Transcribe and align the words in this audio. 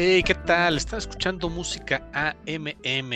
Hey, 0.00 0.22
¿qué 0.22 0.36
tal? 0.36 0.76
Están 0.76 1.00
escuchando 1.00 1.48
música 1.48 2.08
AMM. 2.12 3.12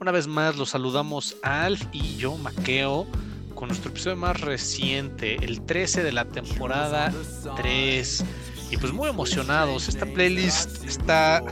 Una 0.00 0.12
vez 0.12 0.28
más 0.28 0.54
los 0.54 0.70
saludamos 0.70 1.36
Alf 1.42 1.82
y 1.90 2.14
yo, 2.14 2.36
Maqueo, 2.36 3.08
con 3.56 3.66
nuestro 3.66 3.90
episodio 3.90 4.16
más 4.16 4.40
reciente, 4.40 5.44
el 5.44 5.62
13 5.62 6.04
de 6.04 6.12
la 6.12 6.26
temporada 6.26 7.12
3. 7.56 8.24
Y 8.70 8.76
pues 8.76 8.92
muy 8.92 9.08
emocionados, 9.08 9.88
esta 9.88 10.06
playlist 10.06 10.84
está 10.84 11.42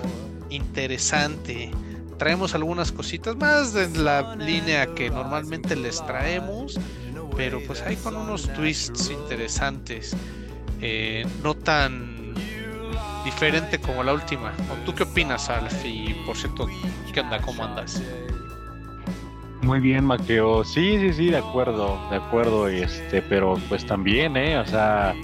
interesante. 0.51 1.73
Traemos 2.17 2.55
algunas 2.55 2.93
cositas 2.93 3.35
más 3.35 3.73
de 3.73 3.89
la 3.99 4.37
línea 4.37 4.95
que 4.95 5.11
normalmente 5.11 5.75
les 5.75 6.01
traemos, 6.07 6.79
pero 7.37 7.61
pues 7.67 7.83
hay 7.83 7.97
con 7.97 8.15
unos 8.15 8.49
twists 8.53 9.11
interesantes. 9.11 10.17
Eh, 10.81 11.27
no 11.43 11.55
tan 11.55 12.20
diferente 13.25 13.79
como 13.79 14.03
la 14.03 14.15
última. 14.15 14.53
¿Tú 14.85 14.95
qué 14.95 15.05
opinas, 15.05 15.49
Alf? 15.51 15.85
Y 15.85 16.15
por 16.27 16.37
cierto, 16.37 16.67
¿qué? 17.13 17.23
¿Cómo 17.45 17.65
andas? 17.65 18.03
Muy 19.63 19.81
bien, 19.81 20.05
Maqueo. 20.05 20.65
Sí, 20.65 20.99
sí, 20.99 21.13
sí, 21.13 21.27
de 21.31 21.37
acuerdo, 21.37 22.01
de 22.11 22.17
acuerdo. 22.17 22.69
Este, 22.69 23.23
pero 23.23 23.59
pues 23.69 23.85
también, 23.85 24.37
¿eh? 24.37 24.59
O 24.59 24.67
sea, 24.67 25.15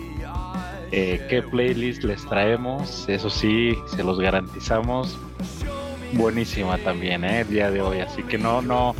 eh, 0.92 1.24
¿qué 1.28 1.42
playlist 1.42 2.04
les 2.04 2.24
traemos? 2.26 3.08
Eso 3.08 3.30
sí, 3.30 3.76
se 3.94 4.04
los 4.04 4.20
garantizamos. 4.20 5.18
Buenísima 6.12 6.78
también, 6.78 7.24
¿eh? 7.24 7.40
El 7.40 7.48
día 7.48 7.70
de 7.70 7.80
hoy. 7.80 8.00
Así 8.00 8.22
que 8.22 8.36
no, 8.38 8.60
no, 8.62 8.94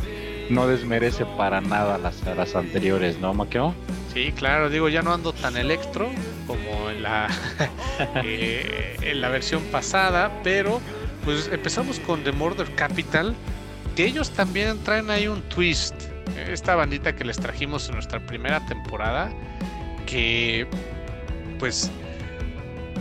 no 0.49 0.67
desmerece 0.67 1.25
para 1.37 1.61
nada 1.61 1.97
las, 1.97 2.23
las 2.25 2.55
anteriores, 2.55 3.19
¿no, 3.19 3.33
Maqueo? 3.33 3.73
Sí, 4.17 4.31
claro, 4.31 4.71
digo, 4.71 4.89
ya 4.89 5.03
no 5.03 5.13
ando 5.13 5.31
tan 5.31 5.57
electro 5.57 6.09
como 6.47 6.89
en 6.89 7.03
la, 7.03 7.27
eh, 8.23 8.97
en 8.99 9.21
la 9.21 9.29
versión 9.29 9.61
pasada, 9.65 10.41
pero 10.43 10.81
pues 11.23 11.47
empezamos 11.53 11.99
con 11.99 12.23
The 12.23 12.31
Murder 12.31 12.73
Capital, 12.73 13.35
que 13.95 14.05
ellos 14.05 14.31
también 14.31 14.83
traen 14.83 15.11
ahí 15.11 15.27
un 15.27 15.43
twist. 15.43 15.93
Esta 16.49 16.73
bandita 16.73 17.15
que 17.15 17.25
les 17.25 17.37
trajimos 17.37 17.89
en 17.89 17.93
nuestra 17.93 18.19
primera 18.25 18.65
temporada, 18.65 19.31
que 20.07 20.65
pues 21.59 21.91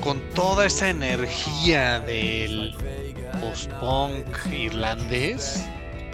con 0.02 0.20
toda 0.34 0.66
esa 0.66 0.90
energía 0.90 1.98
del 2.00 2.74
post-punk 3.40 4.52
irlandés, 4.52 5.66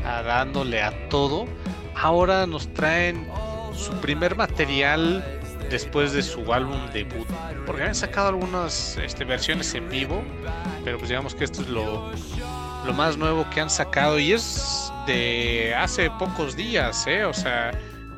a 0.07 0.23
dándole 0.23 0.81
a 0.81 0.93
todo, 1.09 1.47
ahora 1.97 2.47
nos 2.47 2.73
traen 2.73 3.27
su 3.75 3.93
primer 4.01 4.37
material 4.37 5.25
después 5.71 6.13
de 6.13 6.23
su 6.23 6.53
álbum 6.53 6.79
debut. 6.93 7.27
Porque 7.67 7.83
han 7.83 7.95
sacado 7.95 8.29
algunas 8.29 8.97
este, 8.99 9.25
versiones 9.25 9.75
en 9.75 9.89
vivo, 9.89 10.23
pero 10.85 10.99
pues 10.99 11.09
digamos 11.09 11.35
que 11.35 11.45
esto 11.45 11.63
es 11.63 11.69
lo, 11.69 12.11
lo 12.85 12.93
más 12.93 13.17
nuevo 13.17 13.49
que 13.51 13.61
han 13.61 13.71
sacado 13.71 14.19
y 14.19 14.33
es 14.33 14.93
de 15.07 15.75
hace 15.77 16.11
pocos 16.11 16.57
días, 16.57 17.07
¿eh? 17.07 17.25
O 17.25 17.33
sea, 17.33 17.73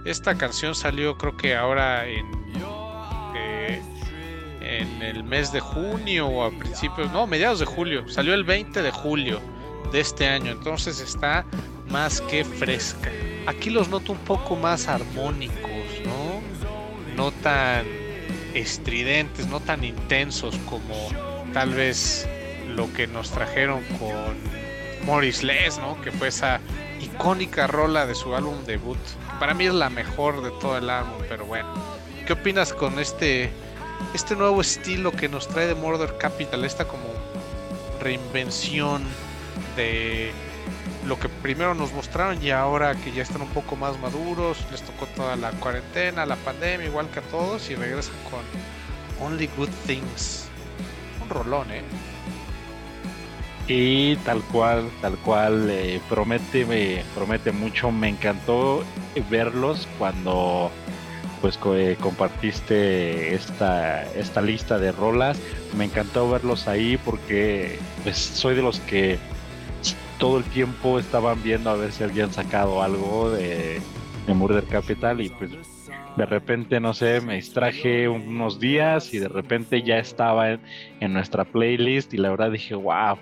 esta 0.05 0.37
canción 0.37 0.75
salió 0.75 1.17
creo 1.17 1.37
que 1.37 1.55
ahora 1.55 2.07
en, 2.07 2.27
eh, 3.37 3.83
en 4.61 5.03
el 5.03 5.25
mes 5.25 5.53
de 5.53 5.61
junio 5.61 6.27
o 6.27 6.45
a 6.45 6.51
principios, 6.51 7.11
no, 7.13 7.27
mediados 7.27 7.61
de 7.61 7.67
julio. 7.67 8.09
Salió 8.09 8.35
el 8.35 8.45
20 8.45 8.83
de 8.83 8.91
julio 8.91 9.41
de 9.93 10.01
este 10.01 10.27
año, 10.27 10.51
entonces 10.51 11.01
está 11.01 11.45
más 11.89 12.21
que 12.23 12.45
fresca. 12.45 13.11
Aquí 13.47 13.71
los 13.71 13.89
noto 13.89 14.13
un 14.13 14.19
poco 14.19 14.57
más 14.57 14.89
armónicos, 14.89 16.01
¿no? 16.05 16.41
No 17.17 17.31
tan 17.31 17.87
estridentes, 18.55 19.47
no 19.49 19.61
tan 19.61 19.85
intensos 19.85 20.57
como 20.69 20.95
tal 21.53 21.75
vez 21.75 22.29
lo 22.69 22.93
que 22.93 23.07
nos 23.07 23.31
trajeron 23.31 23.83
con 23.99 24.37
Morris 25.05 25.43
Les, 25.43 25.79
¿no? 25.79 26.01
Que 26.01 26.11
fue 26.11 26.29
esa 26.29 26.61
icónica 27.01 27.67
rola 27.67 28.07
de 28.07 28.15
su 28.15 28.35
álbum 28.35 28.65
debut. 28.65 28.99
para 29.39 29.55
mí 29.55 29.67
es 29.67 29.75
la 29.75 29.91
mejor 29.91 30.43
de 30.43 30.51
todo 30.61 30.79
el 30.79 30.89
álbum, 30.89 31.23
pero 31.29 31.45
bueno. 31.45 31.69
¿Qué 32.27 32.33
opinas 32.33 32.73
con 32.73 32.99
este, 32.99 33.51
este 34.15 34.35
nuevo 34.35 34.63
estilo 34.63 35.13
que 35.13 35.29
nos 35.29 35.47
trae 35.47 35.67
de 35.67 35.75
Murder 35.75 36.17
Capital? 36.17 36.65
Esta 36.65 36.87
como 36.87 37.05
reinvención 38.01 39.05
de 39.77 40.33
lo 41.07 41.19
que 41.19 41.29
primero 41.29 41.75
nos 41.75 41.93
mostraron 41.93 42.43
y 42.43 42.51
ahora 42.51 42.95
que 42.95 43.13
ya 43.13 43.23
están 43.23 43.43
un 43.43 43.49
poco 43.49 43.77
más 43.77 43.99
maduros, 44.01 44.65
les 44.71 44.83
tocó 44.83 45.07
toda 45.07 45.37
la 45.37 45.51
cuarentena, 45.53 46.25
la 46.27 46.37
pandemia, 46.37 46.87
igual 46.87 47.09
que 47.11 47.21
a 47.21 47.23
todos, 47.23 47.69
y 47.71 47.75
regresan 47.75 48.15
con 48.31 49.27
Only 49.27 49.49
Good 49.57 49.71
Things. 49.87 50.49
Un 51.23 51.29
rolón, 51.29 51.71
¿eh? 51.71 51.83
Y 53.67 54.17
tal 54.17 54.43
cual, 54.43 54.91
tal 55.01 55.17
cual, 55.19 55.69
eh, 55.71 56.01
promete, 56.09 56.67
me 56.67 57.03
promete 57.15 57.51
mucho. 57.51 57.91
Me 57.91 58.11
encantó 58.11 58.85
verlos 59.31 59.89
cuando 59.99 60.71
pues 61.41 61.59
eh, 61.75 61.97
compartiste 62.01 63.35
esta, 63.35 64.05
esta 64.13 64.43
lista 64.43 64.79
de 64.79 64.93
rolas. 64.93 65.39
Me 65.77 65.87
encantó 65.87 66.29
verlos 66.29 66.69
ahí 66.69 66.99
porque 66.99 67.79
pues 68.03 68.19
soy 68.19 68.55
de 68.55 68.63
los 68.63 68.81
que 68.81 69.19
todo 70.25 70.39
el 70.39 70.45
tiempo 70.45 70.99
estaban 70.99 71.43
viendo 71.43 71.69
a 71.69 71.77
ver 71.77 71.93
si 71.93 72.03
habían 72.03 72.33
sacado 72.33 72.83
algo 72.83 73.31
de, 73.31 73.79
de 74.27 74.33
Murder 74.33 74.65
Capital 74.65 75.21
y 75.21 75.29
pues 75.29 75.51
de 76.17 76.25
repente, 76.25 76.81
no 76.81 76.95
sé, 76.95 77.21
me 77.21 77.35
distraje 77.35 78.09
unos 78.09 78.59
días 78.59 79.13
y 79.13 79.19
de 79.19 79.29
repente 79.29 79.83
ya 79.83 79.99
estaba 79.99 80.53
en, 80.53 80.61
en 81.01 81.13
nuestra 81.13 81.45
playlist 81.45 82.15
y 82.15 82.17
la 82.17 82.31
verdad 82.31 82.53
dije, 82.53 82.75
wow, 82.75 83.19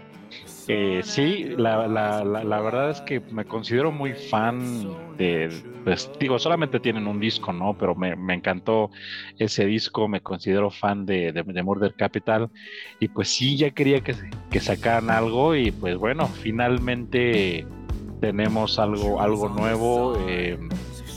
eh, 0.68 1.00
sí, 1.04 1.54
la, 1.56 1.88
la, 1.88 2.22
la, 2.24 2.60
verdad 2.60 2.90
es 2.90 3.00
que 3.00 3.20
me 3.20 3.44
considero 3.44 3.90
muy 3.90 4.12
fan 4.14 4.88
de, 5.16 5.50
pues 5.84 6.10
digo, 6.20 6.38
solamente 6.38 6.78
tienen 6.78 7.06
un 7.06 7.18
disco, 7.18 7.52
¿no? 7.52 7.76
Pero 7.76 7.94
me, 7.94 8.12
encantó 8.32 8.90
ese 9.38 9.66
disco, 9.66 10.06
me 10.06 10.20
considero 10.20 10.70
fan 10.70 11.04
de, 11.04 11.32
de, 11.32 11.62
Murder 11.62 11.94
Capital 11.94 12.48
y 13.00 13.08
pues 13.08 13.28
sí, 13.28 13.56
ya 13.56 13.70
quería 13.70 14.02
que, 14.02 14.14
que 14.50 14.60
sacaran 14.60 15.10
algo 15.10 15.56
y 15.56 15.72
pues 15.72 15.96
bueno, 15.96 16.28
finalmente 16.28 17.66
tenemos 18.20 18.78
algo, 18.78 19.20
algo 19.20 19.48
nuevo, 19.48 20.16
eh, 20.28 20.58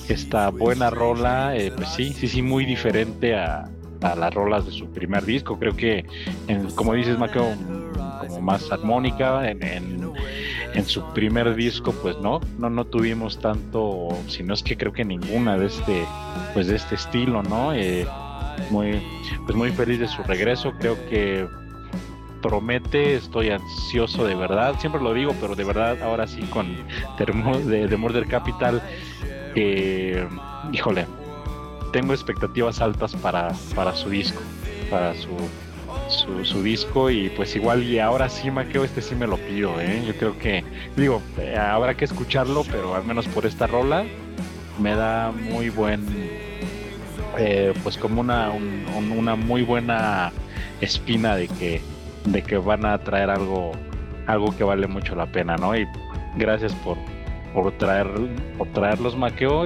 esta 0.09 0.49
buena 0.49 0.89
rola, 0.89 1.55
eh, 1.55 1.71
pues 1.75 1.89
sí, 1.89 2.13
sí, 2.13 2.27
sí, 2.27 2.41
muy 2.41 2.65
diferente 2.65 3.35
a, 3.35 3.69
a 4.01 4.15
las 4.15 4.33
rolas 4.33 4.65
de 4.65 4.71
su 4.71 4.87
primer 4.91 5.23
disco, 5.25 5.57
creo 5.57 5.75
que, 5.75 6.05
como 6.75 6.93
dices, 6.93 7.17
como 7.17 7.55
más 8.45 8.71
armónica. 8.71 9.49
En, 9.49 9.61
en, 9.63 10.85
su 10.85 11.01
primer 11.13 11.55
disco, 11.55 11.93
pues 12.01 12.17
no, 12.19 12.41
no, 12.59 12.69
no 12.69 12.85
tuvimos 12.85 13.39
tanto, 13.39 14.09
si 14.27 14.43
no 14.43 14.53
es 14.53 14.61
que 14.61 14.77
creo 14.77 14.91
que 14.93 15.03
ninguna 15.05 15.57
de 15.57 15.67
este, 15.67 16.05
pues 16.53 16.67
de 16.67 16.75
este 16.75 16.95
estilo, 16.95 17.41
¿no? 17.43 17.73
Eh, 17.73 18.05
muy, 18.69 19.01
pues 19.45 19.57
muy 19.57 19.71
feliz 19.71 19.99
de 19.99 20.07
su 20.07 20.21
regreso. 20.23 20.73
Creo 20.79 20.95
que 21.09 21.47
promete, 22.41 23.15
estoy 23.15 23.49
ansioso 23.49 24.25
de 24.25 24.35
verdad, 24.35 24.75
siempre 24.79 25.01
lo 25.01 25.13
digo, 25.13 25.33
pero 25.41 25.55
de 25.55 25.63
verdad 25.63 26.01
ahora 26.03 26.27
sí 26.27 26.41
con 26.43 26.67
de, 27.17 27.87
de 27.87 27.97
Murder 27.97 28.27
Capital, 28.27 28.81
híjole, 30.71 31.07
tengo 31.91 32.13
expectativas 32.13 32.81
altas 32.81 33.15
para, 33.15 33.53
para 33.73 33.95
su 33.95 34.09
disco, 34.09 34.41
para 34.91 35.15
su 35.15 35.29
su, 36.07 36.63
disco 36.63 37.09
y 37.09 37.29
pues 37.29 37.55
igual 37.55 37.83
y 37.83 37.99
ahora 37.99 38.29
sí 38.29 38.51
Maqueo 38.51 38.83
este 38.83 39.01
sí 39.01 39.15
me 39.15 39.27
lo 39.27 39.37
pido 39.37 39.79
¿eh? 39.79 40.03
yo 40.05 40.15
creo 40.15 40.37
que 40.37 40.63
digo 40.95 41.21
eh, 41.39 41.57
habrá 41.57 41.95
que 41.95 42.05
escucharlo 42.05 42.63
pero 42.69 42.95
al 42.95 43.03
menos 43.05 43.27
por 43.27 43.45
esta 43.45 43.67
rola 43.67 44.05
me 44.79 44.95
da 44.95 45.31
muy 45.31 45.69
buen 45.69 46.05
eh, 47.37 47.73
pues 47.83 47.97
como 47.97 48.21
una 48.21 48.51
una 48.51 49.35
muy 49.35 49.63
buena 49.63 50.31
espina 50.81 51.35
de 51.35 51.47
que 51.47 51.81
de 52.25 52.41
que 52.43 52.57
van 52.57 52.85
a 52.85 52.97
traer 52.99 53.29
algo 53.29 53.71
algo 54.27 54.55
que 54.55 54.63
vale 54.63 54.87
mucho 54.87 55.15
la 55.15 55.27
pena 55.27 55.55
no 55.57 55.75
y 55.75 55.87
gracias 56.37 56.73
por 56.75 56.97
por 57.53 57.71
traer 57.73 58.07
por 58.57 58.67
traerlos 58.69 59.15
Maqueo. 59.15 59.65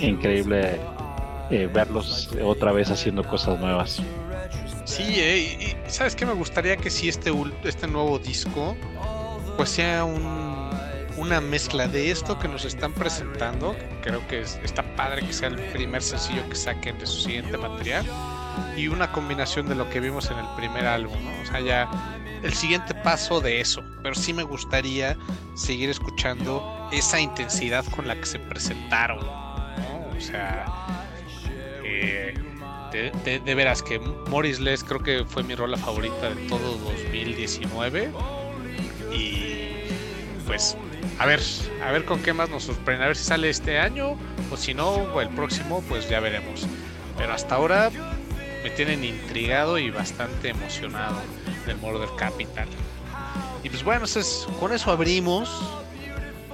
Increíble 0.00 0.78
verlos 1.72 2.30
otra 2.44 2.72
vez 2.72 2.90
haciendo 2.90 3.24
cosas 3.24 3.58
nuevas 3.58 4.02
Sí, 4.88 5.02
eh, 5.16 5.76
y, 5.86 5.90
¿sabes 5.90 6.16
qué? 6.16 6.24
Me 6.24 6.32
gustaría 6.32 6.78
que 6.78 6.88
si 6.88 7.10
este, 7.10 7.30
este 7.62 7.86
nuevo 7.86 8.18
disco 8.18 8.74
pues 9.58 9.68
sea 9.68 10.02
un, 10.02 10.70
una 11.18 11.42
mezcla 11.42 11.86
de 11.86 12.10
esto 12.10 12.38
que 12.38 12.48
nos 12.48 12.64
están 12.64 12.94
presentando, 12.94 13.76
creo 14.02 14.26
que 14.28 14.40
está 14.40 14.82
padre 14.96 15.26
que 15.26 15.32
sea 15.34 15.48
el 15.48 15.56
primer 15.56 16.02
sencillo 16.02 16.48
que 16.48 16.54
saquen 16.54 16.98
de 16.98 17.06
su 17.06 17.20
siguiente 17.20 17.58
material, 17.58 18.06
y 18.78 18.88
una 18.88 19.12
combinación 19.12 19.68
de 19.68 19.74
lo 19.74 19.90
que 19.90 20.00
vimos 20.00 20.30
en 20.30 20.38
el 20.38 20.46
primer 20.56 20.86
álbum, 20.86 21.22
¿no? 21.22 21.42
O 21.42 21.44
sea, 21.44 21.60
ya 21.60 21.90
el 22.42 22.54
siguiente 22.54 22.94
paso 22.94 23.42
de 23.42 23.60
eso, 23.60 23.84
pero 24.02 24.14
sí 24.14 24.32
me 24.32 24.42
gustaría 24.42 25.18
seguir 25.54 25.90
escuchando 25.90 26.88
esa 26.92 27.20
intensidad 27.20 27.84
con 27.94 28.08
la 28.08 28.16
que 28.16 28.24
se 28.24 28.38
presentaron, 28.38 29.20
¿no? 29.26 30.16
O 30.16 30.20
sea, 30.20 30.64
eh, 31.84 32.32
de, 32.92 33.54
veras 33.54 33.82
que 33.82 33.98
Morris 33.98 34.60
Les 34.60 34.84
creo 34.84 35.02
que 35.02 35.24
fue 35.24 35.42
mi 35.42 35.54
rola 35.54 35.76
favorita 35.76 36.30
de 36.30 36.48
todo 36.48 36.76
2019. 36.78 38.10
Y 39.12 39.58
pues 40.46 40.76
a 41.18 41.26
ver, 41.26 41.40
a 41.84 41.90
ver 41.90 42.04
con 42.04 42.22
qué 42.22 42.32
más 42.32 42.48
nos 42.50 42.64
sorprende, 42.64 43.04
a 43.04 43.08
ver 43.08 43.16
si 43.16 43.24
sale 43.24 43.50
este 43.50 43.78
año 43.78 44.16
o 44.50 44.56
si 44.56 44.74
no, 44.74 44.88
o 44.88 45.20
el 45.20 45.28
próximo, 45.30 45.82
pues 45.88 46.08
ya 46.08 46.20
veremos. 46.20 46.66
Pero 47.16 47.32
hasta 47.32 47.56
ahora 47.56 47.90
me 48.62 48.70
tienen 48.70 49.04
intrigado 49.04 49.78
y 49.78 49.90
bastante 49.90 50.50
emocionado 50.50 51.20
de 51.66 51.74
Murder 51.74 52.08
Capital. 52.16 52.68
Y 53.62 53.70
pues 53.70 53.82
bueno, 53.82 54.06
con 54.60 54.72
eso 54.72 54.90
abrimos 54.90 55.50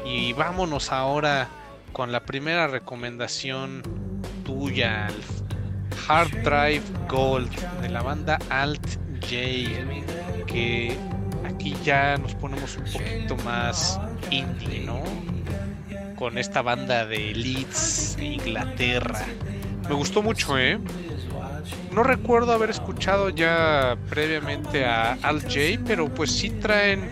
y 0.04 0.32
vámonos 0.32 0.90
ahora 0.90 1.48
con 1.92 2.10
la 2.10 2.24
primera 2.24 2.66
recomendación 2.66 3.82
tuya, 4.44 5.08
Hard 6.06 6.42
Drive 6.42 6.82
Gold 7.08 7.50
de 7.80 7.88
la 7.88 8.02
banda 8.02 8.38
Alt 8.50 8.98
J, 9.20 10.46
que 10.46 10.96
aquí 11.44 11.74
ya 11.84 12.16
nos 12.18 12.34
ponemos 12.34 12.76
un 12.76 12.84
poquito 12.84 13.36
más 13.44 13.98
indie, 14.30 14.80
¿no? 14.80 15.02
Con 16.16 16.38
esta 16.38 16.62
banda 16.62 17.06
de 17.06 17.34
Leeds 17.34 18.18
Inglaterra. 18.20 19.24
Me 19.88 19.94
gustó 19.94 20.22
mucho, 20.22 20.58
¿eh? 20.58 20.78
No 21.92 22.02
recuerdo 22.02 22.52
haber 22.52 22.70
escuchado 22.70 23.30
ya 23.30 23.96
previamente 24.10 24.84
a 24.84 25.12
Alt 25.22 25.44
J, 25.44 25.82
pero 25.86 26.12
pues 26.12 26.30
sí 26.30 26.50
traen 26.50 27.08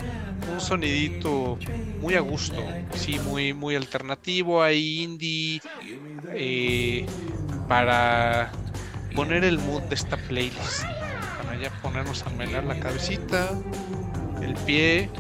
un 0.53 0.61
sonidito 0.61 1.59
muy 2.01 2.15
a 2.15 2.21
gusto, 2.21 2.63
sí, 2.95 3.19
muy, 3.21 3.55
muy 3.55 3.77
alternativo, 3.77 4.63
ahí 4.63 5.03
indie, 5.03 5.63
eh, 6.35 7.07
para 7.69 8.51
poner 9.15 9.45
el 9.45 9.59
mood 9.59 9.83
de 9.83 9.95
esta 9.95 10.17
playlist, 10.17 10.85
para 11.43 11.57
ya 11.59 11.71
ponernos 11.83 12.23
a 12.27 12.31
melar 12.31 12.65
la 12.65 12.79
cabecita, 12.79 13.51
el 14.43 14.55
pie, 14.55 15.11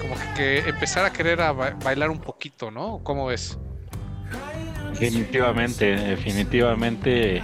como 0.00 0.14
que, 0.34 0.58
empezar 0.60 1.04
a 1.04 1.12
querer 1.12 1.40
a 1.40 1.52
bailar 1.52 2.10
un 2.10 2.20
poquito, 2.20 2.70
¿no? 2.70 3.00
¿Cómo 3.02 3.26
ves? 3.26 3.58
Definitivamente, 4.92 5.94
definitivamente 5.96 7.42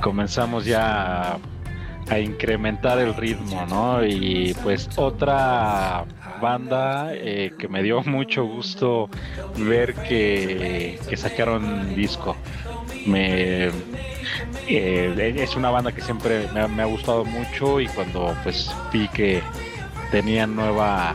comenzamos 0.00 0.64
ya 0.64 1.38
a, 2.08 2.18
incrementar 2.18 2.98
el 2.98 3.14
ritmo, 3.14 3.66
¿no? 3.66 4.04
Y 4.04 4.54
pues 4.62 4.88
otra 4.96 6.06
banda 6.40 7.10
eh, 7.12 7.52
que 7.58 7.68
me 7.68 7.82
dio 7.82 8.02
mucho 8.04 8.44
gusto 8.46 9.10
ver 9.56 9.94
que 9.94 10.98
sacaron 11.16 11.94
disco. 11.94 12.36
Me, 13.06 13.70
eh, 14.68 15.34
es 15.36 15.56
una 15.56 15.70
banda 15.70 15.92
que 15.92 16.00
siempre 16.00 16.48
me, 16.52 16.82
ha 16.82 16.86
gustado 16.86 17.24
mucho 17.24 17.80
y 17.80 17.86
cuando 17.88 18.36
pues 18.42 18.70
vi 18.92 19.08
que 19.08 19.42
tenían 20.10 20.54
nueva 20.54 21.14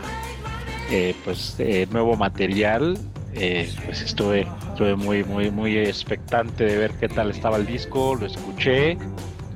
eh, 0.91 1.15
pues 1.23 1.55
eh, 1.59 1.87
nuevo 1.91 2.15
material 2.15 2.97
eh, 3.33 3.71
pues 3.85 4.01
estuve 4.01 4.47
estuve 4.69 4.95
muy 4.95 5.23
muy 5.23 5.51
muy 5.51 5.77
expectante 5.77 6.65
de 6.65 6.77
ver 6.77 6.91
qué 6.99 7.07
tal 7.07 7.31
estaba 7.31 7.57
el 7.57 7.65
disco 7.65 8.15
lo 8.15 8.25
escuché 8.25 8.97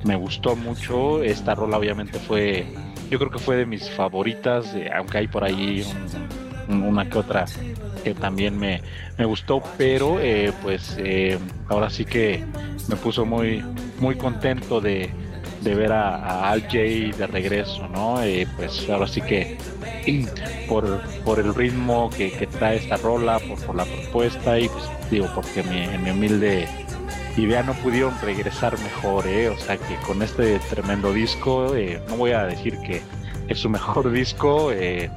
me 0.04 0.16
gustó 0.16 0.56
mucho 0.56 1.22
esta 1.22 1.54
rola 1.54 1.78
obviamente 1.78 2.18
fue 2.18 2.66
yo 3.10 3.18
creo 3.18 3.30
que 3.30 3.38
fue 3.38 3.56
de 3.56 3.66
mis 3.66 3.88
favoritas 3.90 4.74
aunque 4.96 5.18
hay 5.18 5.28
por 5.28 5.44
ahí 5.44 5.84
una 6.68 7.08
que 7.08 7.18
otra 7.18 7.46
que 8.02 8.14
también 8.14 8.58
me, 8.58 8.82
me 9.16 9.24
gustó 9.24 9.62
pero 9.76 10.18
pues 10.62 10.96
ahora 11.68 11.90
sí 11.90 12.04
que 12.04 12.44
me 12.88 12.96
puso 12.96 13.24
muy 13.24 13.64
muy 14.00 14.16
contento 14.16 14.80
de 14.80 15.10
de 15.62 15.74
ver 15.74 15.92
a, 15.92 16.50
Al 16.50 16.68
Jay 16.68 17.12
de 17.12 17.26
regreso, 17.26 17.88
¿no? 17.88 18.22
Eh, 18.22 18.46
pues 18.56 18.88
ahora 18.88 19.06
sí 19.06 19.20
que 19.20 19.58
por, 20.68 21.02
por 21.24 21.38
el 21.38 21.54
ritmo 21.54 22.10
que, 22.10 22.30
trae 22.46 22.76
esta 22.76 22.96
rola, 22.96 23.40
por, 23.66 23.74
la 23.74 23.84
propuesta 23.84 24.58
y 24.58 24.68
pues 24.68 24.84
digo, 25.10 25.28
porque 25.34 25.62
mi, 25.62 25.86
mi 25.98 26.10
humilde 26.10 26.66
idea 27.36 27.62
no 27.62 27.74
pudieron 27.74 28.14
regresar 28.20 28.78
mejor, 28.80 29.26
¿eh? 29.26 29.48
O 29.48 29.58
sea 29.58 29.76
que 29.76 29.96
con 30.06 30.22
este 30.22 30.58
tremendo 30.70 31.12
disco, 31.12 31.74
eh, 31.76 32.00
no 32.08 32.16
voy 32.16 32.32
a 32.32 32.44
decir 32.44 32.78
que 32.80 33.02
es 33.48 33.58
su 33.58 33.68
mejor 33.68 34.10
disco, 34.12 34.72
eh, 34.72 35.10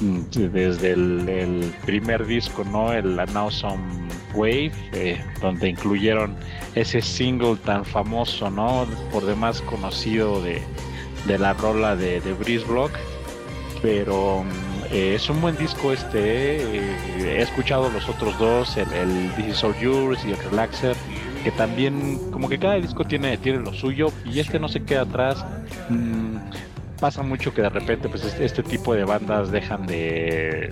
desde 0.00 0.92
el, 0.92 1.72
primer 1.84 2.26
disco, 2.26 2.64
¿no? 2.64 2.92
El 2.92 3.18
An 3.18 3.36
Awesome 3.36 4.08
Wave, 4.34 4.72
donde 5.40 5.68
incluyeron 5.68 6.36
ese 6.74 7.02
single 7.02 7.56
tan 7.56 7.84
famoso, 7.84 8.50
¿no? 8.50 8.86
Por 9.12 9.24
demás 9.24 9.60
conocido 9.62 10.40
de, 10.42 10.60
la 11.38 11.52
rola 11.54 11.96
de, 11.96 12.20
de 12.20 12.32
Breeze 12.32 12.64
Block. 12.66 12.92
Pero 13.82 14.44
eh, 14.90 15.14
es 15.14 15.28
un 15.28 15.40
buen 15.40 15.56
disco 15.56 15.92
este. 15.92 16.78
Eh, 16.78 16.96
he 17.20 17.42
escuchado 17.42 17.90
los 17.90 18.08
otros 18.08 18.38
dos, 18.38 18.76
el, 18.76 18.90
el 18.92 19.30
This 19.36 19.46
Is 19.48 19.64
All 19.64 19.78
Yours 19.78 20.24
y 20.24 20.30
el 20.30 20.38
Relaxer, 20.38 20.96
que 21.44 21.50
también, 21.50 22.18
como 22.30 22.48
que 22.48 22.58
cada 22.58 22.74
disco 22.76 23.04
tiene, 23.04 23.36
tiene 23.36 23.58
lo 23.58 23.72
suyo 23.74 24.10
y 24.24 24.40
este 24.40 24.58
no 24.58 24.68
se 24.68 24.82
queda 24.82 25.02
atrás. 25.02 25.44
Mm, 25.90 26.36
pasa 26.98 27.22
mucho 27.22 27.54
que 27.54 27.62
de 27.62 27.68
repente 27.68 28.08
pues 28.08 28.24
este, 28.24 28.44
este 28.44 28.62
tipo 28.62 28.94
de 28.94 29.04
bandas 29.04 29.50
dejan 29.50 29.86
de, 29.86 30.70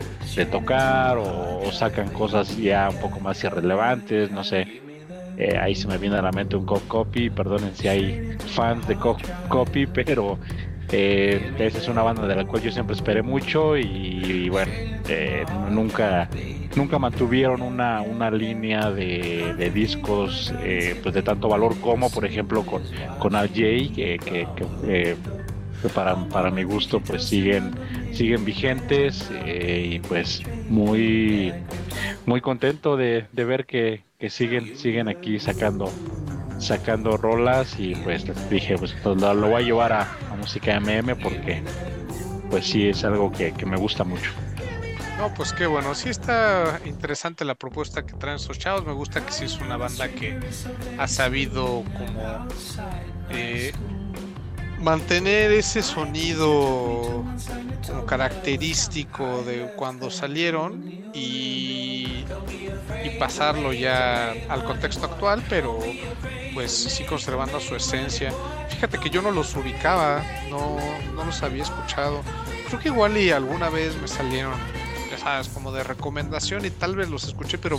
tocar 0.51 1.17
o, 1.19 1.71
sacan 1.73 2.09
cosas 2.11 2.57
ya 2.57 2.89
un 2.91 3.01
poco 3.01 3.21
más 3.21 3.43
irrelevantes, 3.43 4.31
no 4.31 4.45
sé. 4.45 4.83
Eh, 5.39 5.59
ahí 5.59 5.75
se 5.75 5.87
me 5.87 5.99
viene 5.99 6.17
a 6.17 6.23
la 6.23 6.33
mente 6.33 6.57
un 6.57 6.65
Cop 6.65 6.87
Copy, 6.89 7.29
perdonen 7.29 7.75
si 7.75 7.89
hay 7.89 8.37
fans 8.55 8.87
de 8.89 8.97
Cop 8.97 9.21
Copy, 9.49 9.87
pero 9.87 10.39
eh, 10.91 11.53
esa 11.59 11.79
es 11.79 11.89
una 11.89 12.03
banda 12.03 12.27
de 12.27 12.37
la 12.37 12.47
cual 12.47 12.63
yo 12.63 12.71
siempre 12.71 12.97
esperé 12.97 13.23
mucho 13.23 13.77
y, 13.77 14.49
bueno, 14.49 14.73
eh, 15.09 15.45
nunca 15.71 16.29
nunca 16.75 16.99
mantuvieron 16.99 17.63
una, 17.63 18.03
una 18.03 18.31
línea 18.31 18.91
de, 18.91 19.71
discos 19.73 20.53
pues 21.03 21.15
de 21.15 21.23
tanto 21.23 21.49
valor 21.49 21.75
como 21.81 22.11
por 22.11 22.27
ejemplo 22.27 22.67
con, 22.67 22.83
con 23.19 23.33
RJ 23.33 23.95
que, 23.95 24.19
que, 24.23 25.17
para, 25.95 26.17
para 26.29 26.51
mi 26.51 26.63
gusto 26.63 27.01
pues 27.01 27.25
siguen 27.25 27.75
siguen 28.13 28.45
vigentes 28.45 29.31
y 29.47 29.99
pues 30.01 30.43
muy 30.69 31.53
muy 32.27 32.41
contento 32.41 32.97
de, 32.97 33.27
de 33.33 33.45
ver 33.45 33.67
que, 33.67 34.03
que 34.19 34.31
siguen, 34.31 34.77
siguen 34.77 35.09
aquí 35.09 35.39
sacando 35.39 35.91
sacando 36.59 37.17
rolas 37.17 37.79
y 37.79 37.95
pues 37.97 38.25
dije 38.51 38.77
pues 38.79 38.95
lo, 39.05 39.35
voy 39.35 39.63
a 39.63 39.65
llevar 39.65 39.93
a, 39.93 40.09
música 40.37 40.79
MM 40.79 41.17
porque 41.17 41.63
pues 42.51 42.67
sí 42.67 42.89
es 42.89 43.05
algo 43.05 43.33
que, 43.33 43.53
me 43.65 43.77
gusta 43.79 44.05
mucho. 44.05 44.31
No, 45.19 45.33
pues 45.33 45.55
qué 45.55 45.67
bueno, 45.67 45.95
sí 45.95 46.11
está 46.11 46.79
interesante 46.85 47.45
la 47.47 47.55
propuesta 47.55 48.05
que 48.05 48.13
traen 48.13 48.37
esos 48.37 48.59
chavos, 48.59 48.85
me 48.85 48.93
gusta 48.93 49.25
que 49.25 49.33
sí 49.33 49.47
es 49.47 49.59
una 49.61 49.79
banda 49.79 50.09
que 50.11 50.39
ha 50.99 51.09
sabido 51.09 51.83
como 51.97 52.47
eh, 53.31 53.73
mantener 54.81 55.53
ese 55.53 55.83
sonido 55.83 57.25
como 57.89 58.07
característico 58.07 59.43
de 59.43 59.73
cuando 59.77 60.11
salieron 60.11 60.83
y, 61.15 62.25
y, 63.05 63.11
pasarlo 63.19 63.73
ya 63.73 64.33
al 64.49 64.65
contexto 64.65 65.07
actual, 65.07 65.43
pero 65.49 65.79
pues 66.55 66.73
sí 66.73 67.05
conservando 67.05 67.61
su 67.61 67.77
esencia. 67.77 68.33
Fíjate 68.69 68.99
que 68.99 69.11
yo 69.11 69.23
no 69.23 69.31
los 69.31 69.55
ubicaba, 69.57 70.23
no, 70.51 70.77
no 71.15 71.25
los 71.25 71.43
había 71.43 71.63
escuchado. 71.63 72.23
Creo 72.69 72.81
que 72.81 72.89
igual 72.89 73.17
y 73.17 73.31
alguna 73.31 73.71
vez 73.71 73.97
me 74.01 74.09
salieron, 74.09 74.55
ya 75.11 75.19
sabes, 75.19 75.49
como 75.49 75.73
de 75.73 75.85
recomendación 75.85 76.65
y 76.65 76.71
tal 76.71 76.97
vez 76.97 77.09
los 77.09 77.25
escuché, 77.25 77.59
pero 77.59 77.79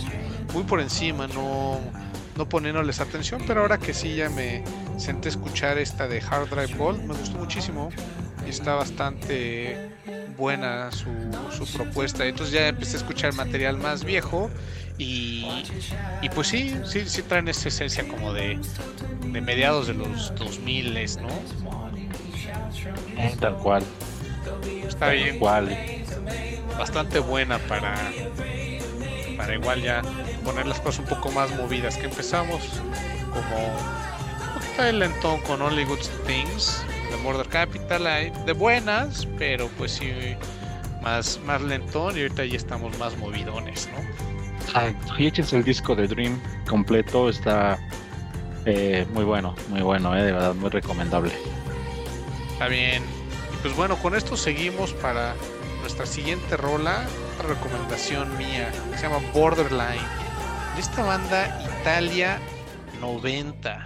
muy 0.52 0.64
por 0.64 0.80
encima, 0.80 1.26
no 1.28 1.78
no 2.38 2.48
poniéndoles 2.48 3.00
atención, 3.00 3.42
pero 3.46 3.62
ahora 3.62 3.78
que 3.78 3.92
sí 3.92 4.14
ya 4.14 4.30
me 4.30 4.62
senté 4.96 5.28
a 5.28 5.32
escuchar 5.32 5.76
esta 5.76 6.06
de 6.06 6.20
Hard 6.22 6.48
Drive 6.48 6.74
Gold, 6.78 7.02
me 7.02 7.14
gustó 7.14 7.36
muchísimo 7.36 7.90
y 8.46 8.50
está 8.50 8.76
bastante 8.76 9.90
buena 10.36 10.90
su, 10.92 11.10
su 11.50 11.66
propuesta. 11.76 12.24
Entonces 12.24 12.54
ya 12.54 12.68
empecé 12.68 12.96
a 12.96 13.00
escuchar 13.00 13.34
material 13.34 13.76
más 13.76 14.04
viejo 14.04 14.48
y, 14.98 15.64
y 16.22 16.28
pues 16.30 16.46
sí, 16.46 16.76
sí, 16.84 17.02
sí 17.06 17.22
traen 17.22 17.48
esa 17.48 17.68
esencia 17.68 18.06
como 18.06 18.32
de, 18.32 18.60
de 19.26 19.40
mediados 19.40 19.88
de 19.88 19.94
los 19.94 20.32
2000, 20.36 20.94
¿no? 21.20 21.28
Tal 23.40 23.56
cual. 23.56 23.82
Está 24.86 25.10
bien. 25.10 25.40
Cual. 25.40 25.76
Bastante 26.78 27.18
buena 27.18 27.58
para, 27.58 27.96
para 29.38 29.54
igual 29.54 29.82
ya 29.82 30.02
poner 30.44 30.66
las 30.66 30.80
cosas 30.80 31.00
un 31.00 31.06
poco 31.06 31.32
más 31.32 31.50
movidas, 31.56 31.98
que 31.98 32.06
empezamos 32.06 32.82
como 33.32 33.82
un 34.46 34.54
poquito 34.54 34.92
lentón 34.92 35.40
con 35.42 35.62
Only 35.62 35.84
Good 35.86 36.00
Things, 36.26 36.86
de 37.10 37.16
Murder 37.18 37.48
Capital, 37.48 38.04
de 38.46 38.52
buenas, 38.52 39.26
pero 39.38 39.68
pues 39.78 39.92
sí, 39.92 40.12
más, 41.02 41.40
más 41.46 41.62
lentón 41.62 42.18
y 42.18 42.22
ahorita 42.22 42.44
ya 42.46 42.56
estamos 42.56 42.98
más 42.98 43.16
movidones, 43.16 43.88
¿no? 43.92 44.04
y 45.18 45.26
échense 45.26 45.56
el 45.56 45.64
disco 45.64 45.96
de 45.96 46.08
Dream 46.08 46.42
completo, 46.68 47.30
está 47.30 47.82
Eh, 48.66 49.06
muy 49.10 49.24
bueno, 49.24 49.56
muy 49.68 49.82
bueno, 49.82 50.16
eh, 50.16 50.22
de 50.24 50.32
verdad, 50.32 50.54
muy 50.54 50.70
recomendable. 50.70 51.32
Está 52.52 52.68
bien. 52.68 53.04
Y 53.52 53.56
pues 53.58 53.74
bueno, 53.74 53.98
con 53.98 54.14
esto 54.14 54.36
seguimos 54.36 54.92
para 54.94 55.38
nuestra 55.80 56.06
siguiente 56.06 56.56
rola, 56.56 57.12
recomendación 57.42 58.36
mía, 58.36 58.70
que 58.90 58.98
se 58.98 59.08
llama 59.08 59.20
Borderline. 59.32 60.02
De 60.74 60.80
esta 60.80 61.04
banda 61.04 61.60
Italia 61.80 62.38
90. 63.00 63.84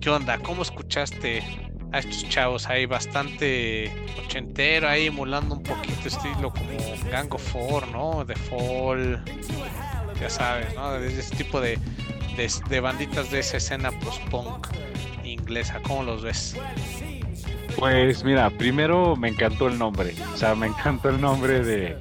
¿Qué 0.00 0.10
onda? 0.10 0.38
¿Cómo 0.38 0.62
escuchaste 0.62 1.42
a 1.92 1.98
estos 1.98 2.28
chavos 2.28 2.66
ahí 2.66 2.86
bastante 2.86 3.92
ochentero, 4.18 4.88
ahí 4.88 5.06
emulando 5.06 5.54
un 5.56 5.62
poquito 5.62 6.08
estilo 6.08 6.50
como 6.50 7.10
Gang 7.10 7.32
of 7.34 7.42
Four, 7.52 7.88
¿no? 7.88 8.24
The 8.26 8.34
Fall, 8.34 9.22
ya 10.20 10.30
sabes, 10.30 10.74
¿no? 10.74 10.92
De 10.92 11.06
ese 11.06 11.36
tipo 11.36 11.60
de, 11.60 11.78
de, 12.68 12.80
banditas 12.80 13.30
de 13.30 13.40
esa 13.40 13.58
escena 13.58 13.90
post-punk 13.90 14.68
inglesa. 15.22 15.80
¿Cómo 15.86 16.02
los 16.02 16.22
ves? 16.22 16.56
Pues 17.76 18.24
mira, 18.24 18.50
primero 18.50 19.16
me 19.16 19.28
encantó 19.28 19.68
el 19.68 19.78
nombre, 19.78 20.14
o 20.32 20.36
sea, 20.36 20.54
me 20.54 20.66
encantó 20.66 21.10
el 21.10 21.20
nombre 21.20 21.60
de, 21.60 21.96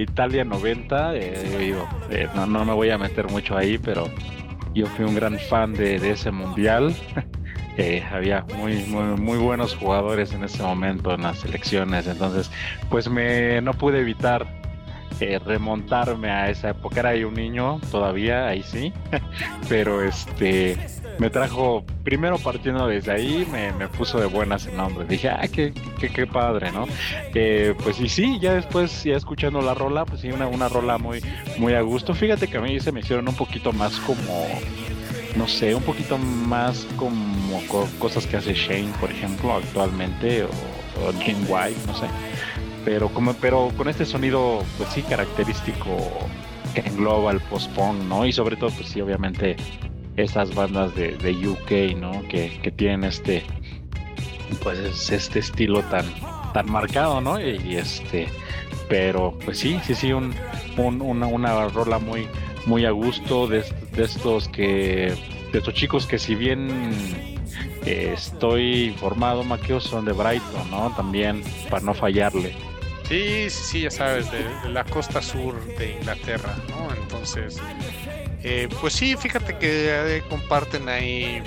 Italia 0.00 0.44
90. 0.44 1.16
Eh, 1.16 1.74
eh, 2.10 2.28
no, 2.34 2.46
no 2.46 2.64
me 2.64 2.72
voy 2.72 2.90
a 2.90 2.98
meter 2.98 3.30
mucho 3.30 3.56
ahí, 3.56 3.78
pero 3.78 4.08
yo 4.74 4.86
fui 4.86 5.04
un 5.04 5.14
gran 5.14 5.38
fan 5.38 5.72
de, 5.72 5.96
ese 6.10 6.30
mundial. 6.30 6.94
Eh, 7.78 8.04
había 8.12 8.44
muy, 8.58 8.84
muy, 8.84 9.18
muy, 9.18 9.38
buenos 9.38 9.74
jugadores 9.74 10.34
en 10.34 10.44
ese 10.44 10.62
momento 10.62 11.14
en 11.14 11.22
las 11.22 11.42
elecciones, 11.42 12.06
entonces 12.06 12.50
pues 12.90 13.08
me 13.08 13.62
no 13.62 13.72
pude 13.72 14.00
evitar 14.00 14.46
remontarme 15.46 16.28
a 16.30 16.50
esa 16.50 16.68
época. 16.68 17.00
Era 17.00 17.16
yo 17.16 17.28
un 17.28 17.34
niño 17.34 17.80
todavía, 17.90 18.46
ahí 18.46 18.62
sí, 18.62 18.92
pero 19.70 20.02
este 20.02 20.76
me 21.18 21.30
trajo, 21.30 21.84
primero 22.04 22.38
partiendo 22.38 22.86
desde 22.86 23.12
ahí, 23.12 23.46
me, 23.50 23.72
me 23.72 23.88
puso 23.88 24.18
de 24.18 24.26
buenas 24.26 24.66
el 24.66 24.76
nombre. 24.76 25.06
Dije, 25.06 25.28
ah, 25.28 25.46
qué, 25.52 25.72
qué, 25.98 26.08
qué 26.08 26.26
padre, 26.26 26.72
¿no? 26.72 26.86
Eh, 27.34 27.74
pues 27.82 28.00
y 28.00 28.08
sí, 28.08 28.38
ya 28.40 28.54
después, 28.54 29.04
ya 29.04 29.16
escuchando 29.16 29.60
la 29.60 29.74
rola, 29.74 30.04
pues 30.04 30.20
sí, 30.20 30.30
una, 30.30 30.46
una 30.46 30.68
rola 30.68 30.98
muy, 30.98 31.22
muy 31.58 31.74
a 31.74 31.80
gusto. 31.80 32.14
Fíjate 32.14 32.48
que 32.48 32.56
a 32.56 32.60
mí 32.60 32.80
se 32.80 32.92
me 32.92 33.00
hicieron 33.00 33.28
un 33.28 33.34
poquito 33.34 33.72
más 33.72 33.98
como 34.00 34.48
no 35.36 35.48
sé, 35.48 35.74
un 35.74 35.82
poquito 35.82 36.18
más 36.18 36.86
como 36.96 37.62
cosas 37.98 38.26
que 38.26 38.36
hace 38.36 38.54
Shane, 38.54 38.92
por 39.00 39.10
ejemplo, 39.10 39.54
actualmente, 39.54 40.44
o, 40.44 40.48
o 40.48 41.12
Jim 41.20 41.38
White, 41.48 41.80
no 41.86 41.94
sé. 41.94 42.06
Pero, 42.84 43.08
como, 43.08 43.32
pero 43.34 43.70
con 43.76 43.88
este 43.88 44.04
sonido, 44.04 44.62
pues 44.76 44.90
sí, 44.90 45.02
característico 45.02 45.96
que 46.74 46.80
engloba 46.80 47.32
el 47.32 47.40
post-punk, 47.40 48.02
¿no? 48.04 48.26
Y 48.26 48.32
sobre 48.32 48.56
todo, 48.56 48.70
pues 48.70 48.88
sí, 48.88 49.00
obviamente, 49.00 49.56
esas 50.16 50.54
bandas 50.54 50.94
de, 50.94 51.16
de 51.16 51.48
UK, 51.48 51.96
¿no? 51.98 52.26
Que, 52.28 52.58
que 52.62 52.70
tienen 52.70 53.04
este, 53.04 53.42
pues 54.62 55.10
este 55.10 55.38
estilo 55.38 55.82
tan, 55.82 56.04
tan 56.52 56.70
marcado, 56.70 57.20
¿no? 57.20 57.40
Y, 57.40 57.76
este, 57.76 58.28
pero 58.88 59.38
pues 59.44 59.58
sí, 59.58 59.80
sí, 59.84 59.94
sí, 59.94 60.12
un, 60.12 60.34
un, 60.76 61.00
una, 61.00 61.26
una 61.26 61.68
rola 61.68 61.98
muy, 61.98 62.26
muy 62.66 62.84
a 62.84 62.90
gusto 62.90 63.46
de, 63.46 63.64
de 63.94 64.04
estos 64.04 64.48
que 64.48 65.14
de 65.52 65.58
estos 65.58 65.74
chicos 65.74 66.06
que 66.06 66.18
si 66.18 66.34
bien 66.34 66.70
eh, 67.84 68.14
estoy 68.14 68.84
informado 68.84 69.44
Maqueo 69.44 69.80
son 69.80 70.04
de 70.04 70.12
Brighton 70.12 70.70
no 70.70 70.92
también 70.96 71.42
para 71.68 71.84
no 71.84 71.92
fallarle 71.92 72.54
sí 73.06 73.50
sí, 73.50 73.64
sí 73.64 73.80
ya 73.82 73.90
sabes 73.90 74.30
de, 74.32 74.70
la 74.70 74.84
costa 74.84 75.20
sur 75.20 75.62
de 75.76 75.92
Inglaterra 75.98 76.56
no 76.70 76.94
entonces 76.94 77.60
eh, 78.44 78.68
pues 78.80 78.94
sí 78.94 79.16
fíjate 79.16 79.56
que 79.58 80.16
eh, 80.16 80.22
comparten 80.28 80.88
ahí 80.88 81.42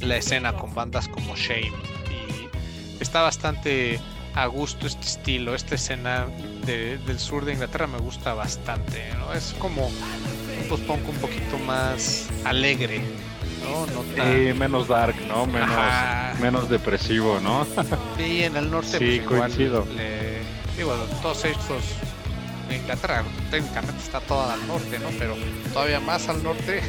la 0.00 0.16
escena 0.16 0.54
con 0.54 0.74
bandas 0.74 1.08
como 1.08 1.36
Shame 1.36 1.72
y 2.08 3.02
está 3.02 3.22
bastante 3.22 4.00
a 4.34 4.46
gusto 4.46 4.86
este 4.86 5.06
estilo 5.06 5.54
esta 5.54 5.74
escena 5.74 6.26
del 6.64 7.18
sur 7.18 7.44
de 7.44 7.54
Inglaterra 7.54 7.86
me 7.86 7.98
gusta 7.98 8.34
bastante 8.34 9.10
¿no? 9.18 9.32
es 9.32 9.54
como 9.58 9.90
pues 10.68 10.80
pongo 10.82 11.10
un 11.10 11.16
poquito 11.16 11.58
más 11.66 12.28
alegre, 12.44 13.00
¿no? 13.64 13.86
no 13.86 14.54
menos 14.54 14.86
dark, 14.86 15.16
¿no? 15.26 15.44
Menos, 15.46 16.38
menos 16.40 16.68
depresivo, 16.68 17.40
¿no? 17.40 17.66
sí, 18.16 18.44
en 18.44 18.56
el 18.56 18.70
norte 18.70 18.98
sí, 18.98 19.20
pues, 19.26 19.40
coincido. 19.40 19.84
digo, 20.76 20.94
todos 21.22 21.44
estos 21.44 21.82
Inglaterra 22.76 23.24
técnicamente 23.50 24.02
está 24.02 24.20
toda 24.20 24.54
al 24.54 24.66
norte, 24.66 24.98
¿no? 24.98 25.08
Pero 25.18 25.36
todavía 25.72 26.00
más 26.00 26.28
al 26.28 26.42
norte, 26.42 26.80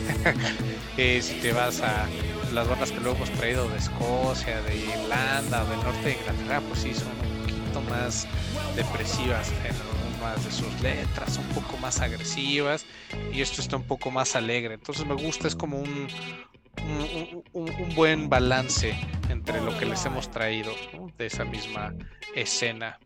eh, 0.97 1.21
si 1.21 1.35
te 1.35 1.53
vas 1.53 1.81
a 1.81 2.07
las 2.53 2.67
bandas 2.67 2.91
que 2.91 2.99
luego 2.99 3.17
hemos 3.17 3.31
traído 3.31 3.67
de 3.69 3.77
Escocia, 3.77 4.61
de 4.61 4.75
Irlanda, 4.77 5.63
del 5.65 5.79
norte 5.83 6.01
de 6.01 6.11
Inglaterra, 6.13 6.61
pues 6.67 6.81
sí, 6.81 6.93
son 6.93 7.07
un 7.07 7.47
poquito 7.47 7.81
más 7.89 8.27
depresivas 8.75 9.51
más 10.21 10.45
de 10.45 10.51
sus 10.51 10.81
letras, 10.81 11.37
un 11.37 11.47
poco 11.47 11.77
más 11.77 11.99
agresivas 11.99 12.85
y 13.33 13.41
esto 13.41 13.59
está 13.59 13.75
un 13.75 13.83
poco 13.83 14.11
más 14.11 14.35
alegre. 14.35 14.75
Entonces 14.75 15.05
me 15.05 15.15
gusta, 15.15 15.47
es 15.47 15.55
como 15.55 15.79
un, 15.79 16.07
un, 17.53 17.95
buen 17.95 18.29
balance 18.29 18.95
entre 19.29 19.61
lo 19.61 19.77
que 19.77 19.85
les 19.85 20.05
hemos 20.05 20.29
traído 20.29 20.73
de 21.17 21.25
esa 21.25 21.45
misma 21.45 21.93
escena. 22.35 22.99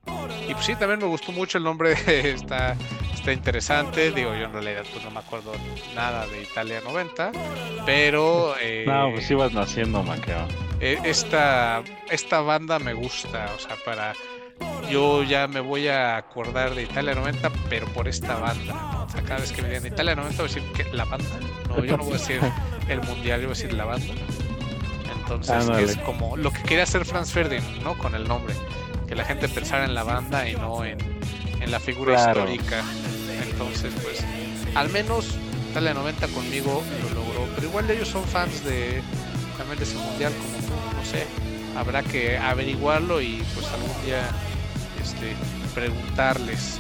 Y 0.48 0.54
pues 0.54 0.66
sí, 0.66 0.76
también 0.76 1.00
me 1.00 1.08
gustó 1.08 1.32
mucho 1.32 1.58
el 1.58 1.64
nombre, 1.64 1.94
está, 2.08 2.76
está 3.14 3.34
interesante. 3.34 4.12
Digo, 4.12 4.36
yo 4.36 4.46
en 4.46 4.54
realidad 4.54 4.84
pues 4.92 5.04
no 5.04 5.12
me 5.12 5.20
acuerdo 5.20 5.54
nada 5.96 6.28
de 6.28 6.44
Italia 6.44 6.82
90, 6.82 7.32
pero... 7.86 8.56
Eh, 8.62 8.86
no, 8.88 9.12
pues 9.12 9.30
ibas 9.30 9.54
naciendo, 9.54 10.04
Maqueo. 10.04 10.48
Eh, 10.80 11.00
esta, 11.04 11.84
esta 12.10 12.42
banda 12.42 12.80
me 12.80 12.94
gusta, 12.94 13.50
o 13.56 13.60
sea, 13.60 13.76
para 13.86 14.14
yo 14.90 15.24
ya 15.24 15.48
me 15.48 15.60
voy 15.60 15.88
a 15.88 16.18
acordar 16.18 16.76
de 16.76 16.84
Italia 16.84 17.16
90, 17.16 17.52
pero 17.70 17.88
por 17.88 18.08
esta 18.08 18.36
banda. 18.36 19.06
O 19.08 19.10
sea, 19.10 19.22
cada 19.24 19.40
vez 19.40 19.52
que 19.52 19.62
me 19.62 19.70
digan 19.70 19.86
Italia 19.86 20.16
90, 20.16 20.44
voy 20.44 20.52
a 20.52 20.54
decir 20.54 20.72
que 20.74 20.84
la 20.96 21.06
banda. 21.06 21.40
No, 21.70 21.84
yo 21.84 21.98
no 21.98 22.04
voy 22.04 22.16
a 22.16 22.18
decir 22.18 22.40
el 22.90 23.02
mundial, 23.02 23.42
yo 23.42 23.48
voy 23.48 23.56
a 23.56 23.58
decir 23.58 23.74
la 23.74 23.86
banda. 23.86 24.14
Entonces, 25.20 25.90
es 25.90 25.98
como 25.98 26.38
lo 26.38 26.52
que 26.52 26.62
quería 26.64 26.84
hacer 26.84 27.04
Franz 27.04 27.32
Ferdinand, 27.32 27.82
¿no? 27.84 27.98
Con 27.98 28.16
el 28.16 28.28
nombre. 28.28 28.54
Que 29.08 29.16
la 29.16 29.26
gente 29.26 29.48
pensara 29.50 29.86
en 29.86 29.96
la 29.96 30.04
banda 30.04 30.48
y 30.48 30.56
no 30.56 30.84
en, 30.86 30.98
en 31.62 31.72
la 31.72 31.80
figura 31.80 32.16
histórica. 32.16 32.84
Entonces, 33.44 33.92
pues, 34.02 34.24
al 34.76 34.90
menos 34.90 35.36
Italia 35.72 35.94
90 35.94 36.28
conmigo 36.30 36.84
lo 37.04 37.22
logró. 37.22 37.48
Pero 37.56 37.68
igual 37.68 37.90
ellos 37.90 38.08
son 38.08 38.24
fans 38.26 38.64
de 38.64 39.02
también 39.58 39.78
de 39.80 39.84
ese 39.86 39.98
mundial, 39.98 40.34
como 40.34 40.58
tú, 40.68 40.98
no 40.98 41.06
sé. 41.06 41.26
Habrá 41.76 42.04
que 42.04 42.38
averiguarlo 42.38 43.22
y 43.22 43.44
pues 43.54 43.68
algún 43.68 44.06
día 44.06 44.30
este, 45.02 45.36
preguntarles. 45.74 46.80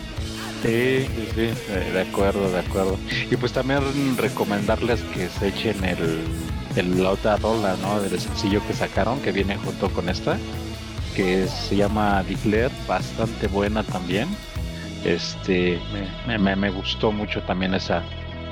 Sí, 0.63 1.05
sí, 1.05 1.27
sí, 1.35 1.91
de 1.93 2.01
acuerdo, 2.01 2.49
de 2.49 2.59
acuerdo. 2.59 2.97
Y 3.29 3.35
pues 3.35 3.51
también 3.51 3.81
recomendarles 4.17 5.01
que 5.13 5.29
se 5.29 5.49
echen 5.49 5.83
el, 5.83 6.21
el 6.75 7.03
la 7.03 7.11
otra 7.11 7.35
rola, 7.37 7.75
¿no? 7.81 8.01
Del 8.01 8.19
sencillo 8.19 8.65
que 8.65 8.73
sacaron, 8.73 9.19
que 9.21 9.31
viene 9.31 9.57
junto 9.57 9.89
con 9.89 10.09
esta, 10.09 10.37
que 11.15 11.47
se 11.47 11.75
llama 11.75 12.23
Declare, 12.23 12.71
bastante 12.87 13.47
buena 13.47 13.83
también. 13.83 14.29
Este, 15.03 15.79
me, 16.25 16.37
me, 16.39 16.55
me 16.55 16.69
gustó 16.71 17.11
mucho 17.11 17.41
también 17.43 17.75
esa, 17.75 18.01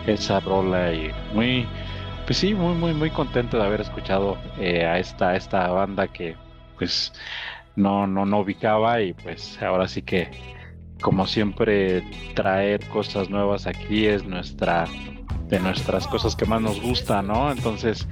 esa 0.06 0.40
rola 0.40 0.94
y 0.94 1.12
muy, 1.34 1.66
pues 2.26 2.38
sí, 2.38 2.54
muy, 2.54 2.76
muy, 2.76 2.94
muy 2.94 3.10
contento 3.10 3.58
de 3.58 3.66
haber 3.66 3.82
escuchado 3.82 4.38
eh, 4.58 4.86
a 4.86 5.00
esta, 5.00 5.36
esta 5.36 5.68
banda 5.70 6.08
que, 6.08 6.36
pues, 6.78 7.14
no, 7.76 8.08
no, 8.08 8.26
no 8.26 8.40
ubicaba 8.40 9.02
y 9.02 9.14
pues 9.14 9.62
ahora 9.62 9.88
sí 9.88 10.02
que 10.02 10.30
como 11.02 11.26
siempre 11.28 12.04
traer 12.36 12.86
cosas 12.88 13.30
nuevas 13.30 13.68
aquí 13.68 14.06
es 14.06 14.24
nuestra 14.24 14.86
de 15.50 15.60
nuestras 15.60 16.08
cosas 16.08 16.36
que 16.36 16.46
más 16.46 16.62
nos 16.62 16.82
gusta, 16.82 17.22
¿no? 17.22 17.52
Entonces, 17.52 18.08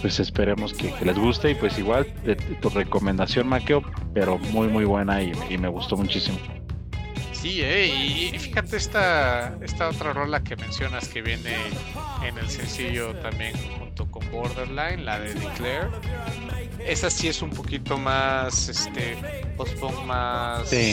pues 0.00 0.20
esperemos 0.20 0.72
que, 0.72 0.94
les 1.04 1.18
guste 1.18 1.50
y 1.50 1.54
pues 1.54 1.78
igual 1.78 2.06
de, 2.24 2.36
tu 2.36 2.68
recomendación, 2.70 3.48
Maqueo, 3.48 3.82
pero 4.14 4.38
muy 4.38 4.68
muy 4.68 4.84
buena 4.84 5.22
y, 5.22 5.32
me 5.58 5.68
gustó 5.68 5.96
muchísimo. 5.96 6.38
Sí, 7.40 7.60
eh, 7.62 7.86
y, 7.86 8.38
fíjate 8.38 8.76
esta, 8.76 9.56
esta 9.62 9.88
otra 9.88 10.12
rola 10.12 10.42
que 10.42 10.56
mencionas 10.56 11.08
que 11.08 11.22
viene 11.22 11.54
en 12.24 12.38
el 12.38 12.48
sencillo 12.48 13.14
también 13.16 13.52
junto 13.78 14.10
con 14.10 14.30
Borderline, 14.30 15.04
la 15.04 15.20
de 15.20 15.34
Declare 15.34 15.90
esa 16.86 17.10
sí 17.10 17.28
es 17.28 17.42
un 17.42 17.50
poquito 17.50 17.98
más, 17.98 18.68
este, 18.68 19.16
post 19.56 19.76
más, 20.04 20.72
eh, 20.72 20.92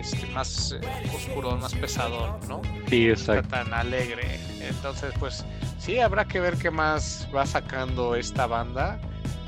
este, 0.00 0.26
más 0.32 0.72
eh, 0.72 0.80
oscuro, 1.14 1.56
más 1.56 1.74
pesado, 1.74 2.38
¿no? 2.48 2.62
Sí, 2.88 3.08
exacto. 3.08 3.48
tan 3.48 3.72
alegre. 3.74 4.40
Entonces, 4.60 5.12
pues, 5.18 5.44
sí, 5.78 5.98
habrá 5.98 6.26
que 6.26 6.40
ver 6.40 6.56
qué 6.56 6.70
más 6.70 7.28
va 7.34 7.46
sacando 7.46 8.14
esta 8.14 8.46
banda. 8.46 8.98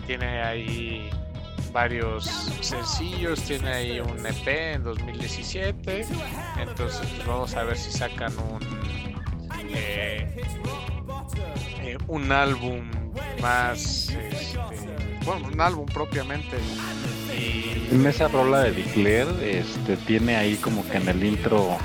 Tiene 0.06 0.42
ahí 0.42 1.10
varios 1.72 2.24
sencillos, 2.60 3.42
tiene 3.42 3.68
ahí 3.68 4.00
un 4.00 4.26
EP 4.26 4.74
en 4.74 4.84
2017. 4.84 6.06
Entonces, 6.58 7.00
pues, 7.16 7.26
vamos 7.26 7.54
a 7.54 7.64
ver 7.64 7.76
si 7.76 7.90
sacan 7.90 8.32
un, 8.38 8.60
eh, 9.74 10.40
un 12.08 12.32
álbum 12.32 12.90
más 13.40 14.10
bueno, 15.24 15.48
un 15.52 15.60
álbum 15.60 15.86
propiamente. 15.86 16.56
Y... 17.36 17.94
En 17.94 18.06
esa 18.06 18.28
rola 18.28 18.60
de 18.60 18.72
Declare, 18.72 19.58
este, 19.60 19.96
tiene 19.96 20.36
ahí 20.36 20.56
como 20.56 20.86
que 20.88 20.96
en 20.96 21.08
el 21.08 21.24
intro, 21.24 21.76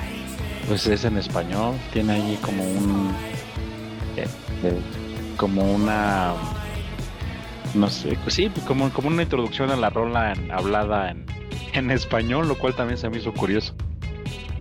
pues 0.68 0.88
es 0.88 1.06
en 1.06 1.18
español, 1.18 1.76
tiene 1.94 2.14
ahí 2.14 2.40
como 2.42 2.64
un, 2.64 3.12
eh, 4.18 4.28
eh, 4.64 4.80
como 5.38 5.74
una, 5.74 6.34
no 7.76 7.90
sé, 7.90 8.18
pues 8.24 8.36
sí, 8.36 8.50
como, 8.68 8.90
como 8.92 9.10
una 9.10 9.24
introducción 9.24 9.70
a 9.72 9.76
la 9.76 9.90
rola 9.90 10.34
hablada 10.52 11.12
en, 11.12 11.26
en 11.74 11.92
español, 11.92 12.48
lo 12.48 12.58
cual 12.58 12.76
también 12.76 12.98
se 12.98 13.10
me 13.10 13.18
hizo 13.18 13.34
curioso. 13.34 13.76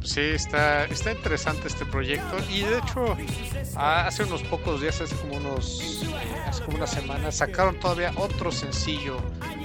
Sí, 0.05 0.21
está, 0.21 0.85
está 0.85 1.13
interesante 1.13 1.67
este 1.67 1.87
proyecto 1.87 2.37
y 2.51 2.61
de 2.61 2.79
hecho 2.79 3.17
hace 3.75 4.25
unos 4.25 4.43
pocos 4.43 4.83
días, 4.83 5.01
hace 5.01 5.17
como 5.17 5.37
unos, 5.37 6.05
hace 6.47 6.63
como 6.63 6.77
una 6.77 6.87
semana, 6.87 7.33
sacaron 7.33 7.81
todavía 7.81 8.13
otro 8.17 8.53
sencillo 8.53 9.17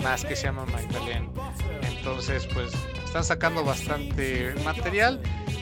más 0.01 0.23
que 0.23 0.37
se 0.37 0.43
llama 0.43 0.65
Magdalene. 0.67 1.29
Entonces, 1.81 2.47
pues 2.53 2.71
están 3.03 3.25
sacando 3.25 3.65
bastante 3.65 4.55
material. 4.63 5.19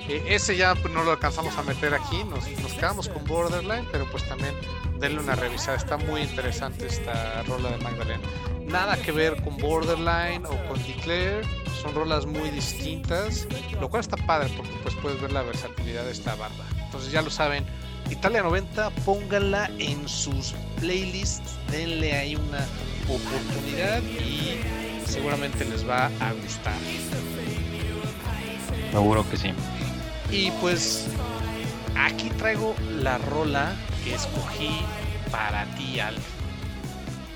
Eh, 0.08 0.24
ese 0.28 0.56
ya 0.56 0.76
pues, 0.76 0.94
no 0.94 1.04
lo 1.04 1.12
alcanzamos 1.12 1.58
a 1.58 1.64
meter 1.64 1.96
aquí, 1.96 2.24
nos, 2.24 2.48
nos 2.62 2.74
quedamos 2.74 3.10
con 3.10 3.26
Borderline, 3.26 3.88
pero 3.92 4.06
pues 4.12 4.28
también 4.30 4.54
denle 5.00 5.20
una 5.20 5.36
revisada. 5.36 5.78
Está 5.78 5.98
muy 5.98 6.22
interesante 6.22 6.88
esta 6.88 7.44
rola 7.44 7.72
de 7.72 7.78
Magdalene. 7.78 8.24
Nada 8.66 8.98
que 8.98 9.12
ver 9.12 9.42
con 9.44 9.58
Borderline 9.58 10.46
o 10.46 10.68
con 10.68 10.82
Declare 10.86 11.42
son 11.82 11.94
rolas 11.96 12.26
muy 12.26 12.50
distintas, 12.50 13.48
lo 13.80 13.90
cual 13.90 14.02
está 14.02 14.18
padre 14.18 14.52
porque 14.58 14.74
pues 14.84 14.96
puedes 14.96 15.22
ver 15.22 15.32
la 15.32 15.44
versatilidad 15.44 16.04
de 16.04 16.12
esta 16.12 16.36
banda. 16.36 16.66
Entonces 16.84 17.12
ya 17.12 17.22
lo 17.22 17.30
saben, 17.30 17.66
Italia 18.10 18.42
90, 18.44 18.90
pónganla 19.06 19.70
en 19.78 20.08
sus 20.10 20.54
playlists, 20.80 21.56
denle 21.72 22.14
ahí 22.14 22.36
una 22.36 22.66
oportunidad 23.08 24.02
y 24.04 24.60
seguramente 25.06 25.64
les 25.66 25.88
va 25.88 26.08
a 26.20 26.34
gustar. 26.34 26.76
Seguro 28.92 29.30
que 29.30 29.38
sí. 29.38 29.52
Y 30.32 30.52
pues 30.60 31.08
aquí 31.96 32.30
traigo 32.32 32.76
la 32.90 33.18
rola 33.18 33.74
que 34.08 34.16
escogí 34.16 34.82
para 35.32 35.66
ti, 35.76 36.00
Alf. 36.00 36.24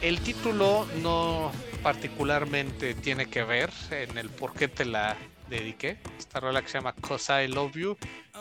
El 0.01 0.21
título 0.21 0.87
no 1.01 1.51
particularmente 1.83 2.93
tiene 2.93 3.25
que 3.27 3.43
ver 3.43 3.71
en 3.91 4.17
el 4.17 4.29
por 4.29 4.53
qué 4.53 4.67
te 4.67 4.85
la 4.85 5.17
dediqué. 5.49 5.97
Esta 6.17 6.39
rola 6.39 6.61
que 6.61 6.69
se 6.69 6.77
llama 6.77 6.93
Cause 6.93 7.43
I 7.43 7.47
Love 7.47 7.75
You. 7.75 7.97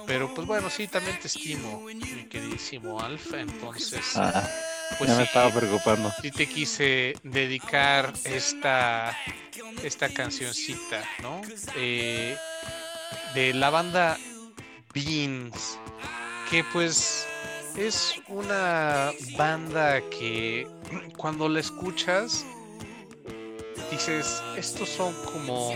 Pero 0.07 0.33
pues 0.33 0.47
bueno, 0.47 0.71
sí, 0.71 0.87
también 0.87 1.19
te 1.19 1.27
estimo, 1.27 1.81
mi 1.81 2.29
queridísimo 2.29 3.01
Alf. 3.01 3.35
Entonces, 3.35 4.17
ah, 4.17 4.49
pues 4.97 5.11
ya 5.11 5.17
me 5.17 5.25
estaba 5.25 5.51
preocupando. 5.51 6.13
Sí 6.23 6.31
te 6.31 6.47
quise 6.47 7.15
dedicar 7.25 8.13
esta, 8.25 9.17
esta 9.83 10.09
cancioncita, 10.09 11.05
¿no? 11.21 11.43
Eh, 11.77 12.37
de 13.35 13.55
la 13.55 13.71
banda 13.71 14.17
Beans. 14.95 15.79
Que 16.51 16.65
pues 16.65 17.27
es 17.81 18.21
una 18.29 19.11
banda 19.39 20.03
que 20.11 20.67
cuando 21.17 21.49
la 21.49 21.61
escuchas 21.61 22.45
dices, 23.91 24.43
estos 24.57 24.89
son 24.89 25.15
como 25.25 25.73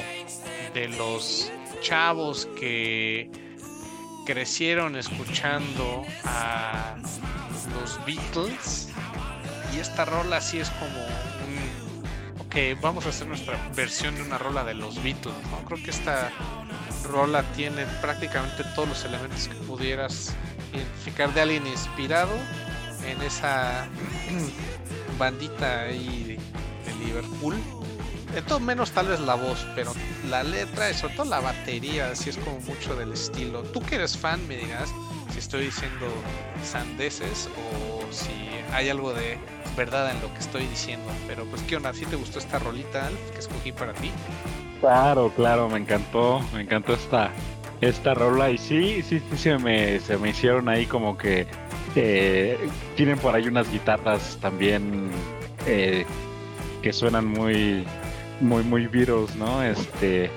de 0.75 0.89
los 0.89 1.51
chavos 1.81 2.47
que 2.59 3.31
crecieron 4.27 4.97
escuchando 4.97 6.05
a 6.25 6.97
los 7.75 8.05
Beatles 8.05 8.91
y 9.75 9.79
esta 9.79 10.05
rola 10.05 10.43
sí 10.43 10.61
es 10.61 10.69
como 10.71 10.99
un 11.47 12.45
ok 12.47 12.81
vamos 12.83 13.07
a 13.07 13.09
hacer 13.09 13.27
nuestra 13.29 13.57
versión 13.75 14.15
de 14.15 14.23
una 14.23 14.37
rola 14.37 14.63
de 14.63 14.75
los 14.75 15.03
Beatles 15.03 15.35
¿no? 15.51 15.65
creo 15.65 15.83
que 15.83 15.91
esta 15.91 16.31
rola 17.05 17.43
tiene 17.55 17.87
prácticamente 18.03 18.63
todos 18.75 18.89
los 18.89 19.05
elementos 19.05 19.49
que 19.49 19.55
pudieras 19.67 20.35
identificar 20.75 21.33
de 21.33 21.41
alguien 21.41 21.67
inspirado 21.67 22.33
en 23.07 23.21
esa 23.23 23.87
bandita 25.19 25.83
ahí 25.83 26.39
de 26.85 27.05
Liverpool 27.05 27.57
de 28.35 28.43
todo 28.43 28.59
menos 28.59 28.91
tal 28.91 29.09
vez 29.09 29.21
la 29.21 29.37
voz, 29.37 29.65
pero 29.77 29.93
la 30.29 30.43
letra 30.43 30.91
y 30.91 30.95
sobre 30.95 31.15
todo 31.15 31.27
la 31.27 31.41
batería, 31.41 32.11
así 32.11 32.31
es 32.31 32.37
como 32.39 32.59
mucho 32.61 32.97
del 32.97 33.13
estilo. 33.13 33.63
Tú 33.63 33.81
que 33.81 33.95
eres 33.95 34.17
fan, 34.17 34.47
me 34.49 34.57
digas 34.57 34.93
si 35.33 35.39
estoy 35.39 35.67
diciendo 35.67 36.07
sandeces 36.65 37.49
o 37.57 38.13
si 38.13 38.33
hay 38.73 38.89
algo 38.89 39.13
de 39.13 39.39
verdad 39.77 40.11
en 40.11 40.21
lo 40.21 40.33
que 40.35 40.41
estoy 40.41 40.67
diciendo. 40.67 41.07
Pero 41.29 41.45
pues, 41.45 41.63
¿qué 41.63 41.77
onda? 41.77 41.95
¿Sí 41.95 42.07
te 42.07 42.17
gustó 42.17 42.41
esta 42.41 42.59
rolita, 42.59 43.09
que 43.33 43.39
escogí 43.39 43.71
para 43.71 43.93
ti? 43.95 44.11
Claro, 44.81 45.33
claro, 45.35 45.69
me 45.69 45.79
encantó, 45.79 46.41
me 46.53 46.63
encantó 46.63 46.95
esta, 46.95 47.31
esta 47.89 48.15
rola 48.15 48.51
y 48.51 48.59
sí, 48.59 49.03
sí, 49.03 49.21
sí, 49.31 49.37
se 49.37 49.59
me, 49.59 50.01
se 50.01 50.17
me 50.19 50.31
hicieron 50.31 50.69
ahí 50.69 50.87
como 50.87 51.17
que 51.17 51.47
eh, 51.97 52.59
tienen 52.97 53.19
por 53.19 53.35
ahí 53.35 53.47
unas 53.47 53.71
guitarras 53.71 54.39
también 54.41 55.09
eh, 55.67 56.05
que 56.83 56.93
suenan 56.93 57.27
muy 57.27 57.85
muy, 58.41 58.63
muy 58.63 58.87
virus, 58.87 59.35
¿no? 59.37 59.63
Este, 59.63 60.31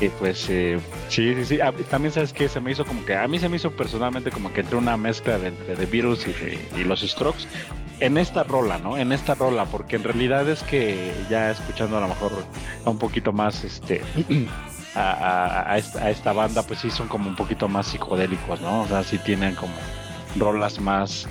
y 0.00 0.08
pues 0.10 0.46
eh, 0.48 0.78
sí, 1.08 1.34
sí, 1.34 1.44
sí. 1.44 1.58
también 1.90 2.12
sabes 2.12 2.32
que 2.32 2.48
se 2.48 2.60
me 2.60 2.70
hizo 2.70 2.84
como 2.84 3.04
que, 3.04 3.16
a 3.16 3.26
mí 3.26 3.38
se 3.38 3.48
me 3.48 3.56
hizo 3.56 3.70
personalmente 3.72 4.30
como 4.30 4.52
que 4.52 4.60
entre 4.60 4.76
una 4.76 4.96
mezcla 4.96 5.38
de, 5.38 5.50
de, 5.50 5.86
Virus 5.86 6.26
y, 6.26 6.84
los 6.84 7.00
Strokes 7.00 7.44
en 8.00 8.16
esta 8.16 8.44
rola, 8.44 8.78
¿no? 8.78 8.96
En 8.96 9.10
esta 9.12 9.34
rola, 9.34 9.64
porque 9.64 9.96
en 9.96 10.04
realidad 10.04 10.48
es 10.48 10.62
que 10.62 11.12
ya 11.28 11.50
escuchando 11.50 11.98
a 11.98 12.00
lo 12.00 12.08
mejor 12.08 12.32
un 12.84 12.98
poquito 12.98 13.32
más, 13.32 13.64
este, 13.64 14.02
a, 14.98 15.78
esta, 15.78 16.32
banda, 16.32 16.62
pues 16.62 16.80
sí 16.80 16.90
son 16.90 17.08
como 17.08 17.28
un 17.28 17.36
poquito 17.36 17.68
más 17.68 17.86
psicodélicos, 17.86 18.60
¿no? 18.60 18.82
O 18.82 18.88
sea, 18.88 19.02
sí 19.02 19.18
tienen 19.18 19.54
como 19.54 19.74
rolas 20.36 20.80
más, 20.80 21.28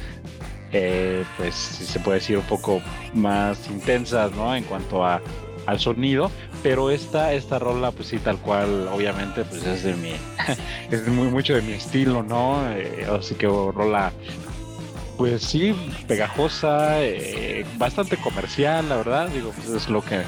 eh, 0.72 1.24
pues 1.38 1.56
si 1.56 1.86
se 1.86 2.00
puede 2.00 2.20
decir 2.20 2.38
un 2.38 2.46
poco 2.46 2.82
más 3.14 3.70
intensas, 3.70 4.32
¿no? 4.32 4.56
En 4.56 4.64
cuanto 4.64 5.06
a 5.06 5.22
al 5.68 5.80
sonido, 5.82 6.32
pero 6.64 6.90
esta, 6.90 7.34
esta 7.34 7.60
rola, 7.60 7.92
pues 7.92 8.08
sí, 8.08 8.20
tal 8.20 8.38
cual, 8.38 8.88
obviamente, 8.88 9.44
pues 9.44 9.66
es 9.66 9.84
de 9.84 9.96
mi, 9.96 10.14
es 10.92 11.08
muy 11.10 11.28
mucho 11.28 11.56
de 11.56 11.62
mi 11.62 11.74
estilo, 11.74 12.24
¿no? 12.24 12.72
Eh, 12.72 13.06
así 13.12 13.36
que 13.36 13.48
rola, 13.48 14.14
pues 15.18 15.44
sí, 15.44 15.76
pegajosa, 16.08 17.04
eh, 17.04 17.66
bastante 17.78 18.16
comercial, 18.16 18.88
la 18.88 18.96
verdad, 18.96 19.28
digo, 19.28 19.52
pues 19.52 19.70
es 19.70 19.90
lo 19.90 20.02
que, 20.02 20.22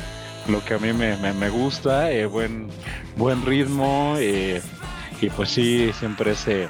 lo 0.49 0.63
que 0.63 0.73
a 0.73 0.77
mí 0.79 0.93
me, 0.93 1.15
me, 1.15 1.49
gusta, 1.49 2.11
eh, 2.11 2.25
buen, 2.25 2.69
buen 3.15 3.45
ritmo, 3.45 4.15
y 4.19 5.29
pues 5.35 5.49
sí, 5.49 5.91
siempre 5.93 6.31
ese 6.31 6.69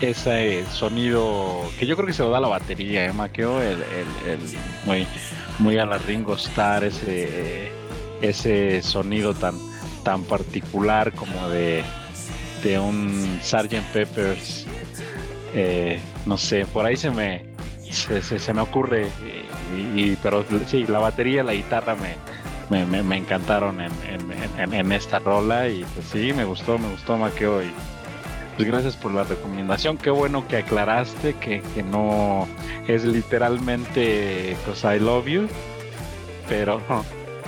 ese 0.00 0.64
sonido 0.66 1.62
que 1.78 1.86
yo 1.86 1.96
creo 1.96 2.06
que 2.06 2.12
se 2.12 2.22
lo 2.22 2.30
da 2.30 2.40
la 2.40 2.48
batería, 2.48 3.06
¿eh, 3.06 3.12
Maqueo? 3.12 3.62
El, 3.62 3.82
el, 4.26 4.38
muy, 4.84 5.06
muy 5.58 5.78
a 5.78 5.86
la 5.86 5.98
Ringo 5.98 6.34
Starr, 6.34 6.84
ese, 6.84 7.70
ese 8.20 8.82
sonido 8.82 9.34
tan, 9.34 9.54
tan 10.04 10.22
particular 10.24 11.12
como 11.12 11.48
de, 11.48 11.82
de 12.62 12.78
un 12.78 13.40
Sgt. 13.42 13.80
Peppers. 13.92 14.66
Eh, 15.54 15.98
no 16.26 16.36
sé, 16.36 16.66
por 16.66 16.84
ahí 16.84 16.96
se 16.96 17.10
me, 17.10 17.46
se, 17.90 18.52
me 18.52 18.60
ocurre, 18.60 19.08
y, 19.94 20.10
pero 20.16 20.44
sí, 20.66 20.84
la 20.86 20.98
batería, 20.98 21.42
la 21.42 21.54
guitarra 21.54 21.94
me, 21.94 22.16
me, 22.70 22.84
me, 22.84 23.16
encantaron 23.16 23.80
en, 23.80 23.92
en, 24.58 24.74
en, 24.74 24.92
esta 24.92 25.18
rola 25.18 25.68
y 25.68 25.84
pues 25.84 26.06
sí, 26.06 26.32
me 26.32 26.44
gustó, 26.44 26.78
me 26.78 26.88
gustó 26.88 27.16
Maqueo 27.16 27.62
y 27.62 27.70
pues 28.56 28.68
gracias 28.68 28.96
por 28.96 29.12
la 29.12 29.24
recomendación. 29.24 29.98
Qué 29.98 30.10
bueno 30.10 30.48
que 30.48 30.58
aclaraste 30.58 31.34
que, 31.34 31.62
no 31.82 32.48
es 32.88 33.04
literalmente 33.04 34.56
pues 34.64 34.82
I 34.84 34.98
love 34.98 35.26
you. 35.26 35.48
Pero 36.48 36.80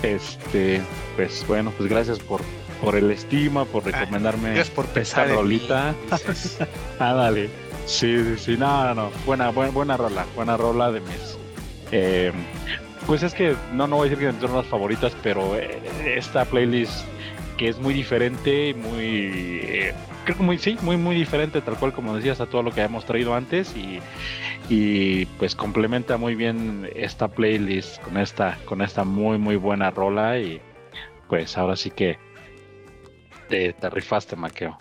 este, 0.02 0.83
pues 1.16 1.44
bueno, 1.46 1.72
pues 1.76 1.88
gracias 1.88 2.18
por, 2.18 2.40
por 2.83 2.96
el 2.96 3.11
estima, 3.11 3.64
por 3.64 3.85
recomendarme 3.85 4.54
gracias 4.54 4.70
por 4.70 4.87
esta 4.94 5.24
rolita. 5.24 5.94
ah, 6.98 7.12
dale. 7.14 7.48
Sí, 7.87 8.22
sí, 8.22 8.35
sí, 8.38 8.57
no, 8.59 8.94
no, 8.94 9.11
buena, 9.24 9.48
buena, 9.50 9.72
buena 9.72 9.96
rola, 9.96 10.26
buena 10.37 10.57
rola 10.57 10.92
de 10.92 11.00
mis. 11.00 11.38
Eh, 11.90 12.33
pues 13.09 13.23
es 13.23 13.33
que 13.33 13.57
no, 13.73 13.87
no 13.87 13.97
voy 13.97 14.07
a 14.07 14.11
decir 14.11 14.31
que 14.31 14.38
son 14.38 14.55
las 14.55 14.66
favoritas, 14.66 15.16
pero 15.23 15.57
eh, 15.57 15.81
esta 16.05 16.44
playlist 16.44 17.07
que 17.57 17.68
es 17.68 17.79
muy 17.79 17.94
diferente, 17.94 18.75
muy 18.75 19.61
eh, 19.64 19.94
creo 20.25 20.37
que 20.37 20.42
muy, 20.42 20.59
sí, 20.59 20.77
muy, 20.83 20.99
muy 20.99 21.16
diferente, 21.16 21.62
tal 21.62 21.79
cual 21.79 21.94
como 21.94 22.14
decías, 22.14 22.38
a 22.42 22.47
todo 22.47 22.62
lo 22.62 22.71
que 22.71 22.83
hemos 22.83 23.07
traído 23.07 23.35
antes 23.35 23.75
y, 23.75 23.99
y 24.68 25.25
pues 25.38 25.57
complementa 25.57 26.18
muy 26.18 26.35
bien 26.35 26.87
esta 26.94 27.29
playlist 27.29 27.99
con 28.03 28.18
esta, 28.18 28.59
con 28.66 28.83
esta 28.83 29.05
muy, 29.05 29.38
muy 29.38 29.57
buena 29.57 29.90
rola 29.90 30.38
y 30.38 30.61
pues 31.31 31.57
ahora 31.57 31.77
sí 31.77 31.90
que 31.90 32.18
te, 33.49 33.73
te 33.73 33.88
rifaste, 33.88 34.37
Maqueo. 34.37 34.77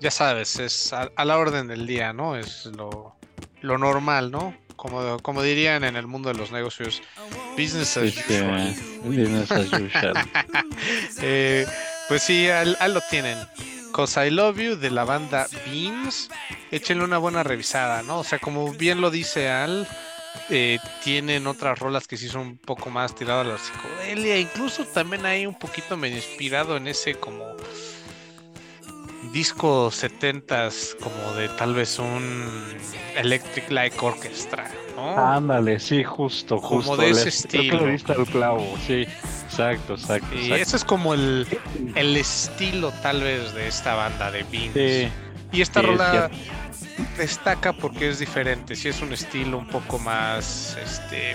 Ya 0.00 0.12
sabes, 0.12 0.60
es 0.60 0.92
a, 0.92 1.10
la 1.24 1.36
orden 1.36 1.66
del 1.66 1.84
día, 1.84 2.12
¿no? 2.12 2.36
Es 2.36 2.66
lo, 2.66 3.16
lo 3.60 3.76
normal, 3.76 4.30
¿no? 4.30 4.54
Como, 4.78 5.18
como 5.18 5.42
dirían 5.42 5.84
en 5.84 5.96
el 5.96 6.06
mundo 6.06 6.32
de 6.32 6.38
los 6.38 6.50
negocios, 6.52 7.02
business 7.58 7.98
as 7.98 8.04
Este, 8.04 8.40
usual. 8.40 8.74
business 9.04 9.50
as 9.52 9.66
usual. 9.66 10.14
Eh, 11.20 11.66
pues 12.08 12.22
sí, 12.22 12.48
ahí 12.48 12.74
ahí 12.80 12.92
lo 12.92 13.00
tienen. 13.10 13.36
Cause 13.92 14.24
I 14.26 14.30
Love 14.30 14.58
You 14.58 14.76
de 14.76 14.90
la 14.90 15.04
banda 15.04 15.46
Beans. 15.66 16.30
Échenle 16.70 17.04
una 17.04 17.18
buena 17.18 17.42
revisada, 17.42 18.02
¿no? 18.02 18.20
O 18.20 18.24
sea, 18.24 18.38
como 18.38 18.72
bien 18.72 19.00
lo 19.00 19.10
dice 19.10 19.48
Al, 19.48 19.88
eh, 20.50 20.78
tienen 21.02 21.46
otras 21.46 21.78
rolas 21.78 22.06
que 22.06 22.16
sí 22.16 22.28
son 22.28 22.42
un 22.42 22.58
poco 22.58 22.90
más 22.90 23.14
tiradas 23.14 23.46
a 23.46 23.50
la 23.50 23.58
psicodelia. 23.58 24.38
Incluso 24.38 24.84
también 24.84 25.26
hay 25.26 25.46
un 25.46 25.58
poquito 25.58 25.96
medio 25.96 26.16
inspirado 26.16 26.76
en 26.76 26.86
ese 26.86 27.14
como 27.14 27.44
disco 29.32 29.90
70s, 29.90 30.96
como 30.98 31.34
de 31.34 31.48
tal 31.50 31.74
vez 31.74 31.98
un 31.98 32.64
Electric 33.16 33.70
Light 33.70 33.94
Orchestra, 34.00 34.70
¿no? 34.96 35.16
Ándale, 35.18 35.78
sí, 35.80 36.02
justo, 36.04 36.56
Como 36.60 36.82
justo. 36.82 36.96
de 36.96 37.10
ese 37.10 37.48
Creo 37.48 37.62
estilo. 37.62 38.04
que 38.06 38.12
al 38.12 38.26
clavo, 38.26 38.76
sí. 38.86 39.06
Exacto, 39.44 39.94
exacto. 39.94 40.28
Y 40.34 40.38
exacto. 40.52 40.62
ese 40.62 40.76
es 40.76 40.84
como 40.84 41.14
el, 41.14 41.46
el 41.94 42.16
estilo 42.16 42.92
tal 43.02 43.22
vez 43.22 43.54
de 43.54 43.68
esta 43.68 43.94
banda 43.94 44.30
de 44.30 44.42
Beans. 44.44 44.74
Sí, 44.74 45.08
Y 45.52 45.62
esta 45.62 45.80
Sí, 45.80 45.86
es 45.86 45.92
rola 45.92 46.30
destaca 47.16 47.72
porque 47.72 48.08
es 48.08 48.18
diferente, 48.18 48.74
sí 48.76 48.88
es 48.88 49.00
un 49.02 49.12
estilo 49.12 49.58
un 49.58 49.68
poco 49.68 49.98
más 50.00 50.76
este 50.84 51.34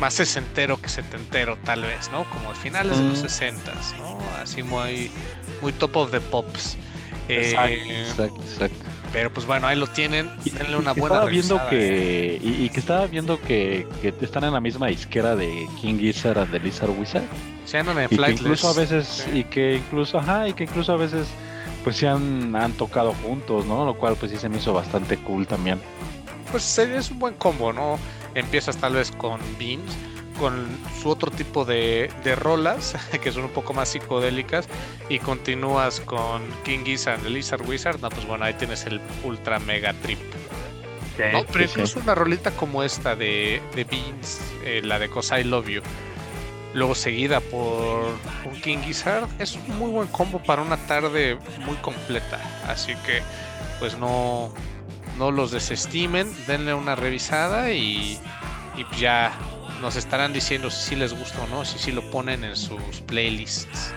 más 0.00 0.12
sesentero 0.14 0.78
que 0.80 0.88
setentero 0.90 1.56
tal 1.64 1.82
vez, 1.82 2.10
¿no? 2.10 2.28
Como 2.28 2.50
de 2.50 2.54
finales 2.56 2.98
de 2.98 3.04
los 3.04 3.18
Mm. 3.18 3.22
sesentas, 3.22 3.94
¿no? 3.98 4.18
Así 4.42 4.62
muy 4.62 5.10
muy 5.62 5.72
top 5.72 5.96
of 5.96 6.10
the 6.10 6.20
pops. 6.20 6.76
Eh, 7.28 8.04
exacto, 8.06 8.40
exacto. 8.42 8.84
pero 9.12 9.32
pues 9.32 9.46
bueno, 9.46 9.66
ahí 9.66 9.76
lo 9.76 9.88
tienen, 9.88 10.30
Y- 10.44 10.50
denle 10.50 10.72
y 10.72 10.74
una 10.76 10.94
que 10.94 11.00
buena 11.00 11.16
estaba 11.16 11.30
viendo 11.30 11.58
revisada, 11.58 11.76
¿eh? 11.76 12.38
que 12.40 12.46
y, 12.46 12.64
y 12.64 12.68
que 12.70 12.80
estaba 12.80 13.06
viendo 13.06 13.40
que, 13.40 13.86
que 14.00 14.14
están 14.20 14.44
en 14.44 14.52
la 14.52 14.60
misma 14.60 14.86
disquera 14.86 15.34
de 15.34 15.66
King 15.80 15.98
Gizzard 15.98 16.38
and 16.38 16.52
the 16.52 16.60
Lizard 16.60 16.90
Wizard 16.90 17.24
andan 17.74 17.98
en 17.98 18.08
y 18.12 18.16
que 18.16 18.30
incluso 18.30 18.68
a 18.68 18.74
veces 18.74 19.24
sí. 19.28 19.38
y 19.40 19.44
que 19.44 19.74
incluso 19.74 20.18
ajá 20.20 20.48
y 20.48 20.52
que 20.52 20.64
incluso 20.64 20.92
a 20.92 20.96
veces 20.96 21.26
pues 21.82 21.96
se 21.96 22.06
han, 22.06 22.54
han 22.54 22.72
tocado 22.74 23.12
juntos 23.24 23.66
no 23.66 23.84
lo 23.84 23.94
cual 23.98 24.14
pues 24.14 24.30
sí 24.30 24.38
se 24.38 24.48
me 24.48 24.58
hizo 24.58 24.72
bastante 24.72 25.16
cool 25.16 25.48
también 25.48 25.80
pues 26.50 26.78
es 26.78 27.10
un 27.10 27.18
buen 27.18 27.34
combo, 27.34 27.72
¿no? 27.72 27.98
Empiezas 28.34 28.76
tal 28.76 28.94
vez 28.94 29.10
con 29.10 29.40
Beans, 29.58 29.82
con 30.38 30.66
su 31.00 31.08
otro 31.08 31.30
tipo 31.30 31.64
de, 31.64 32.10
de 32.24 32.34
rolas, 32.36 32.94
que 33.22 33.32
son 33.32 33.44
un 33.44 33.50
poco 33.50 33.74
más 33.74 33.88
psicodélicas, 33.88 34.68
y 35.08 35.18
continúas 35.18 36.00
con 36.00 36.42
King 36.64 36.84
Gizzard 36.84 37.24
Lizard 37.24 37.68
Wizard, 37.68 38.00
no, 38.00 38.08
pues 38.08 38.26
bueno, 38.26 38.44
ahí 38.44 38.54
tienes 38.54 38.86
el 38.86 39.00
ultra 39.24 39.58
mega 39.58 39.92
trip. 40.02 40.18
No, 41.32 41.44
pero 41.46 41.60
sí, 41.60 41.64
sí. 41.64 41.70
incluso 41.70 42.00
una 42.00 42.14
rolita 42.14 42.50
como 42.50 42.82
esta 42.82 43.16
de, 43.16 43.62
de 43.74 43.84
Beans, 43.84 44.40
eh, 44.64 44.82
la 44.84 44.98
de 44.98 45.08
Cause 45.08 45.40
I 45.40 45.44
Love 45.44 45.68
You, 45.68 45.82
luego 46.74 46.94
seguida 46.94 47.40
por 47.40 48.04
un 48.44 48.60
King 48.60 48.78
Gizzard, 48.84 49.26
es 49.38 49.54
un 49.54 49.78
muy 49.78 49.90
buen 49.90 50.08
combo 50.08 50.42
para 50.42 50.60
una 50.60 50.76
tarde 50.76 51.38
muy 51.64 51.76
completa. 51.76 52.38
Así 52.68 52.94
que, 53.06 53.22
pues 53.78 53.96
no, 53.96 54.52
no 55.16 55.30
los 55.30 55.50
desestimen, 55.50 56.30
denle 56.46 56.74
una 56.74 56.94
revisada 56.94 57.72
y, 57.72 58.18
y 58.76 58.96
ya 58.98 59.32
nos 59.80 59.96
estarán 59.96 60.32
diciendo 60.32 60.70
si 60.70 60.96
les 60.96 61.12
gusta 61.12 61.42
o 61.42 61.46
no, 61.48 61.64
si 61.64 61.78
sí 61.78 61.92
lo 61.92 62.10
ponen 62.10 62.44
en 62.44 62.56
sus 62.56 63.00
playlists. 63.06 63.92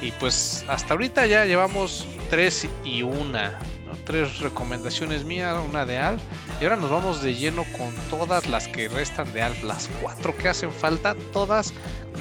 Y 0.00 0.12
pues 0.12 0.64
hasta 0.68 0.94
ahorita 0.94 1.26
ya 1.26 1.44
llevamos 1.44 2.06
tres 2.30 2.68
y 2.84 3.02
una, 3.02 3.58
tres 4.04 4.38
recomendaciones 4.38 5.24
mías, 5.24 5.56
una 5.68 5.84
de 5.84 5.98
Al. 5.98 6.20
Y 6.60 6.64
ahora 6.64 6.76
nos 6.76 6.90
vamos 6.90 7.22
de 7.22 7.34
lleno 7.34 7.64
con 7.76 7.94
todas 8.08 8.46
las 8.46 8.68
que 8.68 8.88
restan 8.88 9.32
de 9.32 9.42
Alf, 9.42 9.62
las 9.64 9.88
cuatro 10.00 10.36
que 10.36 10.48
hacen 10.48 10.72
falta, 10.72 11.16
todas 11.32 11.72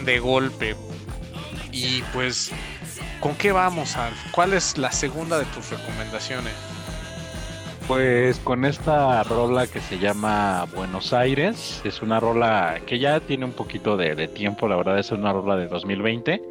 de 0.04 0.20
golpe. 0.20 0.76
Y 1.72 2.02
pues, 2.13 2.52
¿con 3.20 3.36
qué 3.36 3.52
vamos, 3.52 3.96
Alf? 3.96 4.17
¿Cuál 4.32 4.54
es 4.54 4.78
la 4.78 4.91
segunda 4.91 5.38
de 5.38 5.46
tus 5.46 5.70
recomendaciones? 5.70 6.54
Pues 7.88 8.38
con 8.39 8.65
esta 8.65 9.23
rola 9.23 9.65
que 9.65 9.80
se 9.80 9.97
llama 9.97 10.65
Buenos 10.76 11.13
Aires, 11.13 11.82
es 11.86 12.02
una 12.02 12.19
rola 12.19 12.82
que 12.86 13.00
ya 13.00 13.21
tiene 13.21 13.45
un 13.45 13.54
poquito 13.54 13.95
de, 13.95 14.28
tiempo, 14.28 14.67
la 14.67 14.76
verdad 14.76 15.00
es 15.00 15.10
una 15.13 15.32
rola 15.32 15.56
de 15.56 15.67
2020, 15.67 16.41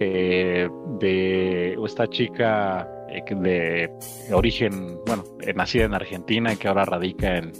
eh, 0.00 0.68
de 1.00 1.78
esta 1.82 2.06
chica 2.08 2.86
eh, 3.08 3.22
de 3.34 3.90
origen, 4.34 4.98
bueno, 5.06 5.24
eh, 5.40 5.54
nacida 5.54 5.84
en 5.84 5.94
Argentina 5.94 6.54
que 6.56 6.68
ahora 6.68 6.84
radica 6.84 7.38
en, 7.38 7.52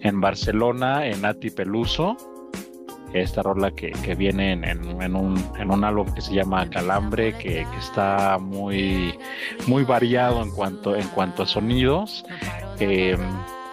en 0.00 0.20
Barcelona, 0.20 1.06
en 1.06 1.22
Nati 1.22 1.50
Peluso. 1.50 2.16
Esta 3.12 3.42
rola 3.42 3.70
que, 3.70 3.90
que 3.92 4.14
viene 4.14 4.52
en, 4.52 4.64
en- 4.64 5.16
un, 5.16 5.42
en 5.58 5.70
un 5.70 5.82
álbum 5.84 6.12
que 6.14 6.20
se 6.20 6.34
llama 6.34 6.68
Calambre, 6.68 7.32
que, 7.38 7.66
que 7.70 7.78
está 7.78 8.38
muy, 8.38 9.14
muy 9.66 9.84
variado 9.84 10.42
en 10.42 10.50
cuanto, 10.50 10.94
en 10.94 11.08
cuanto 11.08 11.42
a 11.42 11.46
sonidos. 11.46 12.24
Eh, 12.80 13.16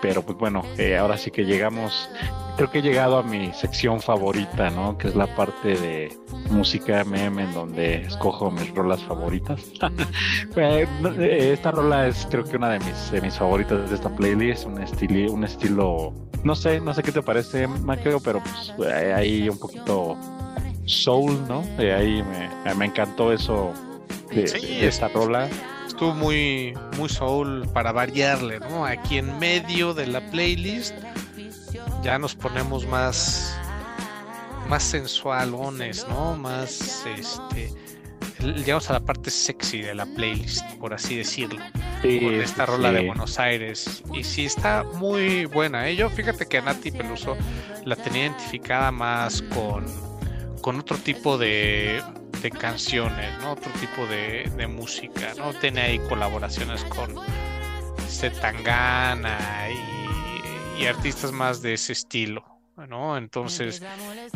pero 0.07 0.21
pues 0.21 0.37
bueno, 0.37 0.61
eh, 0.77 0.97
ahora 0.97 1.17
sí 1.17 1.31
que 1.31 1.45
llegamos, 1.45 2.09
creo 2.57 2.69
que 2.69 2.79
he 2.79 2.81
llegado 2.83 3.17
a 3.17 3.23
mi 3.23 3.51
sección 3.53 3.99
favorita, 4.01 4.69
¿no? 4.69 4.97
Que 4.97 5.07
es 5.07 5.15
la 5.15 5.25
parte 5.35 5.69
de 5.75 6.15
música 6.51 7.03
MM 7.03 7.39
en 7.41 7.53
donde 7.53 8.01
escojo 8.03 8.51
mis 8.51 8.69
rolas 8.73 9.01
favoritas. 9.03 9.61
Eh, 10.57 10.87
eh, 11.19 11.51
esta 11.53 11.71
rola 11.71 12.07
es 12.07 12.27
creo 12.29 12.43
que 12.45 12.55
una 12.55 12.69
de 12.69 12.79
mis, 12.79 13.11
de 13.11 13.19
mis 13.19 13.33
favoritas 13.37 13.89
de 13.89 13.95
esta 13.95 14.09
playlist, 14.15 14.65
un 14.65 14.81
estilo, 14.81 15.33
un 15.33 15.43
estilo, 15.43 16.13
no 16.43 16.55
sé, 16.55 16.79
no 16.79 16.93
sé 16.93 17.03
qué 17.03 17.11
te 17.11 17.21
parece, 17.21 17.67
Maqueo, 17.67 18.19
pero 18.21 18.41
pues 18.41 18.89
ahí 19.13 19.49
un 19.49 19.57
poquito 19.59 20.15
soul, 20.85 21.45
¿no? 21.47 21.61
Eh, 21.77 21.93
ahí 21.93 22.23
me, 22.23 22.75
me 22.75 22.85
encantó 22.85 23.33
eso 23.33 23.73
de, 24.31 24.47
Sí, 24.47 24.65
de 24.79 24.87
esta 24.87 25.07
es- 25.07 25.13
rola. 25.13 25.49
Estuvo 25.95 26.13
muy, 26.13 26.77
muy 26.97 27.07
soul 27.07 27.69
para 27.73 27.93
variarle, 27.93 28.59
¿no? 28.59 28.85
Aquí 28.85 29.17
en 29.17 29.39
medio 29.39 29.93
de 29.93 30.05
la 30.07 30.19
playlist 30.29 30.93
ya 32.03 32.19
nos 32.19 32.35
ponemos 32.35 32.85
más, 32.85 33.57
más 34.67 34.83
sensualones, 34.83 36.05
¿no? 36.09 36.35
Más, 36.35 37.05
este, 37.05 37.71
llegamos 38.41 38.89
a 38.89 38.93
la 38.93 38.99
parte 38.99 39.31
sexy 39.31 39.83
de 39.83 39.95
la 39.95 40.05
playlist, 40.05 40.65
por 40.81 40.93
así 40.93 41.15
decirlo. 41.15 41.61
Sí, 42.01 42.19
con 42.19 42.33
esta 42.41 42.65
sí, 42.65 42.71
rola 42.73 42.91
de. 42.91 43.05
Buenos 43.07 43.39
Aires. 43.39 44.03
Y 44.13 44.25
sí 44.25 44.43
está 44.43 44.83
muy 44.83 45.45
buena. 45.45 45.87
¿eh? 45.87 45.95
Yo 45.95 46.09
fíjate 46.09 46.45
que 46.45 46.57
a 46.57 46.61
Nati 46.61 46.91
Peluso 46.91 47.37
la 47.85 47.95
tenía 47.95 48.23
identificada 48.23 48.91
más 48.91 49.41
con, 49.43 49.85
con 50.59 50.77
otro 50.77 50.97
tipo 50.97 51.37
de, 51.37 52.03
de 52.41 52.51
canciones, 52.51 53.37
¿no? 53.41 53.53
Otro 53.53 53.71
tipo 53.73 54.05
de, 54.07 54.67
música, 54.67 55.33
¿no? 55.37 55.53
Tiene 55.53 55.81
ahí 55.81 55.99
colaboraciones 55.99 56.83
con 56.85 57.15
Zetangana 58.07 59.37
y, 60.77 60.85
artistas 60.85 61.31
más 61.31 61.61
de 61.61 61.73
ese 61.73 61.93
estilo, 61.93 62.43
¿no? 62.89 63.17
Entonces 63.17 63.81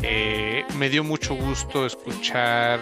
eh, 0.02 0.64
me 0.76 0.88
dio 0.88 1.04
mucho 1.04 1.34
gusto 1.34 1.86
escuchar 1.86 2.80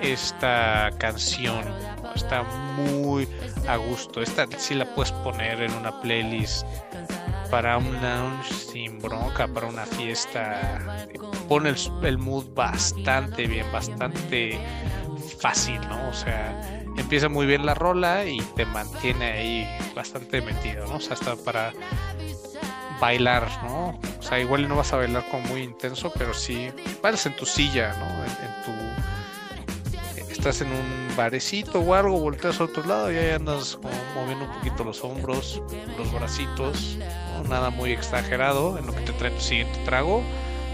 esta 0.00 0.90
canción. 0.98 1.64
Está 2.14 2.42
muy 2.42 3.26
a 3.66 3.76
gusto. 3.76 4.22
Esta 4.22 4.46
sí 4.58 4.74
la 4.74 4.84
puedes 4.94 5.12
poner 5.12 5.62
en 5.62 5.72
una 5.72 6.00
playlist 6.02 6.66
para 7.52 7.76
un- 7.76 8.42
sin 8.42 8.98
bronca, 8.98 9.46
para 9.46 9.66
una 9.66 9.84
fiesta. 9.84 10.80
Pone 11.50 11.74
el, 12.02 12.16
mood 12.16 12.46
bastante 12.54 13.46
bien, 13.46 13.70
bastante 13.70 14.58
fácil, 15.38 15.78
¿no? 15.86 16.08
O 16.08 16.14
sea, 16.14 16.58
empieza 16.96 17.28
muy 17.28 17.44
bien 17.44 17.66
la 17.66 17.74
rola 17.74 18.24
y 18.24 18.40
te 18.56 18.64
mantiene 18.64 19.32
ahí 19.32 19.68
bastante 19.94 20.40
metido, 20.40 20.86
¿no? 20.86 20.94
O 20.96 21.00
sea, 21.00 21.12
hasta 21.12 21.36
para 21.36 21.74
bailar, 22.98 23.46
¿no? 23.64 24.00
O 24.18 24.22
sea, 24.22 24.40
igual 24.40 24.66
no 24.66 24.76
vas 24.76 24.94
a 24.94 24.96
bailar 24.96 25.22
como 25.30 25.46
muy 25.48 25.60
intenso, 25.60 26.10
pero 26.16 26.32
sí 26.32 26.70
bailas 27.02 27.26
en 27.26 27.36
tu 27.36 27.44
silla, 27.44 27.94
¿no? 27.98 28.06
En 28.24 28.64
tu 28.64 30.32
estás 30.32 30.62
en 30.62 30.68
un 30.68 31.01
barecito 31.16 31.80
o 31.80 31.94
algo, 31.94 32.18
volteas 32.18 32.60
a 32.60 32.64
otro 32.64 32.84
lado 32.86 33.12
y 33.12 33.16
ahí 33.16 33.30
andas 33.30 33.76
como 33.76 33.94
moviendo 34.14 34.44
un 34.44 34.52
poquito 34.52 34.84
los 34.84 35.02
hombros, 35.04 35.62
los 35.98 36.12
bracitos, 36.12 36.98
nada 37.48 37.70
muy 37.70 37.92
exagerado 37.92 38.78
en 38.78 38.86
lo 38.86 38.94
que 38.94 39.00
te 39.00 39.12
trae 39.12 39.30
tu 39.30 39.40
siguiente 39.40 39.78
trago. 39.84 40.22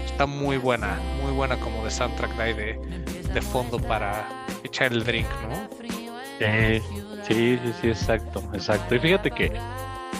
Está 0.05 0.25
muy 0.25 0.57
buena, 0.57 0.99
muy 1.21 1.31
buena 1.31 1.57
como 1.59 1.83
de 1.83 1.91
soundtrack 1.91 2.35
de, 2.35 2.43
ahí 2.43 2.53
de, 2.53 2.79
de 3.33 3.41
fondo 3.41 3.79
para 3.79 4.27
echar 4.63 4.91
el 4.91 5.03
drink, 5.03 5.27
¿no? 5.49 5.69
Sí, 6.39 6.81
sí, 7.27 7.59
sí, 7.63 7.73
sí, 7.81 7.87
exacto, 7.87 8.43
exacto. 8.53 8.95
Y 8.95 8.99
fíjate 8.99 9.31
que, 9.31 9.51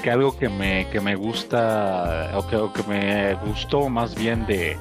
que 0.02 0.12
algo 0.12 0.38
que 0.38 0.48
me, 0.50 0.88
que 0.90 1.02
me 1.02 1.16
gusta, 1.16 2.32
o 2.34 2.48
que, 2.48 2.56
o 2.56 2.72
que 2.72 2.84
me 2.84 3.36
gustó 3.46 3.90
más 3.90 4.16
bien 4.16 4.46
de, 4.46 4.78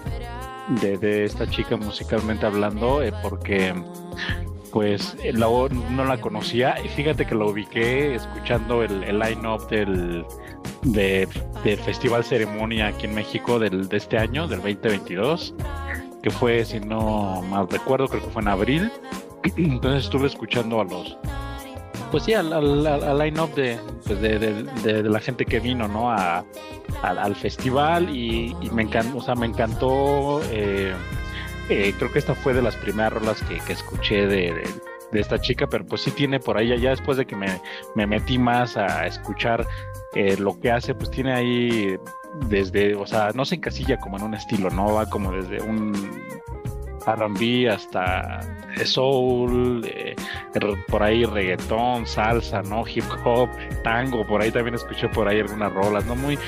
de, 0.81 0.98
de 0.98 1.24
esta 1.24 1.48
chica 1.48 1.77
musicalmente 1.77 2.46
hablando, 2.46 3.03
eh, 3.03 3.12
porque 3.22 3.74
pues 4.72 5.16
eh, 5.22 5.33
la- 5.33 5.48
no 5.48 6.04
la 6.04 6.20
conocía 6.20 6.76
y 6.85 6.88
fíjate 6.88 7.26
que 7.26 7.35
lo 7.35 7.50
ubiqué 7.50 8.14
escuchando 8.14 8.83
el, 8.83 9.02
el 9.04 9.18
line-up 9.18 9.68
del, 9.68 10.24
del 10.83 11.78
Festival 11.78 12.24
Ceremonia 12.24 12.88
aquí 12.88 13.07
en 13.07 13.14
México 13.14 13.59
del, 13.59 13.88
de 13.88 13.96
este 13.96 14.18
año, 14.18 14.46
del 14.48 14.61
2022, 14.61 15.54
que 16.22 16.31
fue, 16.31 16.64
si 16.64 16.81
no 16.81 17.42
mal 17.42 17.68
recuerdo, 17.68 18.09
creo 18.09 18.22
que 18.22 18.31
fue 18.31 18.42
en 18.42 18.48
abril. 18.48 18.92
Entonces 19.57 20.04
estuve 20.04 20.26
escuchando 20.26 20.81
a 20.81 20.85
los, 20.85 21.16
pues 22.11 22.24
sí, 22.24 22.35
al, 22.35 22.52
al, 22.52 23.18
line-up 23.18 23.50
pues 24.04 24.20
de, 24.20 24.38
de, 24.38 24.62
de, 24.62 25.02
la 25.02 25.20
gente 25.20 25.44
que 25.44 25.61
vino, 25.61 25.88
¿no? 25.88 26.11
A, 26.11 26.44
al, 27.02 27.35
festival 27.37 28.14
y, 28.14 28.54
me 28.72 28.83
encantó, 28.83 29.18
o 29.18 29.20
sea, 29.20 29.35
me 29.35 29.46
encantó. 29.46 30.40
Eh, 30.50 30.94
creo 31.68 32.12
que 32.12 32.18
esta 32.18 32.35
fue 32.35 32.54
de 32.54 32.62
las 32.62 32.76
primeras 32.76 33.12
rolas 33.12 33.42
que, 33.42 33.59
que 33.59 33.72
escuché 33.72 34.26
de, 34.26 34.64
de 35.12 35.20
esta 35.20 35.38
chica, 35.40 35.66
pero 35.66 35.85
pues 35.87 36.02
sí 36.02 36.11
tiene 36.11 36.40
por 36.40 36.57
ahí, 36.59 36.78
ya 36.78 36.90
después 36.90 37.16
de 37.16 37.26
que 37.26 37.37
me, 37.37 37.61
me 37.94 38.07
metí 38.07 38.38
más 38.38 38.76
a 38.76 39.07
escuchar 39.07 39.66
eh, 40.14 40.37
lo 40.38 40.59
que 40.61 40.70
hace, 40.70 40.94
pues 40.94 41.11
tiene 41.11 41.33
ahí 41.35 41.96
desde, 42.48 42.94
o 42.94 43.07
sea, 43.07 43.31
no 43.35 43.44
se 43.44 43.57
encasilla 43.57 43.98
como 43.98 44.18
en 44.18 44.24
un 44.24 44.35
estilo, 44.35 44.70
¿no? 44.70 44.94
Va 44.94 45.09
como 45.09 45.33
desde 45.33 45.61
un 45.62 45.92
RB 47.07 47.68
hasta 47.70 48.40
soul, 48.85 49.83
eh, 49.87 50.14
por 50.88 51.02
ahí 51.02 51.24
reggaetón, 51.24 52.07
salsa, 52.07 52.62
¿no? 52.62 52.85
Hip 52.87 53.04
hop, 53.24 53.48
tango, 53.83 54.26
por 54.26 54.42
ahí 54.42 54.50
también 54.50 54.74
escuché 54.74 55.09
por 55.09 55.28
ahí 55.28 55.40
algunas 55.40 55.72
rolas, 55.72 56.04
¿no? 56.04 56.14
Muy, 56.16 56.38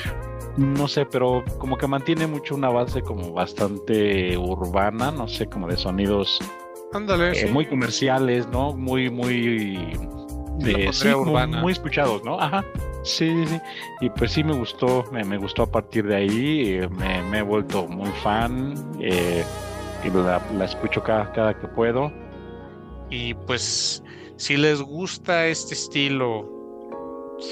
no 0.56 0.88
sé, 0.88 1.06
pero 1.06 1.44
como 1.58 1.76
que 1.78 1.86
mantiene 1.86 2.26
mucho 2.26 2.54
una 2.54 2.68
base 2.68 3.02
como 3.02 3.32
bastante 3.32 4.36
urbana, 4.36 5.10
no 5.10 5.28
sé, 5.28 5.46
como 5.46 5.68
de 5.68 5.76
sonidos 5.76 6.40
Ándale, 6.92 7.40
eh, 7.40 7.46
muy 7.46 7.66
comerciales, 7.66 8.48
¿no? 8.48 8.72
Muy, 8.72 9.10
muy 9.10 9.96
de 10.58 10.92
sí, 10.92 11.08
urbana. 11.08 11.60
Muy, 11.60 11.72
escuchados, 11.72 12.24
¿no? 12.24 12.40
Ajá. 12.40 12.64
Sí, 13.02 13.46
sí, 13.46 13.58
Y 14.00 14.10
pues 14.10 14.32
sí 14.32 14.44
me 14.44 14.52
gustó, 14.52 15.04
me, 15.12 15.38
gustó 15.38 15.62
a 15.62 15.70
partir 15.70 16.06
de 16.06 16.16
ahí, 16.16 16.80
eh, 16.80 16.88
me, 16.88 17.38
he 17.38 17.42
vuelto 17.42 17.86
muy 17.86 18.10
fan, 18.22 18.74
eh, 19.00 19.44
y 20.04 20.10
la, 20.10 20.42
la, 20.54 20.64
escucho 20.64 21.02
cada, 21.02 21.32
cada 21.32 21.58
que 21.58 21.66
puedo. 21.68 22.12
Y 23.08 23.34
pues 23.34 24.02
si 24.36 24.56
les 24.56 24.82
gusta 24.82 25.46
este 25.46 25.74
estilo 25.74 26.46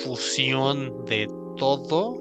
fusión 0.05 1.05
de 1.07 1.29
todo, 1.57 2.21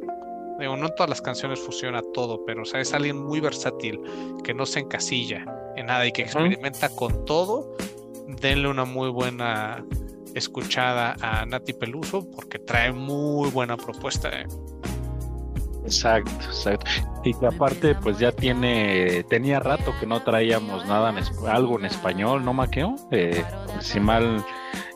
Digo, 0.60 0.76
no 0.76 0.90
todas 0.90 1.10
las 1.10 1.22
canciones 1.22 1.60
fusiona 1.60 2.02
todo, 2.14 2.44
pero 2.46 2.64
o 2.64 2.66
sea, 2.66 2.82
es 2.82 2.94
alguien 2.94 3.24
muy 3.24 3.40
versátil, 3.40 4.02
que 4.44 4.54
no 4.54 4.66
se 4.66 4.80
encasilla 4.80 5.46
en 5.76 5.86
nada 5.86 6.06
y 6.06 6.12
que 6.12 6.24
experimenta 6.24 6.90
con 6.90 7.26
todo. 7.26 7.76
Denle 8.28 8.68
una 8.68 8.86
muy 8.86 9.10
buena 9.10 9.86
escuchada 10.34 11.16
a 11.22 11.46
Nati 11.46 11.74
Peluso 11.74 12.30
porque 12.32 12.60
trae 12.60 12.92
muy 12.92 13.50
buena 13.50 13.78
propuesta. 13.78 14.30
¿eh? 14.30 14.48
Exacto, 15.84 16.32
exacto. 16.46 16.92
Y 17.24 17.34
que 17.34 17.48
aparte, 17.48 17.96
pues 17.96 18.20
ya 18.20 18.32
tiene, 18.32 19.24
tenía 19.30 19.60
rato 19.60 19.94
que 20.00 20.06
no 20.06 20.22
traíamos 20.22 20.86
nada, 20.86 21.10
en, 21.10 21.48
algo 21.48 21.80
en 21.80 21.86
español, 21.86 22.44
¿no, 22.44 22.54
Maqueo? 22.54 22.96
Eh, 23.12 23.44
si 23.80 24.00
mal 24.00 24.44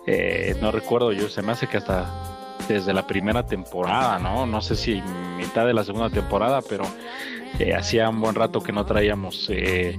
eh, 0.05 0.55
no 0.61 0.71
recuerdo 0.71 1.11
yo, 1.11 1.29
se 1.29 1.41
me 1.41 1.53
hace 1.53 1.67
que 1.67 1.77
hasta 1.77 2.30
desde 2.67 2.93
la 2.93 3.05
primera 3.05 3.45
temporada, 3.45 4.19
¿no? 4.19 4.45
No 4.45 4.61
sé 4.61 4.75
si 4.75 5.01
mitad 5.37 5.65
de 5.65 5.73
la 5.73 5.83
segunda 5.83 6.09
temporada, 6.09 6.61
pero 6.61 6.85
eh, 7.59 7.73
hacía 7.73 8.09
un 8.09 8.21
buen 8.21 8.35
rato 8.35 8.61
que 8.61 8.71
no 8.71 8.85
traíamos 8.85 9.47
eh, 9.49 9.97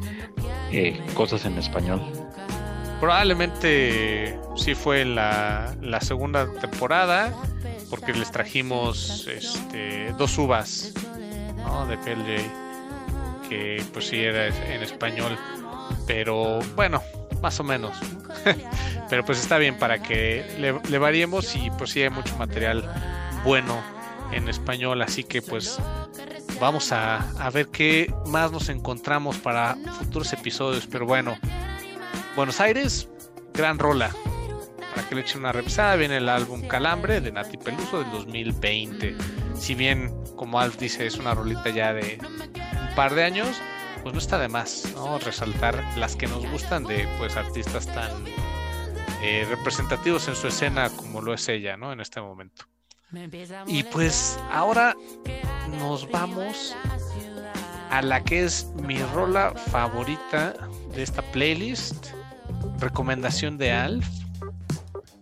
eh, 0.71 1.01
cosas 1.15 1.45
en 1.45 1.59
español. 1.59 2.01
Probablemente 3.01 4.39
sí 4.57 4.75
fue 4.75 5.05
la, 5.05 5.75
la 5.81 6.01
segunda 6.01 6.51
temporada, 6.61 7.33
porque 7.91 8.13
les 8.13 8.31
trajimos 8.31 9.27
este, 9.27 10.13
dos 10.17 10.39
uvas 10.39 10.93
¿no? 11.57 11.87
de 11.87 11.99
PLJ, 11.99 13.49
que 13.49 13.83
pues 13.93 14.07
sí 14.07 14.21
era 14.21 14.47
en 14.47 14.83
español, 14.83 15.37
pero 16.07 16.61
bueno, 16.75 17.03
más 17.43 17.61
o 17.61 17.65
menos. 17.65 17.97
Pero 19.11 19.25
pues 19.25 19.39
está 19.41 19.59
bien 19.59 19.77
para 19.79 20.01
que 20.01 20.47
le, 20.89 20.99
variemos 20.99 21.55
y 21.55 21.71
pues 21.73 21.91
sí 21.91 22.03
hay 22.03 22.11
mucho 22.11 22.37
material 22.37 22.91
bueno 23.45 23.83
en 24.33 24.49
español, 24.49 25.03
así 25.03 25.25
que 25.25 25.43
pues 25.43 25.79
vamos 26.59 26.93
a, 26.93 27.19
a, 27.39 27.51
ver 27.51 27.69
qué 27.69 28.15
más 28.27 28.51
nos 28.51 28.71
encontramos 28.71 29.37
para 29.37 29.77
futuros 29.99 30.33
episodios. 30.33 30.87
Pero 30.87 31.05
bueno, 31.05 31.37
Buenos 32.35 32.61
Aires, 32.61 33.09
gran 33.53 33.79
rola. 33.79 34.11
Para 34.95 35.07
que 35.07 35.15
le 35.15 35.21
echen 35.21 35.41
una 35.41 35.53
revisada, 35.53 35.97
viene 35.97 36.17
el 36.17 36.29
álbum 36.31 36.67
Calambre 36.67 37.21
de 37.21 37.31
Nati 37.31 37.59
Peluso 37.59 37.99
del 37.99 38.11
2020. 38.11 39.17
Si 39.55 39.75
bien, 39.75 40.11
como 40.35 40.59
Alf 40.59 40.79
dice, 40.79 41.07
es 41.07 41.17
una 41.17 41.35
rolita 41.35 41.69
ya 41.69 41.93
de 41.93 42.19
un 42.23 42.95
par 42.95 43.15
de 43.15 43.25
años, 43.25 43.61
pues 44.03 44.13
no 44.13 44.19
está 44.19 44.39
de 44.39 44.49
más, 44.49 44.93
¿no? 44.95 45.19
Resaltar 45.19 45.83
las 45.97 46.17
que 46.17 46.27
nos 46.27 46.45
gustan 46.51 46.85
de 46.85 47.09
pues 47.19 47.37
artistas 47.37 47.87
tan 47.87 48.11
eh, 49.23 49.47
representativos 49.49 50.27
en 50.29 50.35
su 50.35 50.49
escena 50.49 50.91
como 50.91 51.21
lo 51.21 51.33
es 51.33 51.49
ella, 51.49 51.77
¿no? 51.77 51.93
En 51.93 52.01
este 52.01 52.21
momento. 52.21 52.67
Y 53.67 53.83
pues 53.85 54.39
ahora 54.51 54.97
nos 55.79 56.11
vamos 56.11 56.75
a 57.91 58.01
la 58.01 58.25
que 58.25 58.45
es 58.45 58.67
mi 58.83 58.99
rola 59.15 59.53
favorita 59.53 60.55
de 60.95 61.03
esta 61.03 61.23
playlist. 61.31 62.07
Recomendación 62.79 63.59
de 63.59 63.71
Alf. 63.71 64.09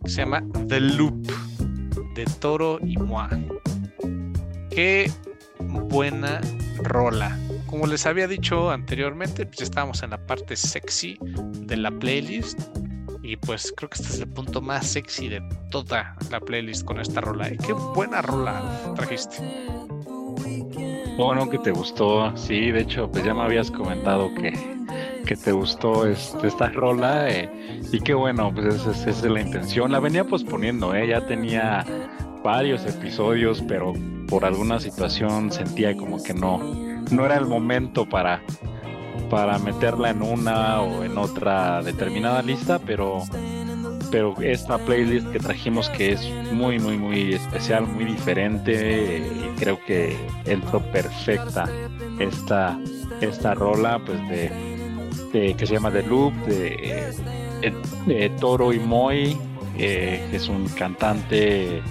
se 0.07 0.19
llama 0.19 0.43
The 0.69 0.81
Loop 0.81 1.27
de 2.15 2.25
Toro 2.39 2.79
y 2.81 2.97
Moi. 2.97 3.29
Qué 4.71 5.11
buena 5.59 6.41
rola. 6.79 7.37
Como 7.71 7.87
les 7.87 8.05
había 8.05 8.27
dicho 8.27 8.69
anteriormente, 8.73 9.47
pues 9.47 9.61
estábamos 9.61 10.03
en 10.03 10.11
la 10.11 10.27
parte 10.27 10.57
sexy 10.57 11.17
de 11.21 11.77
la 11.77 11.93
playlist. 11.93 12.61
Y 13.23 13.37
pues 13.37 13.73
creo 13.77 13.89
que 13.89 14.03
este 14.03 14.13
es 14.13 14.21
el 14.21 14.29
punto 14.29 14.61
más 14.61 14.89
sexy 14.89 15.29
de 15.29 15.41
toda 15.71 16.17
la 16.31 16.41
playlist 16.41 16.85
con 16.85 16.99
esta 16.99 17.21
rola. 17.21 17.49
¿eh? 17.49 17.57
Qué 17.65 17.73
buena 17.73 18.23
rola 18.23 18.61
trajiste. 18.97 19.37
Bueno, 21.17 21.49
que 21.49 21.59
te 21.59 21.71
gustó. 21.71 22.37
Sí, 22.37 22.73
de 22.73 22.81
hecho, 22.81 23.09
pues 23.09 23.25
ya 23.25 23.35
me 23.35 23.43
habías 23.43 23.71
comentado 23.71 24.35
que, 24.35 24.53
que 25.25 25.37
te 25.37 25.53
gustó 25.53 26.07
este, 26.07 26.49
esta 26.49 26.71
rola. 26.71 27.31
Eh, 27.31 27.49
y 27.93 28.01
qué 28.01 28.15
bueno, 28.15 28.53
pues 28.53 28.85
esa, 28.85 29.11
es 29.11 29.23
la 29.23 29.41
intención. 29.41 29.93
La 29.93 30.01
venía 30.01 30.25
posponiendo, 30.25 30.93
¿eh? 30.93 31.07
ya 31.07 31.25
tenía 31.25 31.87
varios 32.43 32.85
episodios, 32.85 33.63
pero 33.69 33.93
por 34.29 34.45
alguna 34.45 34.81
situación 34.81 35.53
sentía 35.53 35.97
como 35.97 36.21
que 36.23 36.35
no, 36.35 36.59
no 37.13 37.25
era 37.25 37.37
el 37.37 37.47
momento 37.47 38.09
para, 38.09 38.43
para 39.29 39.59
meterla 39.59 40.11
en 40.11 40.23
una 40.23 40.81
o 40.81 41.05
en 41.05 41.17
otra 41.19 41.83
determinada 41.83 42.43
lista, 42.43 42.79
pero, 42.79 43.23
pero 44.11 44.35
esta 44.41 44.79
playlist 44.79 45.29
que 45.31 45.39
trajimos 45.39 45.89
que 45.91 46.13
es 46.13 46.23
muy, 46.53 46.79
muy, 46.79 46.99
muy 46.99 47.35
especial, 47.35 47.87
muy 47.87 48.05
diferente, 48.05 49.19
y 49.19 49.59
creo 49.59 49.79
que 49.87 50.17
entró 50.45 50.81
perfecta 50.81 51.69
esta, 52.19 52.79
esta 53.21 53.55
rola, 53.55 54.01
pues 54.05 54.19
de, 54.29 55.55
que 55.55 55.67
se 55.67 55.75
llama 55.75 55.91
The 55.91 56.03
Loop, 56.03 56.35
de, 56.47 58.33
Toro 58.41 58.73
y 58.73 58.81
Moy, 58.81 59.37
eh, 59.79 60.27
que 60.31 60.37
es 60.37 60.49
un 60.49 60.67
cantante, 60.69 61.83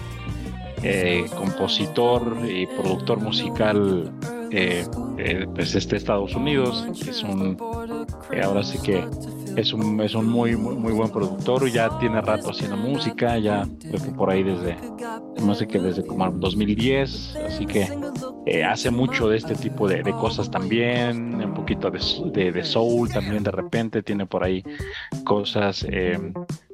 eh, 0.82 1.25
compositor 1.36 2.38
y 2.49 2.65
productor 2.65 3.19
musical 3.19 4.12
eh, 4.51 4.85
eh, 5.17 5.47
pues 5.53 5.75
este 5.75 5.97
Estados 5.97 6.35
Unidos, 6.35 6.85
es 7.07 7.23
un, 7.23 7.57
eh, 8.31 8.41
ahora 8.41 8.63
sí 8.63 8.79
que 8.81 9.05
es 9.55 9.73
un, 9.73 9.99
es 10.01 10.15
un 10.15 10.27
muy, 10.27 10.55
muy, 10.55 10.93
buen 10.93 11.09
productor, 11.09 11.69
ya 11.69 11.97
tiene 11.99 12.21
rato 12.21 12.51
haciendo 12.51 12.77
música, 12.77 13.38
ya 13.38 13.67
creo 13.79 14.01
que 14.01 14.12
por 14.12 14.29
ahí 14.29 14.43
desde, 14.43 14.77
no 15.43 15.53
sé 15.55 15.67
que 15.67 15.79
desde 15.79 16.05
como 16.05 16.29
2010, 16.31 17.35
así 17.47 17.65
que 17.65 17.88
eh, 18.45 18.63
hace 18.63 18.91
mucho 18.91 19.27
de 19.29 19.38
este 19.38 19.55
tipo 19.55 19.88
de, 19.88 20.03
cosas 20.13 20.49
también, 20.49 21.35
un 21.35 21.53
poquito 21.53 21.91
de, 21.91 22.51
de, 22.51 22.63
soul 22.63 23.09
también 23.09 23.43
de 23.43 23.51
repente, 23.51 24.01
tiene 24.01 24.25
por 24.25 24.43
ahí 24.43 24.63
cosas 25.23 25.85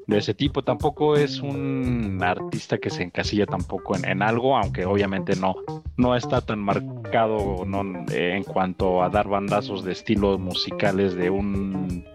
de 0.08 0.18
ese 0.18 0.34
tipo. 0.34 0.64
Tampoco 0.64 1.16
es 1.16 1.40
un 1.42 2.20
artista 2.24 2.78
que 2.78 2.90
se 2.90 3.04
encasilla 3.04 3.46
tampoco 3.46 3.96
en, 3.96 4.22
algo, 4.22 4.58
aunque 4.58 4.86
obviamente 4.86 5.36
no, 5.36 5.56
no 5.98 6.16
está 6.16 6.42
tan 6.42 6.60
marcado 6.60 7.66
no, 7.66 7.84
en 8.12 8.44
cuanto 8.44 9.04
a 9.04 9.10
dar 9.10 9.28
bandazos 9.28 9.84
de 9.84 9.92
estilos 9.92 10.40
musicales 10.40 11.16
de 11.16 11.30
un 11.30 12.06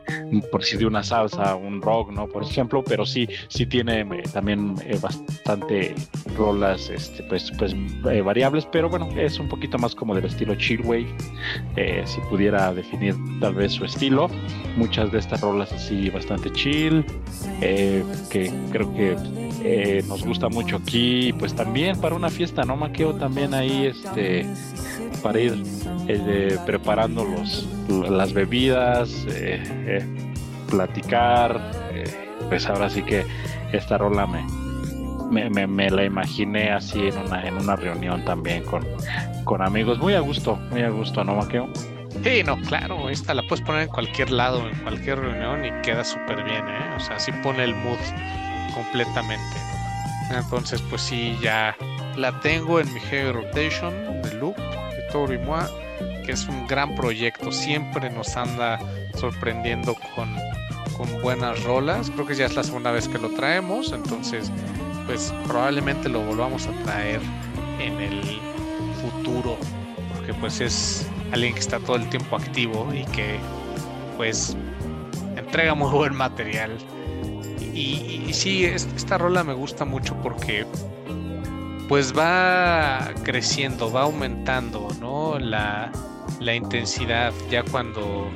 por 0.50 0.64
si 0.64 0.76
de 0.76 0.86
una 0.86 1.02
salsa, 1.02 1.54
un 1.54 1.80
rock, 1.80 2.10
¿no? 2.12 2.26
Por 2.28 2.42
ejemplo, 2.42 2.82
pero 2.84 3.06
sí, 3.06 3.28
sí 3.48 3.66
tiene 3.66 4.00
eh, 4.00 4.22
también 4.32 4.74
eh, 4.84 4.98
bastante 5.00 5.94
rolas, 6.36 6.90
este, 6.90 7.22
pues, 7.24 7.52
pues 7.58 7.74
eh, 8.10 8.20
variables, 8.20 8.66
pero 8.70 8.88
bueno, 8.88 9.08
es 9.16 9.38
un 9.38 9.48
poquito 9.48 9.78
más 9.78 9.94
como 9.94 10.14
del 10.14 10.24
estilo 10.24 10.54
chill 10.54 10.82
wave, 10.82 11.08
si 12.04 12.20
pudiera 12.22 12.72
definir 12.72 13.14
tal 13.40 13.54
vez 13.54 13.72
su 13.72 13.84
estilo. 13.84 14.28
Muchas 14.76 15.10
de 15.10 15.18
estas 15.18 15.40
rolas 15.40 15.72
así 15.72 16.10
bastante 16.10 16.50
chill, 16.52 17.04
que 18.30 18.52
creo 18.70 18.92
que 18.94 19.16
eh, 19.62 20.02
nos 20.08 20.24
gusta 20.24 20.48
mucho 20.48 20.76
aquí, 20.76 21.32
pues 21.38 21.54
también 21.54 22.00
para 22.00 22.14
una 22.14 22.30
fiesta, 22.30 22.62
¿no, 22.64 22.76
Maqueo? 22.76 23.14
También 23.14 23.52
ahí, 23.52 23.86
este, 23.86 24.46
para 25.22 25.38
ir 25.40 25.62
eh, 26.08 26.56
preparando 26.64 27.24
los, 27.24 27.68
las 28.08 28.32
bebidas, 28.32 29.26
eh, 29.28 30.02
platicar, 30.70 31.60
pues 32.48 32.66
ahora 32.66 32.88
sí 32.88 33.02
que 33.02 33.24
esta 33.72 33.98
rola 33.98 34.26
me, 34.26 35.50
me, 35.50 35.90
la 35.90 36.04
imaginé 36.04 36.70
así 36.70 37.08
en 37.08 37.18
una, 37.18 37.46
en 37.46 37.54
una 37.54 37.76
reunión 37.76 38.24
también 38.24 38.64
con, 38.64 38.86
con 39.44 39.62
amigos, 39.62 39.98
muy 39.98 40.14
a 40.14 40.20
gusto, 40.20 40.56
muy 40.70 40.82
a 40.82 40.88
gusto, 40.88 41.22
¿no, 41.22 41.36
Maqueo? 41.36 41.68
Sí, 42.22 42.42
no, 42.44 42.60
claro, 42.60 43.08
esta 43.08 43.32
la 43.32 43.42
puedes 43.42 43.64
poner 43.64 43.82
en 43.82 43.88
cualquier 43.88 44.30
lado, 44.30 44.68
en 44.68 44.76
cualquier 44.80 45.20
reunión 45.20 45.64
y 45.64 45.70
queda 45.82 46.04
súper 46.04 46.44
bien, 46.44 46.68
¿eh? 46.68 46.94
O 46.96 47.00
sea, 47.00 47.18
sí 47.18 47.32
pone 47.42 47.64
el 47.64 47.74
mood 47.74 47.98
completamente. 48.74 49.56
Entonces, 50.30 50.82
pues 50.82 51.00
sí, 51.00 51.38
ya 51.42 51.74
la 52.16 52.38
tengo 52.40 52.78
en 52.78 52.92
mi 52.92 53.00
Heavy 53.00 53.32
Rotation 53.32 54.22
de 54.22 54.34
Loop, 54.34 54.56
de 54.56 55.02
Toro 55.10 55.32
y 55.32 55.38
Moi, 55.38 55.64
que 56.26 56.32
es 56.32 56.46
un 56.46 56.66
gran 56.66 56.94
proyecto. 56.94 57.50
Siempre 57.50 58.10
nos 58.10 58.36
anda 58.36 58.78
sorprendiendo 59.14 59.96
con, 60.14 60.36
con 60.98 61.22
buenas 61.22 61.62
rolas. 61.64 62.10
Creo 62.10 62.26
que 62.26 62.34
ya 62.34 62.44
es 62.46 62.54
la 62.54 62.62
segunda 62.62 62.90
vez 62.90 63.08
que 63.08 63.18
lo 63.18 63.30
traemos, 63.30 63.92
entonces, 63.92 64.52
pues 65.06 65.32
probablemente 65.46 66.10
lo 66.10 66.20
volvamos 66.20 66.66
a 66.66 66.72
traer 66.84 67.20
en 67.80 67.98
el 67.98 68.40
futuro, 69.00 69.56
porque 70.14 70.34
pues 70.34 70.60
es 70.60 71.08
alguien 71.32 71.54
que 71.54 71.60
está 71.60 71.78
todo 71.78 71.96
el 71.96 72.08
tiempo 72.08 72.36
activo 72.36 72.88
y 72.94 73.04
que 73.06 73.38
pues 74.16 74.56
entrega 75.36 75.74
muy 75.74 75.90
buen 75.90 76.14
material. 76.14 76.76
Y, 77.72 78.24
y, 78.28 78.32
sí, 78.32 78.64
esta 78.64 79.16
rola 79.16 79.44
me 79.44 79.54
gusta 79.54 79.84
mucho 79.84 80.14
porque 80.22 80.66
pues 81.88 82.16
va 82.16 83.10
creciendo, 83.22 83.90
va 83.90 84.02
aumentando, 84.02 84.88
¿no? 85.00 85.38
La, 85.38 85.90
la 86.40 86.54
intensidad 86.54 87.32
ya 87.50 87.62
cuando 87.62 88.28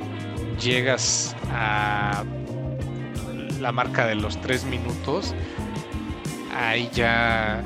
llegas 0.61 1.35
a 1.51 2.23
la 3.59 3.71
marca 3.71 4.05
de 4.07 4.15
los 4.15 4.39
tres 4.41 4.63
minutos, 4.65 5.33
ahí 6.55 6.89
ya 6.93 7.63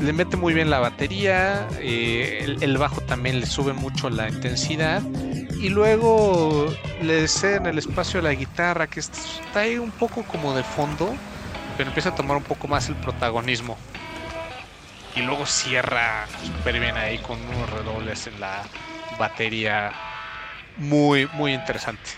le 0.00 0.12
mete 0.12 0.36
muy 0.36 0.54
bien 0.54 0.70
la 0.70 0.78
batería, 0.78 1.68
eh, 1.78 2.56
el, 2.60 2.78
bajo 2.78 3.00
también 3.02 3.38
le 3.40 3.46
sube 3.46 3.72
mucho 3.72 4.08
la 4.08 4.28
intensidad 4.28 5.02
y 5.60 5.68
luego 5.68 6.72
le 7.02 7.26
en 7.42 7.66
el 7.66 7.78
espacio 7.78 8.20
a 8.20 8.22
la 8.22 8.32
guitarra 8.32 8.86
que 8.86 9.00
está 9.00 9.60
ahí 9.60 9.76
un 9.76 9.90
poco 9.90 10.22
como 10.24 10.54
de 10.54 10.62
fondo, 10.62 11.14
pero 11.76 11.90
empieza 11.90 12.10
a 12.10 12.14
tomar 12.14 12.38
un 12.38 12.42
poco 12.42 12.66
más 12.66 12.88
el 12.88 12.94
protagonismo. 12.96 13.76
Y 15.14 15.20
luego 15.20 15.44
cierra 15.44 16.26
súper 16.44 16.80
bien 16.80 16.96
ahí 16.96 17.18
con 17.18 17.38
unos 17.42 17.68
redobles 17.70 18.26
en 18.26 18.40
la 18.40 18.62
batería 19.18 19.92
muy, 20.78 21.28
muy 21.34 21.52
interesante. 21.52 22.10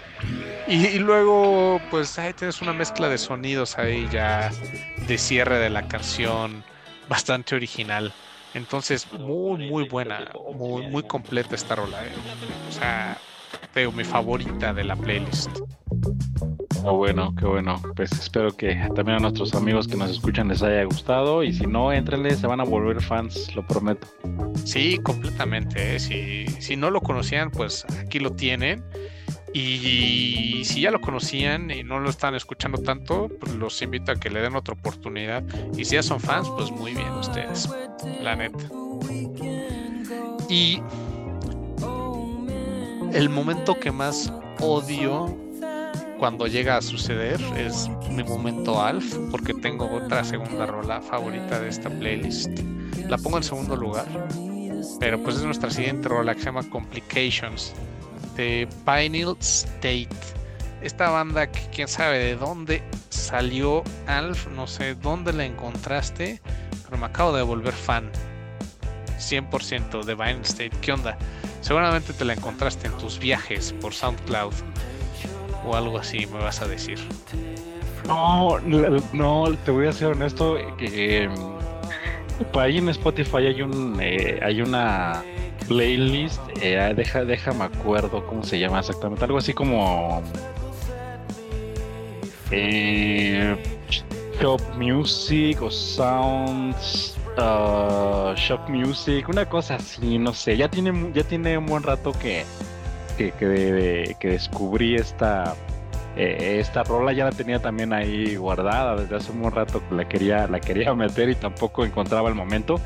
Y, 0.69 0.87
y, 0.87 0.99
luego, 1.01 1.81
pues 1.91 2.17
ahí 2.19 2.33
tienes 2.33 2.63
una 2.63 2.73
mezcla 2.73 3.09
de 3.09 3.19
sonidos 3.19 3.77
ahí 3.77 4.09
ya 4.13 4.53
de 5.09 5.19
cierre 5.19 5.59
de 5.59 5.71
la 5.71 5.89
canción 5.89 6.63
bastante 7.09 7.55
original. 7.55 8.13
Entonces, 8.55 9.11
muy, 9.13 9.71
muy 9.71 9.89
buena, 9.89 10.31
muy, 10.55 10.87
muy 10.89 11.03
completa 11.05 11.55
esta 11.55 11.75
rola. 11.75 12.05
Eh. 12.05 12.13
O 12.69 12.73
sea, 12.73 13.17
veo 13.75 13.91
mi 13.93 14.05
favorita 14.05 14.75
de 14.75 14.85
la 14.85 14.97
playlist. 14.97 15.51
Qué 16.83 16.91
bueno, 16.91 17.35
qué 17.39 17.47
bueno. 17.47 17.81
Pues 17.95 18.13
espero 18.13 18.55
que 18.57 18.75
también 18.95 19.19
a 19.19 19.21
nuestros 19.21 19.55
amigos 19.55 19.87
que 19.87 19.97
nos 19.97 20.11
escuchan 20.11 20.49
les 20.49 20.63
haya 20.63 20.85
gustado. 20.85 21.43
Y 21.43 21.53
si 21.53 21.67
no, 21.67 21.93
entrenle, 21.93 22.35
se 22.35 22.47
van 22.47 22.61
a 22.61 22.65
volver 22.65 23.01
fans, 23.01 23.55
lo 23.55 23.67
prometo. 23.67 24.07
Sí, 24.65 24.99
completamente. 24.99 25.97
Eh. 25.97 26.01
Si, 26.01 26.47
si 26.61 26.77
no 26.77 26.91
lo 26.91 27.01
conocían, 27.01 27.51
pues 27.51 27.87
aquí 28.01 28.19
lo 28.19 28.33
tienen. 28.33 28.85
Y 29.55 30.63
si 30.65 30.81
ya 30.81 30.91
lo 30.91 31.01
conocían 31.01 31.71
y 31.71 31.83
no 31.83 32.01
lo 32.01 32.09
están 32.09 32.35
escuchando 32.35 32.79
tanto, 32.79 33.29
pues 33.39 33.55
los 33.55 33.81
invito 33.83 34.13
a 34.13 34.17
que 34.17 34.31
le 34.31 34.41
den 34.41 34.57
otra 34.57 34.75
oportunidad. 34.75 35.43
Y 35.77 35.85
si 35.85 35.97
ya 35.97 36.03
son 36.03 36.21
fans, 36.21 36.49
pues 36.57 36.71
muy 36.71 36.95
bien 36.95 37.11
ustedes, 37.13 37.69
la 38.23 38.35
neta. 38.35 38.65
Y 40.49 40.81
el 43.13 43.29
momento 43.29 43.79
que 43.79 43.93
más 43.93 44.33
odio 44.61 45.37
cuando 46.19 46.47
llega 46.47 46.77
a 46.77 46.83
suceder 46.83 47.41
es 47.59 47.91
mi 48.11 48.23
momento 48.23 48.81
Alf, 48.81 49.17
porque 49.31 49.53
tengo 49.55 49.91
otra 49.91 50.25
segunda 50.25 50.67
rola 50.67 51.03
favorita 51.03 51.61
de 51.61 51.69
esta 51.69 51.91
playlist. 51.91 52.51
La 53.09 53.19
pongo 53.19 53.37
en 53.37 53.43
segundo 53.43 53.77
lugar, 53.77 54.07
pero 54.99 55.23
pues 55.23 55.37
es 55.37 55.43
nuestra 55.43 55.71
siguiente 55.71 56.09
rola 56.09 56.35
que 56.35 56.41
se 56.41 56.47
llama 56.47 56.69
Complications 56.71 57.75
Vinyl 58.37 59.37
State. 59.41 60.09
Esta 60.83 61.11
banda 61.11 61.51
que 61.51 61.61
quién 61.71 61.89
sabe 61.89 62.19
de 62.19 62.37
dónde 62.37 62.83
salió 63.11 63.85
Alf, 64.07 64.49
no 64.49 64.67
sé 64.67 64.95
dónde 64.95 65.33
la 65.33 65.45
encontraste, 65.45 66.41
pero 66.85 66.99
me 66.99 67.07
acabo 67.07 67.33
de 67.33 67.43
volver 67.43 67.73
fan. 67.73 68.11
100% 69.19 70.05
de 70.05 70.15
Vinyl 70.15 70.43
State. 70.43 70.73
¿Qué 70.81 70.93
onda? 70.93 71.17
Seguramente 71.61 72.13
te 72.13 72.25
la 72.25 72.33
encontraste 72.33 72.89
en 72.89 72.97
tus 72.99 73.19
viajes 73.19 73.73
por 73.81 73.95
SoundCloud 73.95 74.53
o 75.65 75.77
algo 75.77 75.99
así, 75.99 76.27
me 76.27 76.39
vas 76.39 76.61
a 76.61 76.67
decir. 76.67 76.99
No, 78.07 78.59
no, 79.13 79.57
te 79.65 79.71
voy 79.71 79.87
a 79.87 79.93
ser 79.93 80.09
honesto 80.09 80.57
que 80.77 81.25
em, 81.25 81.33
ahí 82.55 82.79
en 82.79 82.89
Spotify 82.89 83.47
hay 83.47 83.63
un 83.63 83.97
eh, 84.01 84.41
hay 84.43 84.61
una 84.61 85.23
playlist, 85.69 86.41
eh, 86.61 86.93
deja, 86.97 87.25
déjame 87.25 87.65
acuerdo 87.65 88.25
cómo 88.27 88.43
se 88.43 88.59
llama 88.59 88.81
exactamente, 88.81 89.25
algo 89.25 89.39
así 89.39 89.53
como 89.53 90.23
eh, 92.51 93.57
Shop 94.41 94.61
Music 94.77 95.63
o 95.63 95.71
Sounds 95.71 97.17
uh, 97.39 98.35
Shop 98.35 98.69
Music, 98.69 99.29
una 99.29 99.49
cosa 99.49 99.77
así, 99.77 100.19
no 100.19 100.33
sé, 100.33 100.57
ya 100.57 100.69
tiene, 100.69 101.13
ya 101.15 101.25
tiene 101.25 101.59
un 101.59 101.67
buen 101.67 101.83
rato 101.83 102.13
que, 102.13 102.45
que, 103.17 103.33
que, 104.19 104.29
descubrí 104.29 104.97
esta 104.97 105.55
eh, 106.17 106.59
esta 106.61 106.83
rola 106.83 107.13
ya 107.13 107.25
la 107.25 107.33
tenía 107.33 107.59
también 107.59 107.93
ahí 107.93 108.37
guardada 108.37 108.97
desde 108.97 109.17
hace 109.17 109.33
un 109.33 109.41
buen 109.41 109.55
rato 109.55 109.83
la 109.91 110.07
quería 110.07 110.47
la 110.47 110.61
quería 110.61 110.93
meter 110.95 111.31
y 111.31 111.35
tampoco 111.35 111.87
encontraba 111.87 112.29
el 112.29 112.35
momento 112.35 112.81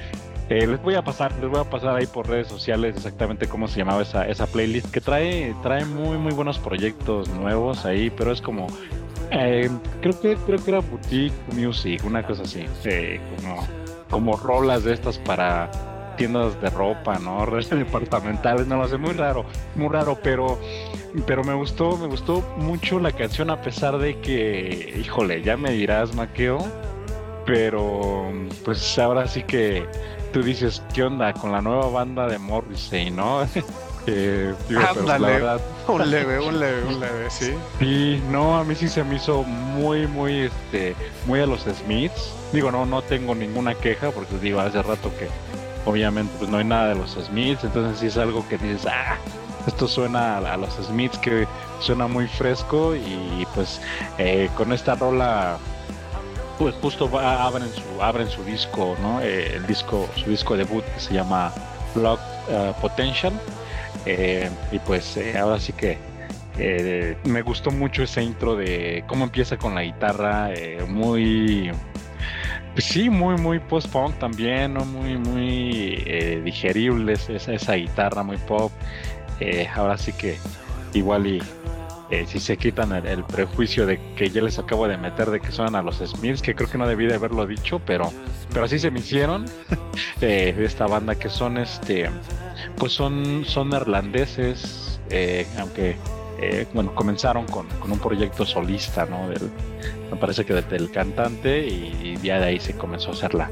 eh, 0.48 0.66
les 0.66 0.80
voy 0.80 0.94
a 0.94 1.02
pasar, 1.02 1.32
les 1.40 1.50
voy 1.50 1.60
a 1.60 1.64
pasar 1.64 1.96
ahí 1.96 2.06
por 2.06 2.28
redes 2.28 2.46
sociales 2.46 2.96
exactamente 2.96 3.48
cómo 3.48 3.66
se 3.66 3.78
llamaba 3.78 4.02
esa, 4.02 4.26
esa 4.28 4.46
playlist 4.46 4.90
que 4.92 5.00
trae, 5.00 5.54
trae 5.62 5.84
muy 5.84 6.18
muy 6.18 6.32
buenos 6.32 6.58
proyectos 6.58 7.28
nuevos 7.30 7.84
ahí, 7.84 8.10
pero 8.10 8.30
es 8.30 8.40
como 8.40 8.68
eh, 9.32 9.68
creo 10.00 10.20
que 10.20 10.36
creo 10.36 10.64
que 10.64 10.70
era 10.70 10.80
boutique 10.80 11.34
music, 11.52 12.02
una 12.04 12.24
cosa 12.24 12.44
así, 12.44 12.64
eh, 12.84 13.20
como, 13.36 13.66
como 14.08 14.36
rolas 14.36 14.84
de 14.84 14.94
estas 14.94 15.18
para 15.18 15.68
tiendas 16.16 16.60
de 16.60 16.70
ropa, 16.70 17.18
¿no? 17.18 17.44
Redes 17.46 17.70
departamentales, 17.70 18.68
no 18.68 18.76
lo 18.76 18.86
sé, 18.86 18.98
muy 18.98 19.14
raro, 19.14 19.44
muy 19.74 19.88
raro, 19.88 20.16
pero 20.22 20.58
pero 21.26 21.42
me 21.42 21.54
gustó, 21.54 21.96
me 21.96 22.06
gustó 22.06 22.40
mucho 22.56 23.00
la 23.00 23.10
canción 23.10 23.50
a 23.50 23.60
pesar 23.60 23.98
de 23.98 24.20
que, 24.20 24.94
híjole, 25.00 25.42
ya 25.42 25.56
me 25.56 25.72
dirás, 25.72 26.14
Maqueo, 26.14 26.58
pero 27.46 28.30
pues 28.64 28.98
ahora 28.98 29.26
sí 29.26 29.42
que 29.42 29.86
tú 30.36 30.42
dices, 30.42 30.82
¿qué 30.92 31.02
onda 31.02 31.32
con 31.32 31.50
la 31.50 31.62
nueva 31.62 31.88
banda 31.88 32.26
de 32.26 32.38
Morrissey, 32.38 33.10
no? 33.10 33.42
eh, 34.06 34.54
digo, 34.68 34.80
verdad... 35.18 35.58
un 35.88 36.10
leve, 36.10 36.38
un 36.38 36.60
leve, 36.60 36.84
un 36.84 37.00
leve, 37.00 37.30
sí. 37.30 37.54
Sí, 37.78 38.22
no, 38.30 38.58
a 38.58 38.62
mí 38.62 38.74
sí 38.74 38.86
se 38.86 39.02
me 39.02 39.14
hizo 39.16 39.44
muy, 39.44 40.06
muy, 40.06 40.40
este, 40.40 40.94
muy 41.24 41.40
a 41.40 41.46
los 41.46 41.62
Smiths. 41.62 42.34
Digo, 42.52 42.70
no, 42.70 42.84
no 42.84 43.00
tengo 43.00 43.34
ninguna 43.34 43.74
queja 43.76 44.10
porque 44.10 44.36
digo, 44.36 44.60
hace 44.60 44.82
rato 44.82 45.10
que 45.18 45.26
obviamente 45.86 46.30
pues 46.38 46.50
no 46.50 46.58
hay 46.58 46.64
nada 46.64 46.88
de 46.88 46.96
los 46.96 47.12
Smiths, 47.12 47.64
entonces 47.64 47.98
sí 47.98 48.08
es 48.08 48.18
algo 48.18 48.46
que 48.46 48.58
dices, 48.58 48.86
ah, 48.86 49.16
esto 49.66 49.88
suena 49.88 50.36
a, 50.36 50.56
los 50.58 50.74
Smiths 50.74 51.16
que 51.16 51.48
suena 51.80 52.08
muy 52.08 52.28
fresco 52.28 52.94
y 52.94 53.46
pues 53.54 53.80
eh, 54.18 54.50
con 54.54 54.74
esta 54.74 54.96
rola 54.96 55.56
pues 56.58 56.74
justo 56.76 57.06
abren 57.18 57.68
su 57.72 58.02
abren 58.02 58.28
su 58.28 58.42
disco 58.44 58.96
no 59.00 59.20
eh, 59.20 59.56
el 59.56 59.66
disco 59.66 60.08
su 60.16 60.30
disco 60.30 60.56
debut 60.56 60.84
que 60.94 61.00
se 61.00 61.14
llama 61.14 61.52
Block 61.94 62.20
uh, 62.48 62.80
Potential. 62.80 63.32
Eh, 64.04 64.48
y 64.70 64.78
pues 64.80 65.16
eh, 65.16 65.36
ahora 65.36 65.58
sí 65.58 65.72
que 65.72 65.98
me 67.24 67.42
gustó 67.42 67.70
mucho 67.70 68.02
ese 68.02 68.22
intro 68.22 68.56
de 68.56 69.04
cómo 69.06 69.24
empieza 69.24 69.58
con 69.58 69.74
la 69.74 69.82
guitarra 69.82 70.50
muy 70.88 71.70
pues 72.72 72.86
sí 72.86 73.10
muy 73.10 73.36
muy 73.36 73.58
post 73.58 73.88
punk 73.88 74.18
también 74.18 74.72
no 74.72 74.86
muy 74.86 75.18
muy 75.18 76.40
digerible 76.42 77.12
esa, 77.12 77.52
esa 77.52 77.74
guitarra 77.74 78.22
muy 78.22 78.38
pop. 78.38 78.72
Ahora 79.74 79.98
sí 79.98 80.12
que 80.12 80.38
igual 80.94 81.26
y 81.26 81.42
eh, 82.08 82.24
si 82.28 82.38
se 82.38 82.56
quitan 82.56 82.92
el, 82.92 83.24
prejuicio 83.24 83.84
de 83.84 83.98
que 84.14 84.30
ya 84.30 84.40
les 84.40 84.60
acabo 84.60 84.86
de 84.86 84.96
meter 84.96 85.30
de 85.30 85.40
que 85.40 85.50
suenan 85.50 85.74
a 85.74 85.82
los 85.82 85.96
Smiths, 85.96 86.40
que 86.40 86.54
creo 86.54 86.70
que 86.70 86.78
no 86.78 86.86
debí 86.86 87.06
de 87.06 87.14
haberlo 87.14 87.46
dicho, 87.46 87.80
pero, 87.84 88.12
pero 88.52 88.64
así 88.64 88.78
se 88.78 88.92
me 88.92 89.00
hicieron 89.00 89.44
de, 90.20 90.50
esta 90.64 90.86
banda 90.86 91.16
que 91.16 91.28
son 91.28 91.58
este, 91.58 92.08
pues 92.76 92.92
son, 92.92 93.44
son 93.44 93.70
neerlandeses, 93.70 95.00
eh, 95.10 95.48
aunque 95.58 95.96
eh, 96.40 96.66
bueno, 96.72 96.94
comenzaron 96.94 97.44
con, 97.46 97.66
un 97.82 97.98
proyecto 97.98 98.46
solista, 98.46 99.04
¿no? 99.06 99.28
Del, 99.28 99.50
me 100.10 100.16
parece 100.16 100.44
que 100.44 100.54
del, 100.54 100.90
cantante 100.92 101.66
y, 101.66 102.16
ya 102.22 102.38
de 102.38 102.46
ahí 102.46 102.60
se 102.60 102.76
comenzó 102.76 103.10
a 103.10 103.12
hacer 103.14 103.34
la, 103.34 103.50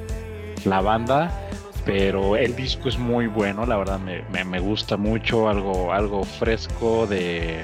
la 0.64 0.80
banda 0.80 1.40
pero 1.84 2.36
el 2.36 2.56
disco 2.56 2.88
es 2.88 2.98
muy 2.98 3.26
bueno, 3.26 3.66
la 3.66 3.76
verdad 3.76 3.98
me, 3.98 4.22
me, 4.32 4.42
me 4.42 4.58
gusta 4.58 4.96
mucho, 4.96 5.50
algo, 5.50 5.92
algo 5.92 6.24
fresco 6.24 7.06
de, 7.06 7.62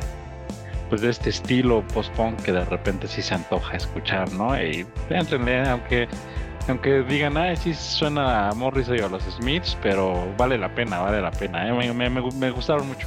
pues 0.90 1.00
de 1.00 1.10
este 1.10 1.30
estilo 1.30 1.82
post-punk 1.94 2.42
que 2.42 2.52
de 2.52 2.64
repente 2.64 3.06
sí 3.08 3.22
se 3.22 3.34
antoja 3.34 3.76
escuchar, 3.76 4.30
¿no? 4.32 4.60
Y 4.60 4.84
entender, 5.08 5.66
aunque 5.68 6.08
aunque 6.68 7.02
digan, 7.02 7.36
ah, 7.36 7.54
sí 7.56 7.74
suena 7.74 8.48
a 8.48 8.54
Morrissey 8.54 9.00
o 9.00 9.06
a 9.06 9.08
los 9.08 9.22
Smiths, 9.24 9.76
pero 9.82 10.32
vale 10.36 10.58
la 10.58 10.74
pena, 10.74 10.98
vale 10.98 11.20
la 11.20 11.30
pena, 11.30 11.66
¿eh? 11.68 11.92
me, 11.92 12.50
gustaron 12.50 12.86
mucho. 12.86 13.06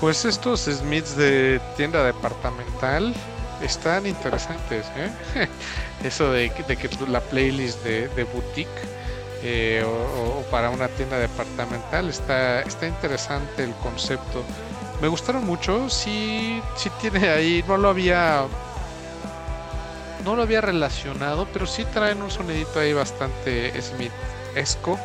Pues 0.00 0.24
estos 0.24 0.60
Smiths 0.60 1.16
de 1.16 1.60
tienda 1.76 2.04
departamental 2.04 3.14
están 3.62 4.06
interesantes, 4.06 4.86
¿eh? 4.96 5.48
Eso 6.04 6.30
de, 6.32 6.52
de 6.68 6.76
que 6.76 6.88
la 7.08 7.20
playlist 7.20 7.82
de, 7.82 8.24
boutique 8.32 8.68
eh, 9.42 9.82
o, 9.84 10.38
o, 10.38 10.42
para 10.50 10.70
una 10.70 10.86
tienda 10.88 11.18
departamental 11.18 12.08
está, 12.08 12.60
está 12.60 12.86
interesante 12.86 13.64
el 13.64 13.72
concepto 13.74 14.44
me 15.00 15.08
gustaron 15.08 15.44
mucho. 15.44 15.88
Sí, 15.88 16.62
sí 16.76 16.90
tiene 17.00 17.28
ahí, 17.28 17.64
no 17.66 17.76
lo 17.76 17.88
había. 17.88 18.46
No 20.24 20.34
lo 20.34 20.42
había 20.42 20.60
relacionado, 20.60 21.46
pero 21.52 21.66
sí 21.66 21.84
traen 21.86 22.20
un 22.20 22.30
sonidito 22.30 22.80
ahí 22.80 22.92
bastante 22.92 23.80
Smith-esco. 23.80 24.98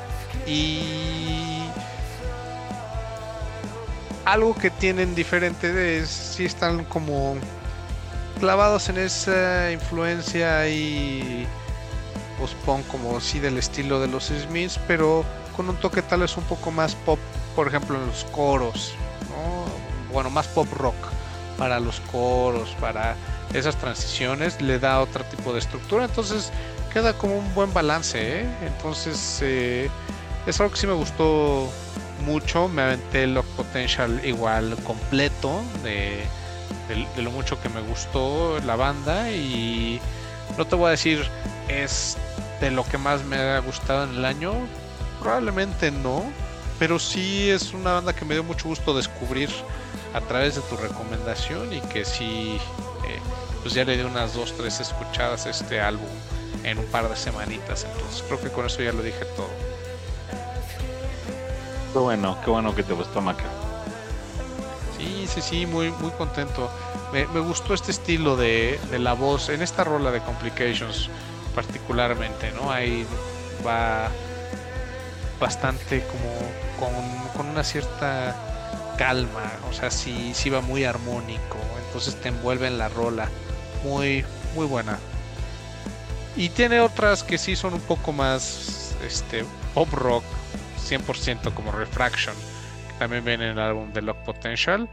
Y. 0.47 1.63
Algo 4.25 4.55
que 4.55 4.69
tienen 4.69 5.15
diferente 5.15 5.99
es. 5.99 6.09
Sí 6.09 6.45
están 6.45 6.85
como. 6.85 7.35
clavados 8.39 8.89
en 8.89 8.97
esa 8.97 9.71
influencia 9.71 10.67
y. 10.67 11.45
post-punk, 12.39 12.87
como 12.87 13.21
sí 13.21 13.39
del 13.39 13.57
estilo 13.57 13.99
de 13.99 14.07
los 14.07 14.25
Smiths, 14.25 14.79
pero 14.87 15.23
con 15.55 15.69
un 15.69 15.75
toque 15.77 16.01
tal 16.01 16.21
vez 16.21 16.35
un 16.35 16.43
poco 16.45 16.71
más 16.71 16.95
pop, 16.95 17.19
por 17.55 17.67
ejemplo 17.67 17.95
en 17.95 18.07
los 18.07 18.23
coros 18.25 18.95
bueno, 20.11 20.29
más 20.29 20.47
pop 20.47 20.67
rock 20.73 20.95
para 21.57 21.79
los 21.79 21.99
coros, 22.11 22.75
para 22.79 23.15
esas 23.53 23.75
transiciones, 23.77 24.61
le 24.61 24.79
da 24.79 24.99
otro 24.99 25.23
tipo 25.25 25.53
de 25.53 25.59
estructura, 25.59 26.05
entonces 26.05 26.51
queda 26.91 27.13
como 27.13 27.37
un 27.37 27.53
buen 27.53 27.73
balance, 27.73 28.41
¿eh? 28.41 28.45
entonces 28.65 29.39
eh, 29.41 29.89
es 30.45 30.59
algo 30.59 30.73
que 30.73 30.79
sí 30.79 30.87
me 30.87 30.93
gustó 30.93 31.69
mucho, 32.25 32.67
me 32.67 32.81
aventé 32.81 33.23
el 33.23 33.33
Lock 33.33 33.45
Potential 33.55 34.21
igual 34.25 34.75
completo 34.83 35.61
de, 35.83 36.23
de, 36.87 37.21
lo 37.21 37.31
mucho 37.31 37.61
que 37.61 37.69
me 37.69 37.81
gustó 37.81 38.59
la 38.65 38.75
banda. 38.75 39.29
Y 39.31 39.99
no 40.57 40.65
te 40.65 40.75
voy 40.75 40.87
a 40.87 40.91
decir 40.91 41.25
es 41.67 42.17
de 42.59 42.71
lo 42.71 42.83
que 42.85 42.97
más 42.97 43.23
me 43.23 43.37
ha 43.37 43.59
gustado 43.59 44.05
en 44.05 44.15
el 44.17 44.25
año, 44.25 44.53
probablemente 45.19 45.91
no, 45.91 46.23
pero 46.79 46.99
sí 46.99 47.49
es 47.49 47.73
una 47.73 47.93
banda 47.93 48.13
que 48.13 48.25
me 48.25 48.33
dio 48.33 48.43
mucho 48.43 48.67
gusto 48.67 48.93
descubrir 48.95 49.49
a 50.13 50.21
través 50.21 50.55
de 50.55 50.61
tu 50.61 50.77
recomendación 50.77 51.73
y 51.73 51.81
que 51.81 52.05
sí, 52.05 52.57
eh, 53.07 53.19
pues 53.61 53.73
ya 53.73 53.83
le 53.83 53.97
di 53.97 54.03
unas 54.03 54.33
dos, 54.33 54.53
tres 54.55 54.79
escuchadas 54.79 55.45
a 55.45 55.49
este 55.49 55.79
álbum 55.79 56.09
en 56.63 56.77
un 56.77 56.85
par 56.85 57.09
de 57.09 57.15
semanitas. 57.15 57.85
Entonces 57.85 58.23
creo 58.27 58.41
que 58.41 58.49
con 58.49 58.65
eso 58.65 58.81
ya 58.81 58.93
lo 58.93 59.01
dije 59.01 59.25
todo. 59.35 59.49
Qué 61.91 61.99
bueno, 61.99 62.37
qué 62.43 62.49
bueno 62.49 62.73
que 62.75 62.83
te 62.83 62.93
gustó 62.93 63.21
Maca. 63.21 63.43
Sí, 64.97 65.27
sí, 65.27 65.41
sí, 65.41 65.65
muy, 65.65 65.91
muy 65.91 66.11
contento. 66.11 66.69
Me, 67.11 67.25
gustó 67.25 67.73
este 67.73 67.91
estilo 67.91 68.35
de, 68.35 68.79
de, 68.89 68.97
la 68.97 69.13
voz 69.13 69.49
en 69.49 69.61
esta 69.61 69.83
rola 69.83 70.09
de 70.09 70.19
Complications 70.21 71.09
particularmente, 71.53 72.51
¿no? 72.53 72.71
Ahí 72.71 73.05
va 73.65 74.09
bastante 75.43 76.01
como 76.03 76.93
con, 77.35 77.47
una 77.49 77.65
cierta 77.65 78.33
calma, 78.97 79.51
o 79.69 79.73
sea, 79.73 79.91
sí, 79.91 80.31
sí 80.33 80.49
va 80.49 80.61
muy 80.61 80.85
armónico, 80.85 81.57
entonces 81.85 82.15
te 82.15 82.29
envuelve 82.29 82.67
en 82.67 82.77
la 82.77 82.87
rola, 82.87 83.27
muy, 83.83 84.23
muy 84.55 84.65
buena. 84.65 84.97
Y 86.37 86.47
tiene 86.49 86.79
otras 86.79 87.23
que 87.23 87.37
sí 87.37 87.57
son 87.57 87.73
un 87.73 87.81
poco 87.81 88.13
más, 88.13 88.95
este, 89.05 89.43
pop 89.73 89.91
rock, 89.91 90.23
100% 90.89 91.53
como 91.53 91.73
Refraction, 91.73 92.35
también 92.97 93.25
viene 93.25 93.45
en 93.45 93.51
el 93.51 93.59
álbum 93.59 93.91
de 93.91 94.01
Lock 94.01 94.17
Potential, 94.23 94.87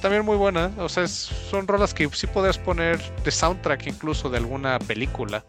también 0.00 0.24
muy 0.24 0.38
buena, 0.38 0.70
o 0.78 0.88
sea, 0.88 1.06
son 1.06 1.68
rolas 1.68 1.92
que 1.92 2.08
sí 2.14 2.26
podrías 2.26 2.56
poner 2.56 2.98
de 3.22 3.30
soundtrack 3.30 3.86
incluso 3.88 4.30
de 4.30 4.38
alguna 4.38 4.78
película, 4.78 5.44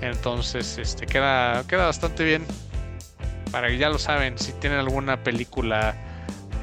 entonces, 0.00 0.78
este, 0.78 1.06
queda, 1.06 1.64
queda 1.66 1.86
bastante 1.86 2.24
bien. 2.24 2.46
Para 3.54 3.68
que 3.68 3.78
ya 3.78 3.88
lo 3.88 4.00
saben, 4.00 4.36
si 4.36 4.50
tienen 4.54 4.80
alguna 4.80 5.22
película 5.22 5.94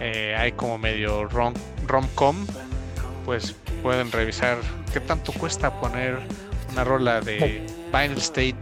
eh, 0.02 0.36
hay 0.38 0.52
como 0.52 0.78
medio 0.78 1.24
rom, 1.24 1.54
rom-com, 1.88 2.36
pues 3.24 3.56
pueden 3.82 4.12
revisar 4.12 4.58
qué 4.92 5.00
tanto 5.00 5.32
cuesta 5.32 5.80
poner 5.80 6.20
una 6.70 6.84
rola 6.84 7.22
de 7.22 7.66
Final 7.94 8.18
State 8.18 8.58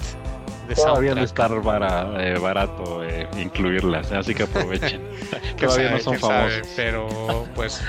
de 0.68 0.76
Todavía 0.76 1.16
no 1.16 1.24
estar 1.24 1.52
eh, 1.52 2.38
barato 2.38 3.04
eh, 3.04 3.28
incluirlas, 3.36 4.12
así 4.12 4.36
que 4.36 4.44
aprovechen. 4.44 5.02
Todavía 5.58 5.90
no 5.90 6.00
son 6.00 6.20
famosos. 6.20 6.68
pero 6.76 7.48
pues 7.56 7.82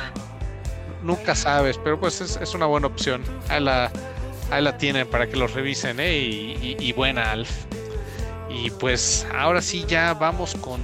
nunca 1.03 1.35
sabes, 1.35 1.77
pero 1.77 2.01
pues 2.01 2.19
es, 2.23 2.55
una 2.55 2.65
buena 2.65 2.87
opción. 2.87 3.23
Ahí 3.51 3.63
la, 3.63 3.93
ahí 4.51 4.63
la 4.63 4.79
tienen 4.79 5.07
para 5.07 5.27
que 5.27 5.37
los 5.37 5.53
revisen, 5.53 6.01
¿eh? 6.01 6.17
Y, 6.17 6.77
y 6.81 6.93
buena, 6.95 7.31
Alf. 7.31 7.67
Y 8.51 8.71
pues 8.71 9.27
ahora 9.35 9.63
sí 9.63 9.85
ya 9.89 10.13
vamos 10.15 10.55
con 10.57 10.81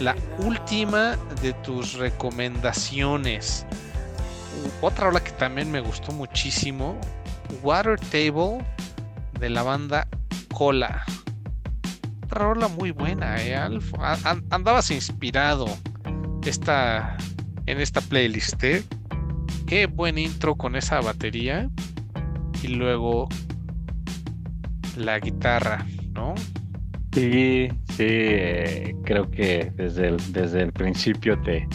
la 0.00 0.16
última 0.38 1.16
de 1.42 1.52
tus 1.54 1.94
recomendaciones. 1.94 3.66
Otra 4.80 5.06
rola 5.06 5.22
que 5.22 5.32
también 5.32 5.70
me 5.70 5.80
gustó 5.80 6.12
muchísimo, 6.12 6.98
Water 7.62 7.98
Table 7.98 8.64
de 9.38 9.50
la 9.50 9.62
banda 9.62 10.06
Cola. 10.52 11.04
Otra 12.24 12.44
rola 12.46 12.68
muy 12.68 12.90
buena, 12.90 13.42
¿eh, 13.42 13.56
Andabas 14.50 14.90
inspirado 14.90 15.66
esta, 16.44 17.16
en 17.66 17.80
esta 17.80 18.00
playlist. 18.00 18.62
¿eh? 18.64 18.84
Qué 19.66 19.86
buen 19.86 20.18
intro 20.18 20.54
con 20.54 20.76
esa 20.76 21.00
batería. 21.00 21.68
Y 22.62 22.68
luego 22.68 23.28
la 24.96 25.18
guitarra, 25.18 25.86
¿no? 26.12 26.34
Sí, 27.14 27.68
sí, 27.90 28.02
eh, 28.08 28.96
creo 29.04 29.30
que 29.30 29.70
desde 29.76 30.08
el, 30.08 30.16
desde 30.32 30.62
el 30.62 30.72
principio 30.72 31.40
te, 31.42 31.68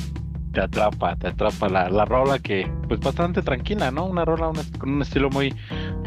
te 0.51 0.59
atrapa, 0.59 1.15
te 1.15 1.27
atrapa 1.27 1.69
la, 1.69 1.89
la 1.89 2.03
rola 2.03 2.39
que, 2.39 2.69
pues 2.89 2.99
bastante 2.99 3.41
tranquila, 3.41 3.89
¿no? 3.89 4.05
Una 4.05 4.25
rola 4.25 4.51
con 4.77 4.89
un 4.89 5.01
estilo 5.01 5.29
muy, 5.29 5.55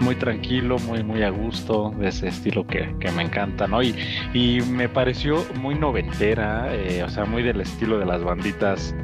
muy 0.01 0.17
tranquilo, 0.17 0.79
muy, 0.81 1.03
muy 1.03 1.23
a 1.23 1.31
gusto, 1.31 1.95
de 1.99 2.09
ese 2.09 2.29
estilo 2.29 2.67
que, 2.67 2.95
que 3.01 3.11
me 3.13 3.23
encanta, 3.23 3.67
¿no? 3.67 3.83
Y, 3.83 3.97
y 4.35 4.61
me 4.61 4.91
pareció 4.91 5.47
muy 5.55 5.77
noventera, 5.77 6.69
eh, 6.75 7.03
o 7.03 7.09
sea, 7.09 7.25
muy 7.25 7.43
del 7.43 7.63
estilo 7.63 7.99
de 7.99 8.05
las 8.05 8.23
banditas 8.23 8.95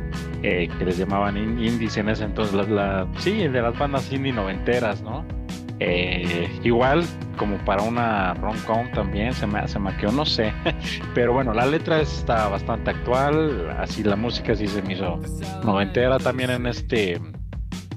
eh, 0.43 0.69
que 0.79 0.85
les 0.85 0.99
llamaban 0.99 1.39
indies 1.39 1.97
en 1.97 2.11
ese 2.11 2.25
entonces, 2.25 2.69
la, 2.69 3.09
sí, 3.17 3.49
de 3.49 3.63
las 3.63 3.79
bandas 3.79 4.13
indie 4.13 4.35
noventeras, 4.35 5.01
¿no? 5.03 5.38
Eh, 5.81 6.51
igual 6.65 7.05
como 7.37 7.57
para 7.59 7.83
una 7.83 8.35
rom-com 8.35 8.91
también 8.93 9.33
se 9.33 9.47
me, 9.47 9.67
se 9.69 9.79
quedó, 10.01 10.13
no 10.13 10.27
sé. 10.27 10.53
Pero 11.15 11.33
bueno, 11.33 11.55
la 11.55 11.67
letra 11.67 12.01
está 12.01 12.49
bastante 12.49 12.91
actual, 12.91 13.71
así 13.79 14.03
la 14.03 14.17
música 14.17 14.55
sí 14.55 14.67
se 14.67 14.83
me 14.83 14.95
hizo 14.95 15.21
noventera 15.65 16.19
también 16.19 16.51
en 16.51 16.67
este 16.67 17.21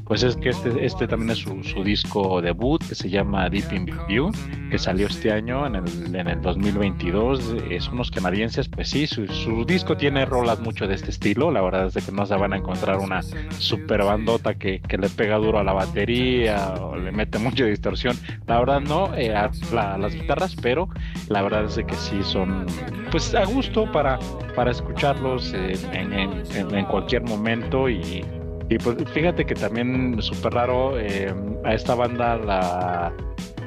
pues 0.06 0.24
es 0.24 0.36
que 0.36 0.49
este, 0.49 0.86
este 0.86 1.08
también 1.08 1.32
es 1.32 1.38
su, 1.38 1.84
disco 1.84 2.41
debut 2.41 2.84
que 2.88 2.95
se 2.95 3.10
llama 3.10 3.49
Deep 3.49 3.72
in 3.72 3.86
View, 4.08 4.32
que 4.70 4.78
salió 4.78 5.08
este 5.08 5.32
año 5.32 5.66
en 5.66 5.76
el, 5.76 6.16
en 6.16 6.28
el 6.28 6.41
2022. 6.41 7.56
Es 7.70 7.88
unos 7.88 8.12
canadienses, 8.12 8.68
pues 8.68 8.89
sí, 8.89 9.08
su, 9.08 9.28
su, 9.28 9.64
disco 9.66 9.95
tiene 9.95 10.26
rolas 10.26 10.60
mucho 10.60 10.88
de 10.88 10.95
este 10.95 11.12
estilo. 11.12 11.52
La 11.52 11.62
verdad 11.62 11.91
es 11.95 12.06
que 12.06 12.12
no 12.12 12.26
se 12.26 12.36
van 12.36 12.54
a 12.54 12.58
encontrar 12.58 12.97
una 12.97 13.22
super 13.58 14.04
bandota 14.04 14.56
que, 14.56 14.82
que 14.82 14.97
le 14.97 15.10
pega 15.10 15.38
duro 15.38 15.60
a 15.60 15.64
la 15.64 15.74
batería 15.74 16.74
o 16.82 16.95
le 16.97 17.12
mete 17.12 17.39
mucha 17.39 17.66
distorsión. 17.66 18.18
La 18.47 18.60
verdad 18.60 18.82
no, 18.82 19.16
eh, 19.16 19.34
a, 19.36 19.49
las 19.97 20.14
guitarras, 20.14 20.56
pero 20.62 20.89
la 21.30 21.41
verdad 21.41 21.66
es 21.66 21.76
que 21.86 21.95
sí 21.95 22.20
son 22.24 22.66
pues 23.12 23.34
a 23.36 23.45
gusto 23.45 23.91
para, 23.91 24.20
para 24.56 24.72
escucharlos 24.72 25.54
en, 25.54 26.14
en 26.14 26.86
cualquier 26.86 27.24
momento 27.24 27.89
y 27.89 28.26
Y 28.72 28.78
pues 28.78 28.95
fíjate 29.11 29.45
que 29.45 29.53
también 29.53 30.22
súper 30.22 30.53
raro, 30.53 30.97
eh, 30.97 31.36
a 31.65 31.74
esta 31.74 31.93
banda 31.93 32.38
la, 32.38 33.13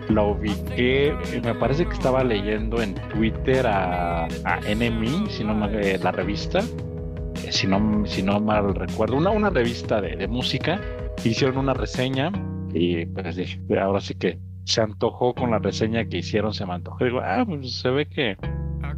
la 0.08 0.22
ubiqué, 0.22 1.14
me 1.42 1.54
parece 1.54 1.84
que 1.84 1.92
estaba 1.92 2.24
leyendo 2.24 2.80
en 2.80 2.94
Twitter 3.10 3.66
a, 3.66 4.24
a 4.24 4.60
Enemy, 4.66 5.26
si 5.28 5.44
no 5.44 5.54
me, 5.54 5.98
la 5.98 6.10
revista, 6.10 6.60
eh, 6.60 7.52
si 7.52 7.66
no, 7.66 8.06
si 8.06 8.22
no 8.22 8.40
mal 8.40 8.74
recuerdo, 8.74 9.16
una, 9.16 9.28
una 9.28 9.50
revista 9.50 10.00
de, 10.00 10.16
de 10.16 10.26
música, 10.26 10.80
hicieron 11.22 11.58
una 11.58 11.74
reseña 11.74 12.32
y 12.72 13.04
pues 13.04 13.36
dije, 13.36 13.60
ahora 13.78 14.00
sí 14.00 14.14
que 14.14 14.38
se 14.64 14.80
antojó 14.80 15.34
con 15.34 15.50
la 15.50 15.58
reseña 15.58 16.06
que 16.06 16.16
hicieron, 16.16 16.54
se 16.54 16.64
me 16.64 16.72
antojó. 16.72 17.04
Digo, 17.04 17.20
ah, 17.22 17.44
pues 17.46 17.78
se 17.78 17.90
ve 17.90 18.06
que, 18.06 18.38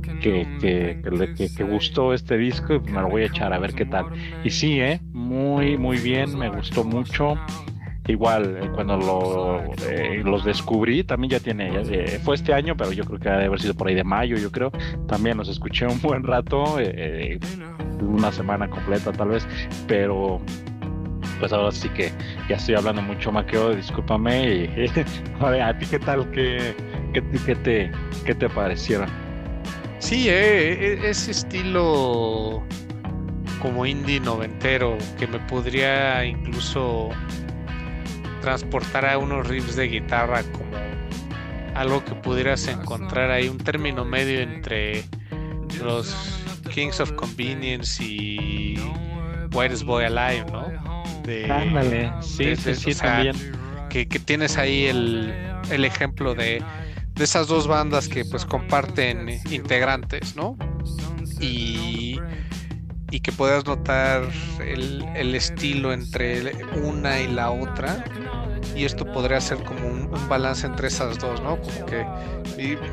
que, 0.02 0.46
que, 0.60 1.02
que, 1.36 1.48
que, 1.56 1.64
gustó 1.64 2.12
este 2.12 2.36
disco 2.36 2.74
y 2.74 2.80
me 2.90 3.00
lo 3.00 3.08
voy 3.08 3.22
a 3.22 3.26
echar 3.26 3.52
a 3.52 3.58
ver 3.58 3.74
qué 3.74 3.84
tal. 3.84 4.06
Y 4.44 4.50
sí, 4.50 4.80
¿eh? 4.80 5.00
muy, 5.12 5.76
muy 5.76 5.98
bien, 5.98 6.38
me 6.38 6.48
gustó 6.48 6.84
mucho. 6.84 7.36
Igual, 8.08 8.58
eh, 8.62 8.70
cuando 8.72 8.96
lo, 8.96 9.62
eh, 9.88 10.22
los 10.24 10.44
descubrí, 10.44 11.02
también 11.02 11.32
ya 11.32 11.40
tiene, 11.40 11.70
eh, 11.74 12.20
fue 12.22 12.36
este 12.36 12.54
año, 12.54 12.76
pero 12.76 12.92
yo 12.92 13.04
creo 13.04 13.18
que 13.18 13.28
debe 13.28 13.44
haber 13.46 13.60
sido 13.60 13.74
por 13.74 13.88
ahí 13.88 13.94
de 13.94 14.04
mayo, 14.04 14.36
yo 14.36 14.52
creo. 14.52 14.70
También 15.08 15.36
los 15.36 15.48
escuché 15.48 15.86
un 15.86 16.00
buen 16.00 16.22
rato, 16.22 16.78
una 18.00 18.30
semana 18.30 18.70
completa 18.70 19.10
tal 19.12 19.28
vez, 19.28 19.46
pero 19.88 20.40
pues 21.40 21.52
ahora 21.52 21.72
sí 21.72 21.88
que 21.90 22.12
ya 22.48 22.56
estoy 22.56 22.76
hablando 22.76 23.02
mucho 23.02 23.32
maqueo, 23.32 23.74
discúlpame. 23.74 24.70
Y, 24.76 24.90
a 25.40 25.76
ti 25.76 25.86
qué 25.86 25.98
tal, 25.98 26.30
qué, 26.30 26.76
qué, 27.12 27.22
qué, 27.44 27.56
te, 27.56 27.90
qué 28.24 28.34
te 28.34 28.48
parecieron. 28.48 29.25
Sí, 29.98 30.26
eh, 30.28 31.08
ese 31.08 31.30
estilo 31.30 32.62
como 33.60 33.86
indie 33.86 34.20
noventero 34.20 34.98
que 35.18 35.26
me 35.26 35.38
podría 35.40 36.24
incluso 36.24 37.08
transportar 38.40 39.06
a 39.06 39.18
unos 39.18 39.48
riffs 39.48 39.76
de 39.76 39.88
guitarra 39.88 40.42
como 40.52 40.76
algo 41.74 42.04
que 42.04 42.14
pudieras 42.14 42.68
encontrar 42.68 43.30
ahí, 43.30 43.48
un 43.48 43.58
término 43.58 44.04
medio 44.04 44.40
entre 44.40 45.04
los 45.82 46.14
Kings 46.72 47.00
of 47.00 47.12
Convenience 47.12 48.02
y 48.02 48.78
Whitest 49.52 49.84
Boy 49.84 50.04
Alive, 50.04 50.46
¿no? 50.52 50.68
De, 51.24 52.12
sí, 52.20 52.54
sí, 52.56 52.74
sí, 52.74 52.94
también. 52.94 53.34
Que, 53.90 54.06
que, 54.06 54.18
tienes 54.18 54.58
ahí 54.58 54.86
el, 54.86 55.34
el 55.70 55.84
ejemplo 55.84 56.34
de, 56.34 56.62
de 57.16 57.24
esas 57.24 57.48
dos 57.48 57.66
bandas 57.66 58.08
que 58.08 58.24
pues 58.24 58.44
comparten 58.44 59.40
integrantes, 59.50 60.36
¿no? 60.36 60.56
Y, 61.40 62.20
y 63.10 63.20
que 63.20 63.32
puedas 63.32 63.64
notar 63.66 64.22
el, 64.60 65.04
el, 65.14 65.34
estilo 65.34 65.92
entre 65.92 66.52
una 66.82 67.20
y 67.20 67.28
la 67.28 67.50
otra. 67.50 68.04
Y 68.74 68.84
esto 68.84 69.10
podría 69.10 69.40
ser 69.40 69.62
como 69.64 69.88
un, 69.88 70.10
balance 70.28 70.66
entre 70.66 70.88
esas 70.88 71.18
dos, 71.18 71.40
¿no? 71.40 71.58
Como 71.60 71.86
que 71.86 72.04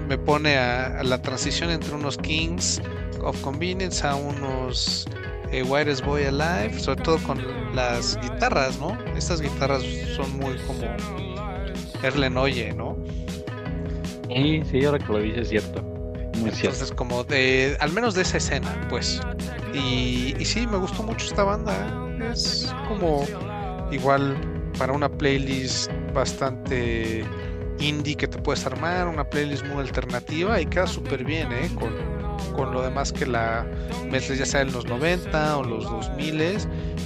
me 0.07 0.17
pone 0.17 0.57
a, 0.57 1.03
la 1.03 1.21
transición 1.21 1.69
entre 1.71 1.93
unos 1.93 2.17
Kings 2.17 2.81
of 3.21 3.39
Convenience 3.41 4.05
a 4.05 4.15
unos 4.15 5.05
eh, 5.51 5.63
Whitest 5.63 6.05
Boy 6.05 6.23
Alive, 6.23 6.79
sobre 6.79 7.01
todo 7.01 7.17
con 7.19 7.41
las 7.75 8.17
guitarras, 8.21 8.79
¿no? 8.79 8.97
Estas 9.17 9.41
guitarras 9.41 9.83
son 10.15 10.37
muy 10.37 10.57
como 10.59 10.83
Erlen 12.01 12.37
Oye, 12.37 12.73
¿no? 12.73 13.02
Sí, 14.33 14.61
sí, 14.69 14.85
ahora 14.85 14.99
que 14.99 15.11
lo 15.11 15.19
dices 15.19 15.41
es 15.41 15.49
cierto. 15.49 15.81
Muy 16.39 16.49
Entonces, 16.49 16.91
como 16.91 17.23
de, 17.23 17.77
al 17.79 17.91
menos 17.91 18.15
de 18.15 18.23
esa 18.23 18.37
escena, 18.37 18.87
pues. 18.89 19.21
Y, 19.73 20.33
sí, 20.43 20.65
me 20.67 20.77
gustó 20.77 21.03
mucho 21.03 21.25
esta 21.25 21.43
banda. 21.43 21.73
¿eh? 22.19 22.31
Es 22.31 22.73
como 22.87 23.25
igual 23.91 24.35
para 24.77 24.93
una 24.93 25.09
playlist 25.09 25.91
bastante 26.13 27.23
indie 27.79 28.15
que 28.15 28.27
te 28.27 28.39
puedes 28.39 28.65
armar, 28.65 29.07
una 29.07 29.29
playlist 29.29 29.65
muy 29.65 29.79
alternativa 29.79 30.59
y 30.59 30.65
queda 30.65 30.87
súper 30.87 31.23
bien, 31.23 31.51
¿eh? 31.51 31.69
Con, 31.75 31.93
con, 32.53 32.73
lo 32.73 32.81
demás 32.81 33.11
que 33.11 33.25
la 33.25 33.67
metes 34.09 34.37
ya 34.37 34.45
sea 34.45 34.61
en 34.61 34.71
los 34.71 34.85
90 34.85 35.57
o 35.57 35.63
los 35.63 35.83
2000 35.83 36.57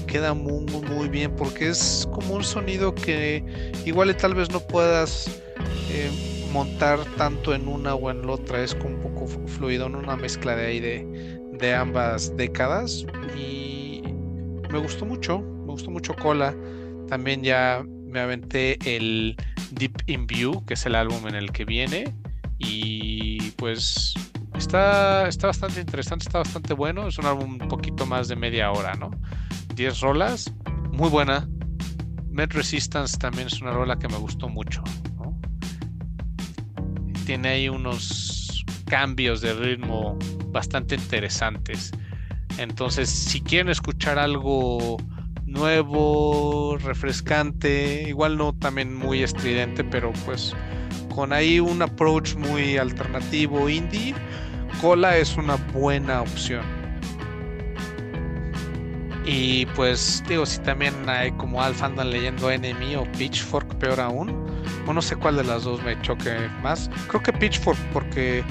queda 0.07 0.33
muy, 0.33 0.65
muy, 0.65 0.81
muy 0.89 1.09
bien 1.09 1.35
porque 1.35 1.69
es 1.69 2.07
como 2.13 2.35
un 2.35 2.43
sonido 2.43 2.95
que 2.95 3.43
igual 3.85 4.09
y 4.09 4.13
tal 4.13 4.33
vez 4.33 4.49
no 4.51 4.59
puedas 4.61 5.29
eh, 5.91 6.36
montar 6.47 6.99
tanto 7.17 7.53
en 7.53 7.67
una 7.67 7.95
o 7.95 8.09
en 8.09 8.25
la 8.25 8.33
otra, 8.33 8.63
es 8.63 8.75
como 8.75 8.95
un 8.95 9.01
poco 9.01 9.27
fluido, 9.47 9.87
en 9.87 9.95
una 9.95 10.15
mezcla 10.15 10.55
de 10.55 10.65
ahí 10.65 10.79
de, 10.79 11.39
de 11.53 11.73
ambas 11.73 12.35
décadas. 12.37 13.05
Y 13.37 14.01
me 14.71 14.79
gustó 14.79 15.05
mucho, 15.05 15.39
me 15.39 15.71
gustó 15.71 15.91
mucho 15.91 16.13
Cola, 16.15 16.55
también 17.07 17.43
ya 17.43 17.83
me 18.05 18.19
aventé 18.19 18.77
el 18.83 19.35
Deep 19.71 20.03
in 20.07 20.27
View, 20.27 20.65
que 20.65 20.73
es 20.73 20.85
el 20.85 20.95
álbum 20.95 21.27
en 21.27 21.35
el 21.35 21.51
que 21.51 21.65
viene. 21.65 22.13
Y 22.59 23.51
pues 23.51 24.13
está, 24.55 25.27
está 25.27 25.47
bastante 25.47 25.79
interesante, 25.79 26.25
está 26.25 26.39
bastante 26.39 26.73
bueno, 26.73 27.07
es 27.07 27.17
un 27.17 27.25
álbum 27.25 27.57
un 27.61 27.67
poquito 27.67 28.05
más 28.05 28.27
de 28.27 28.35
media 28.35 28.71
hora, 28.71 28.95
¿no? 28.95 29.11
10 29.75 29.99
rolas, 30.01 30.51
muy 30.91 31.09
buena. 31.09 31.47
Med 32.29 32.51
Resistance 32.51 33.17
también 33.17 33.47
es 33.47 33.61
una 33.61 33.71
rola 33.71 33.97
que 33.97 34.07
me 34.07 34.17
gustó 34.17 34.47
mucho, 34.47 34.83
tiene 37.27 37.49
ahí 37.49 37.67
unos 37.67 38.63
cambios 38.85 39.41
de 39.41 39.53
ritmo 39.53 40.17
bastante 40.45 40.95
interesantes. 40.95 41.91
Entonces, 42.57 43.09
si 43.09 43.41
quieren 43.41 43.67
escuchar 43.67 44.17
algo 44.17 44.95
nuevo, 45.45 46.77
refrescante, 46.77 48.05
igual 48.07 48.37
no 48.37 48.53
también 48.53 48.95
muy 48.95 49.23
estridente, 49.23 49.83
pero 49.83 50.13
pues 50.25 50.55
con 51.13 51.33
ahí 51.33 51.59
un 51.59 51.81
approach 51.81 52.35
muy 52.35 52.77
alternativo 52.77 53.67
indie, 53.67 54.15
Cola 54.79 55.17
es 55.17 55.35
una 55.35 55.57
buena 55.73 56.21
opción. 56.21 56.76
Y 59.27 59.65
pues 59.67 60.23
digo, 60.27 60.45
si 60.45 60.59
también 60.59 60.93
hay 61.07 61.31
como 61.33 61.61
Alfa 61.61 61.87
andan 61.87 62.11
leyendo 62.11 62.49
Enemy 62.49 62.95
o 62.95 63.11
Pitchfork, 63.11 63.75
peor 63.75 63.99
aún, 63.99 64.47
no 64.93 65.01
sé 65.01 65.17
cuál 65.17 65.35
de 65.35 65.43
las 65.43 65.63
dos 65.63 65.83
me 65.83 66.01
choque 66.01 66.49
más. 66.63 66.89
Creo 67.07 67.21
que 67.21 67.33
Pitchfork 67.33 67.77
porque 67.91 68.41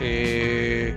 eh, 0.00 0.96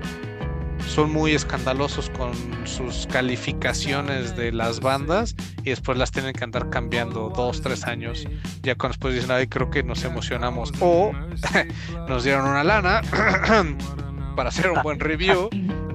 son 0.88 1.12
muy 1.14 1.34
escandalosos 1.34 2.10
con 2.10 2.34
sus 2.66 3.06
calificaciones 3.08 4.36
de 4.36 4.52
las 4.52 4.80
bandas 4.80 5.36
y 5.64 5.70
después 5.70 5.98
las 5.98 6.12
tienen 6.12 6.34
que 6.34 6.44
andar 6.44 6.70
cambiando 6.72 7.32
dos, 7.36 7.62
tres 7.62 7.86
años. 7.86 8.26
Ya 8.64 8.76
cuando 8.76 8.94
después 8.94 9.14
dicen, 9.14 9.32
ay, 9.32 9.48
creo 9.48 9.70
que 9.70 9.84
nos 9.84 10.04
emocionamos 10.04 10.72
o 10.80 11.12
nos 12.10 12.24
dieron 12.24 12.48
una 12.48 12.64
lana 12.64 13.02
para 14.36 14.50
hacer 14.50 14.72
un 14.72 14.82
buen 14.82 15.00
review 15.00 15.50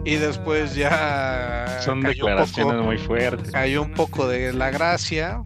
y 0.04 0.16
después 0.16 0.74
ya... 0.74 1.80
Son 1.82 2.00
declaraciones 2.00 2.82
muy 2.82 2.98
fuertes. 2.98 3.50
Cayó 3.50 3.82
un 3.82 3.92
poco 3.92 4.26
de 4.28 4.52
la 4.52 4.70
gracia 4.70 5.42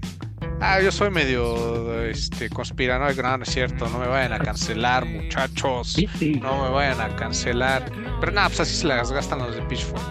Ah, 0.60 0.80
yo 0.80 0.90
soy 0.90 1.10
medio 1.10 2.02
este, 2.02 2.50
conspiranoico, 2.50 3.22
no, 3.22 3.38
no 3.38 3.44
es 3.44 3.50
cierto, 3.50 3.88
no 3.88 3.98
me 4.00 4.08
vayan 4.08 4.32
a 4.32 4.40
cancelar, 4.40 5.04
muchachos. 5.06 5.96
No 6.40 6.64
me 6.64 6.70
vayan 6.70 7.00
a 7.00 7.14
cancelar. 7.14 7.92
Pero 8.20 8.32
nada, 8.32 8.48
pues 8.48 8.60
así 8.60 8.74
se 8.74 8.86
las 8.88 9.12
gastan 9.12 9.38
los 9.38 9.54
de 9.54 9.62
Pitchfork. 9.62 10.02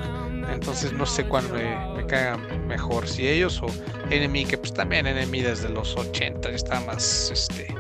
Entonces 0.50 0.94
no 0.94 1.06
sé 1.06 1.26
cuál 1.26 1.50
me, 1.52 1.94
me 1.96 2.06
caiga 2.06 2.38
mejor, 2.66 3.08
si 3.08 3.28
ellos 3.28 3.62
o 3.62 3.68
Enemy, 4.10 4.46
que 4.46 4.58
pues 4.58 4.74
también 4.74 5.06
Enemy 5.06 5.42
desde 5.42 5.68
los 5.68 5.96
80 5.98 6.50
está 6.50 6.80
más, 6.82 7.30
este, 7.32 7.76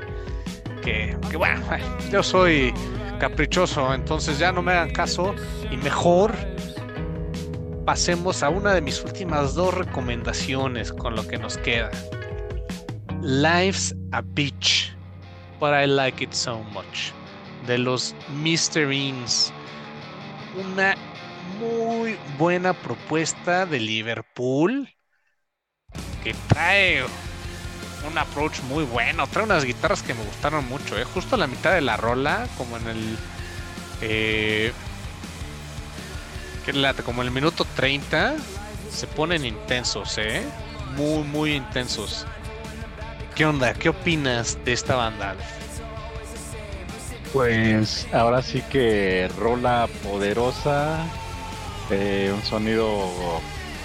que, 0.83 1.17
que 1.31 1.37
bueno, 1.37 1.61
yo 2.11 2.21
soy 2.21 2.73
caprichoso, 3.19 3.93
entonces 3.93 4.37
ya 4.37 4.51
no 4.51 4.61
me 4.61 4.73
hagan 4.73 4.91
caso 4.91 5.33
y 5.71 5.77
mejor 5.77 6.35
pasemos 7.87 8.43
a 8.43 8.49
una 8.49 8.73
de 8.73 8.81
mis 8.81 9.01
últimas 9.01 9.55
dos 9.55 9.73
recomendaciones 9.73 10.91
con 10.91 11.15
lo 11.15 11.25
que 11.25 11.37
nos 11.37 11.57
queda. 11.57 11.89
Life's 13.21 13.95
a 14.11 14.21
Bitch, 14.21 14.93
but 15.57 15.69
I 15.69 15.87
like 15.87 16.21
it 16.21 16.33
so 16.33 16.61
much. 16.73 17.13
De 17.65 17.77
los 17.77 18.13
Mr. 18.43 18.91
Ins. 18.91 19.53
Una 20.59 20.97
muy 21.61 22.17
buena 22.37 22.73
propuesta 22.73 23.65
de 23.65 23.79
Liverpool 23.79 24.93
que 26.25 26.35
trae 26.49 27.05
un 28.05 28.17
approach 28.17 28.59
muy 28.63 28.83
bueno. 28.83 29.27
Trae 29.27 29.45
unas 29.45 29.63
guitarras 29.63 30.03
que 30.03 30.13
me 30.13 30.25
gustaron 30.25 30.67
mucho. 30.67 30.99
¿eh? 30.99 31.05
Justo 31.05 31.35
a 31.35 31.37
la 31.37 31.47
mitad 31.47 31.73
de 31.73 31.81
la 31.81 31.95
rola, 31.95 32.49
como 32.57 32.75
en 32.75 32.87
el. 32.89 33.17
Eh, 34.01 34.73
como 37.05 37.21
en 37.21 37.29
el 37.29 37.33
minuto 37.33 37.65
30, 37.75 38.35
se 38.91 39.07
ponen 39.07 39.45
intensos, 39.45 40.17
¿eh? 40.17 40.43
Muy, 40.95 41.23
muy 41.23 41.53
intensos. 41.53 42.25
¿Qué 43.35 43.45
onda? 43.45 43.73
¿Qué 43.73 43.89
opinas 43.89 44.57
de 44.65 44.73
esta 44.73 44.95
banda? 44.95 45.35
Pues 47.31 48.07
ahora 48.11 48.41
sí 48.41 48.61
que 48.69 49.29
rola 49.37 49.87
poderosa, 50.03 51.05
eh, 51.89 52.31
un 52.33 52.43
sonido 52.43 53.11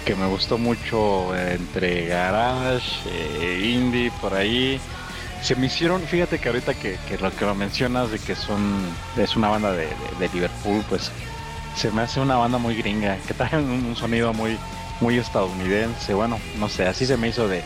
que 0.05 0.15
me 0.15 0.27
gustó 0.27 0.57
mucho 0.57 1.35
entre 1.37 2.07
garage, 2.07 2.99
eh, 3.09 3.61
indie, 3.63 4.11
por 4.19 4.33
ahí. 4.33 4.79
Se 5.41 5.55
me 5.55 5.67
hicieron, 5.67 6.01
fíjate 6.01 6.39
que 6.39 6.49
ahorita 6.49 6.73
que, 6.73 6.97
lo 7.21 7.31
que 7.31 7.45
lo 7.45 7.55
mencionas 7.55 8.11
de 8.11 8.19
que 8.19 8.35
son 8.35 8.75
es 9.17 9.35
una 9.35 9.49
banda 9.49 9.71
de, 9.71 9.87
Liverpool, 10.33 10.83
pues 10.89 11.11
se 11.75 11.91
me 11.91 12.03
hace 12.03 12.19
una 12.19 12.35
banda 12.35 12.57
muy 12.57 12.75
gringa, 12.75 13.17
que 13.27 13.33
trae 13.33 13.57
un, 13.57 13.95
sonido 13.95 14.33
muy 14.33 14.57
muy 15.01 15.17
estadounidense. 15.17 16.13
Bueno, 16.13 16.39
no 16.59 16.69
sé, 16.69 16.85
así 16.85 17.05
se 17.05 17.17
me 17.17 17.29
hizo 17.29 17.47
de, 17.47 17.61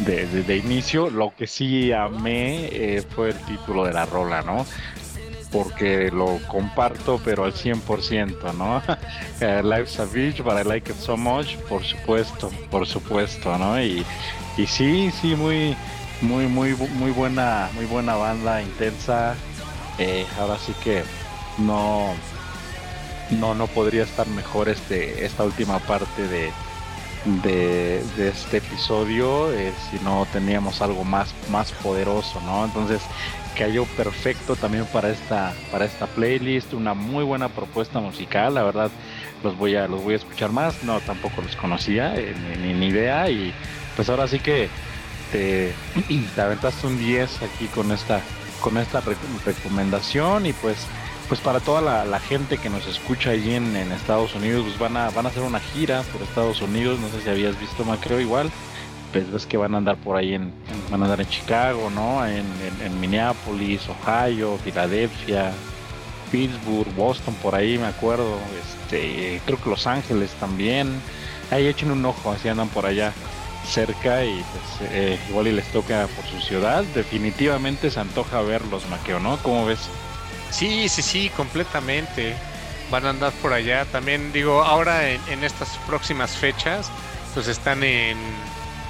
de, 0.00 0.56
inicio. 0.56 1.10
Lo 1.10 1.34
que 1.34 1.46
sí 1.46 1.92
amé 1.92 2.66
eh, 2.66 3.02
fue 3.14 3.30
el 3.30 3.36
título 3.44 3.84
de 3.84 3.92
la 3.92 4.04
rola, 4.04 4.42
¿no? 4.42 4.66
porque 5.52 6.10
lo 6.10 6.38
comparto, 6.48 7.20
pero 7.22 7.44
al 7.44 7.52
100%, 7.52 8.54
¿no? 8.54 8.78
uh, 8.78 9.62
Life's 9.62 10.00
a 10.00 10.06
Beach, 10.06 10.42
but 10.42 10.56
I 10.56 10.62
like 10.62 10.90
it 10.90 10.96
so 10.96 11.16
much, 11.16 11.56
por 11.68 11.84
supuesto, 11.84 12.50
por 12.70 12.86
supuesto, 12.86 13.56
¿no? 13.58 13.80
Y, 13.80 14.04
y 14.56 14.66
sí, 14.66 15.10
sí, 15.20 15.36
muy, 15.36 15.76
muy, 16.22 16.46
muy, 16.46 16.74
muy 16.74 17.10
buena, 17.10 17.68
muy 17.74 17.84
buena 17.84 18.14
banda, 18.16 18.62
intensa. 18.62 19.34
Eh, 19.98 20.26
ahora 20.38 20.58
sí 20.58 20.72
que 20.82 21.02
no, 21.58 22.14
no, 23.32 23.54
no 23.54 23.66
podría 23.66 24.02
estar 24.04 24.26
mejor 24.28 24.68
este, 24.68 25.24
esta 25.24 25.44
última 25.44 25.78
parte 25.80 26.26
de, 26.28 26.50
de, 27.42 28.28
este 28.28 28.58
episodio 28.58 29.52
eh, 29.52 29.72
si 29.90 29.98
no 30.04 30.26
teníamos 30.32 30.82
algo 30.82 31.04
más, 31.04 31.34
más 31.50 31.72
poderoso, 31.72 32.40
¿no? 32.42 32.64
Entonces, 32.64 33.00
cayó 33.56 33.84
perfecto 33.84 34.56
también 34.56 34.86
para 34.86 35.10
esta 35.10 35.52
para 35.70 35.84
esta 35.84 36.06
playlist 36.06 36.72
una 36.72 36.94
muy 36.94 37.22
buena 37.22 37.50
propuesta 37.50 38.00
musical 38.00 38.54
la 38.54 38.62
verdad 38.62 38.90
los 39.44 39.56
voy 39.58 39.76
a 39.76 39.86
los 39.86 40.02
voy 40.02 40.14
a 40.14 40.16
escuchar 40.16 40.52
más 40.52 40.82
no 40.84 41.00
tampoco 41.00 41.42
los 41.42 41.54
conocía 41.56 42.14
eh, 42.16 42.34
ni, 42.62 42.86
idea 42.86 43.28
y 43.28 43.52
pues 43.94 44.08
ahora 44.08 44.26
sí 44.26 44.38
que 44.38 44.70
te, 45.32 45.74
te 46.34 46.40
aventaste 46.40 46.86
un 46.86 46.98
10 46.98 47.42
aquí 47.42 47.66
con 47.66 47.92
esta 47.92 48.22
con 48.60 48.78
esta 48.78 49.02
recomendación 49.44 50.46
y 50.46 50.52
pues 50.54 50.86
pues 51.32 51.40
para 51.40 51.60
toda 51.60 52.04
la, 52.04 52.20
gente 52.20 52.58
que 52.58 52.68
nos 52.68 52.86
escucha 52.86 53.30
allí 53.30 53.54
en, 53.54 53.74
en, 53.74 53.90
Estados 53.90 54.34
Unidos 54.34 54.64
pues 54.66 54.78
van 54.78 54.98
a 54.98 55.08
van 55.08 55.24
a 55.24 55.30
hacer 55.30 55.42
una 55.42 55.60
gira 55.60 56.02
por 56.12 56.20
Estados 56.20 56.60
Unidos 56.60 57.00
no 57.00 57.08
sé 57.08 57.22
si 57.22 57.30
habías 57.30 57.58
visto 57.58 57.86
Macreo 57.86 58.20
igual 58.20 58.50
pues 59.14 59.32
ves 59.32 59.46
que 59.46 59.56
van 59.56 59.74
a 59.74 59.78
andar 59.78 59.96
por 59.96 60.18
ahí 60.18 60.34
en, 60.34 60.52
van 60.90 61.00
a 61.00 61.04
andar 61.06 61.22
en 61.22 61.28
Chicago, 61.30 61.88
¿no? 61.88 62.26
En, 62.26 62.44
Minneapolis, 63.00 63.80
Ohio, 63.88 64.58
Filadelfia, 64.62 65.52
Pittsburgh, 66.30 66.94
Boston, 66.96 67.34
por 67.42 67.54
ahí 67.54 67.78
me 67.78 67.86
acuerdo, 67.86 68.36
este, 68.62 69.40
creo 69.46 69.58
que 69.58 69.70
Los 69.70 69.86
Ángeles 69.86 70.32
también. 70.38 71.00
Ahí 71.50 71.66
echen 71.66 71.90
un 71.90 72.04
ojo, 72.04 72.30
así 72.30 72.48
andan 72.48 72.68
por 72.68 72.84
allá 72.84 73.14
cerca 73.66 74.22
y 74.22 74.34
pues 74.34 74.90
eh, 74.92 75.18
igual 75.30 75.46
y 75.46 75.52
les 75.52 75.66
toca 75.72 76.06
por 76.08 76.26
su 76.26 76.46
ciudad. 76.46 76.84
Definitivamente 76.94 77.90
se 77.90 78.00
antoja 78.00 78.42
verlos, 78.42 78.86
Maqueo, 78.90 79.18
¿no? 79.18 79.38
¿Cómo 79.38 79.64
ves? 79.64 79.88
Sí, 80.52 80.88
sí, 80.88 81.02
sí, 81.02 81.30
completamente. 81.36 82.34
Van 82.90 83.06
a 83.06 83.10
andar 83.10 83.32
por 83.40 83.52
allá. 83.52 83.84
También 83.86 84.32
digo, 84.32 84.62
ahora 84.62 85.10
en 85.10 85.42
estas 85.44 85.68
próximas 85.86 86.32
fechas, 86.32 86.90
pues 87.34 87.48
están 87.48 87.82
en 87.82 88.16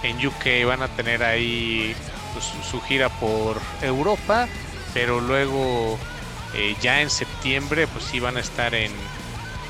en 0.03 0.27
UK 0.27 0.67
van 0.67 0.83
a 0.83 0.89
tener 0.89 1.23
ahí 1.23 1.95
pues, 2.33 2.53
su 2.69 2.81
gira 2.83 3.09
por 3.09 3.57
Europa, 3.81 4.49
pero 4.93 5.21
luego 5.21 5.99
eh, 6.55 6.75
ya 6.81 7.01
en 7.01 7.11
septiembre 7.11 7.87
pues 7.87 8.05
sí 8.05 8.21
van 8.21 8.37
a 8.37 8.41
estar 8.41 8.75
en, 8.75 8.93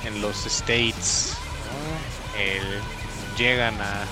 en 0.04 0.20
los 0.20 0.46
States. 0.46 1.36
llegan 3.36 3.74
a, 3.80 4.02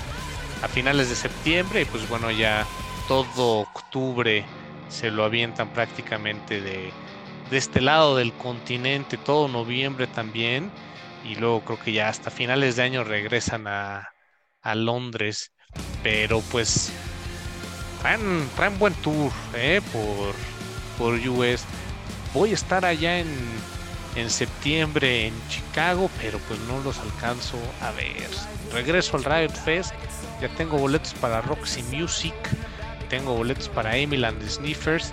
a 0.65 0.69
finales 0.69 1.09
de 1.09 1.17
septiembre 1.17 1.83
y 1.83 1.85
pues 1.85 2.09
bueno 2.09 2.31
ya 2.31 2.67
todo 3.09 3.61
octubre 3.61 4.45
se 4.89 5.11
lo 5.11 5.25
avientan 5.25 5.69
prácticamente 5.69 6.61
de, 6.61 6.91
de 7.51 7.59
este 7.59 7.81
lado 7.81 8.17
del 8.17 8.33
continente, 8.33 9.17
todo 9.19 9.49
noviembre 9.49 10.07
también 10.07 10.71
y 11.25 11.35
luego 11.35 11.63
creo 11.65 11.79
que 11.81 11.93
ya 11.93 12.09
hasta 12.09 12.31
finales 12.31 12.77
de 12.77 12.83
año 12.83 13.05
regresan 13.05 13.67
a, 13.67 14.09
a 14.63 14.75
Londres. 14.75 15.53
Pero 16.03 16.41
pues 16.51 16.93
traen, 18.01 18.49
traen 18.57 18.79
buen 18.79 18.95
tour 18.95 19.33
eh, 19.55 19.81
por, 19.93 20.35
por 20.99 21.15
US. 21.29 21.65
Voy 22.33 22.53
a 22.53 22.55
estar 22.55 22.85
allá 22.85 23.19
en, 23.19 23.29
en 24.15 24.31
septiembre 24.31 25.27
en 25.27 25.35
Chicago, 25.49 26.11
pero 26.21 26.39
pues 26.41 26.59
no 26.61 26.81
los 26.81 26.99
alcanzo 26.99 27.59
a 27.81 27.91
ver. 27.93 28.29
Regreso 28.73 29.17
al 29.17 29.25
Riot 29.25 29.53
Fest, 29.53 29.95
ya 30.41 30.49
tengo 30.57 30.79
boletos 30.79 31.15
para 31.15 31.41
Roxy 31.43 31.83
Music, 31.85 32.35
tengo 33.09 33.35
boletos 33.35 33.69
para 33.69 33.97
Emil 33.97 34.25
and 34.25 34.41
the 34.41 34.49
Sniffers, 34.49 35.13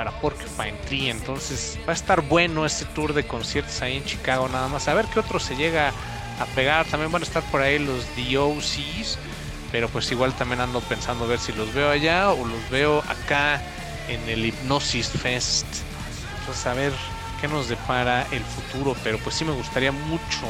para 0.00 0.18
Porcupine 0.22 0.72
Tree, 0.86 1.10
entonces 1.10 1.78
va 1.86 1.92
a 1.92 1.94
estar 1.94 2.22
bueno 2.22 2.64
este 2.64 2.86
tour 2.86 3.12
de 3.12 3.26
conciertos 3.26 3.82
ahí 3.82 3.98
en 3.98 4.04
Chicago 4.06 4.48
nada 4.48 4.66
más. 4.66 4.88
A 4.88 4.94
ver 4.94 5.04
qué 5.12 5.20
otro 5.20 5.38
se 5.38 5.56
llega 5.56 5.92
a 6.40 6.46
pegar, 6.54 6.86
también 6.86 7.12
van 7.12 7.20
a 7.20 7.26
estar 7.26 7.42
por 7.50 7.60
ahí 7.60 7.78
los 7.78 8.06
DOCs 8.16 9.18
pero 9.70 9.90
pues 9.90 10.10
igual 10.10 10.32
también 10.32 10.62
ando 10.62 10.80
pensando 10.80 11.26
ver 11.26 11.38
si 11.38 11.52
los 11.52 11.74
veo 11.74 11.90
allá 11.90 12.30
o 12.30 12.46
los 12.46 12.70
veo 12.70 13.00
acá 13.00 13.60
en 14.08 14.26
el 14.26 14.46
Hypnosis 14.46 15.10
Fest. 15.10 15.66
Entonces 16.38 16.66
a 16.66 16.72
ver 16.72 16.94
qué 17.38 17.46
nos 17.46 17.68
depara 17.68 18.26
el 18.32 18.42
futuro, 18.42 18.96
pero 19.04 19.18
pues 19.18 19.36
sí 19.36 19.44
me 19.44 19.52
gustaría 19.52 19.92
mucho 19.92 20.46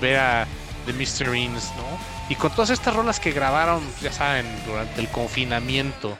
ver 0.00 0.18
a 0.18 0.46
The 0.86 0.94
Mysterines, 0.94 1.70
¿no? 1.76 1.98
Y 2.30 2.34
con 2.34 2.50
todas 2.50 2.70
estas 2.70 2.96
rolas 2.96 3.20
que 3.20 3.32
grabaron, 3.32 3.82
ya 4.00 4.10
saben, 4.10 4.46
durante 4.64 5.02
el 5.02 5.08
confinamiento, 5.08 6.16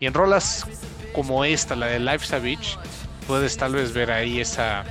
y 0.00 0.06
en 0.06 0.14
rolas 0.14 0.66
como 1.12 1.44
esta, 1.44 1.76
la 1.76 1.86
de 1.86 2.00
Life 2.00 2.26
Savage, 2.26 2.78
puedes 3.26 3.58
tal 3.58 3.74
vez 3.74 3.92
ver 3.92 4.10
ahí 4.10 4.40
esa 4.40 4.84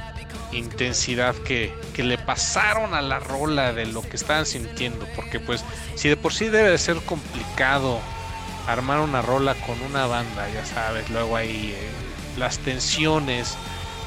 intensidad 0.52 1.36
que, 1.36 1.74
le 1.98 2.18
pasaron 2.18 2.94
a 2.94 3.02
la 3.02 3.20
rola 3.20 3.74
de 3.74 3.88
lo 3.88 4.04
que 4.04 4.16
estaban 4.16 4.46
sintiendo. 4.46 5.06
Porque 5.16 5.40
pues 5.40 5.66
si 5.96 6.08
de 6.10 6.16
por 6.16 6.32
sí 6.32 6.48
debe 6.48 6.70
de 6.70 6.78
ser 6.78 6.98
complicado 6.98 8.00
armar 8.68 9.00
una 9.00 9.22
rola 9.22 9.56
con 9.66 9.82
una 9.82 10.06
banda, 10.06 10.48
ya 10.54 10.64
sabes, 10.66 11.10
luego 11.10 11.36
hay 11.36 11.74
eh, 11.76 11.90
las 12.38 12.60
tensiones 12.60 13.58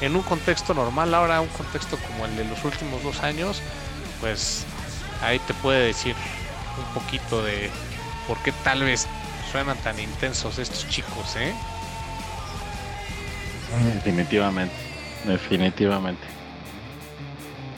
en 0.00 0.14
un 0.14 0.22
contexto 0.22 0.72
normal, 0.72 1.12
ahora 1.14 1.40
un 1.40 1.48
contexto 1.48 1.98
como 2.07 2.26
el 2.26 2.36
de 2.36 2.44
los 2.44 2.64
últimos 2.64 3.03
dos 3.03 3.22
años, 3.22 3.61
pues 4.20 4.64
ahí 5.20 5.40
te 5.40 5.55
puede 5.55 5.86
decir 5.86 6.14
un 6.78 6.94
poquito 6.94 7.42
de 7.42 7.70
por 8.26 8.38
qué 8.38 8.53
tal 8.64 8.84
vez 8.84 9.09
suenan 9.53 9.76
tan 9.78 10.00
intensos 10.00 10.59
estos 10.59 10.88
chicos, 10.88 11.36
¿eh? 11.36 11.53
Definitivamente, 13.94 14.74
definitivamente. 15.24 16.22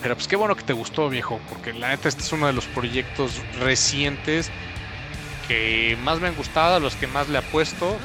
Pero 0.01 0.15
pues 0.15 0.29
qué 0.29 0.37
bueno 0.37 0.55
que 0.55 0.63
te 0.63 0.73
gustó, 0.73 1.09
viejo, 1.09 1.41
porque 1.49 1.73
la 1.73 1.89
neta 1.89 2.09
este 2.09 2.23
es 2.23 2.33
uno 2.33 2.47
de 2.47 2.53
los 2.53 2.67
proyectos 2.67 3.41
recientes 3.59 4.51
que 5.49 5.99
más 6.03 6.21
me 6.21 6.29
han 6.29 6.37
gustado, 6.37 6.77
a 6.77 6.81
los 6.81 6.95
que 6.95 7.07
más 7.07 7.29
le 7.29 7.39
apuesto, 7.39 7.97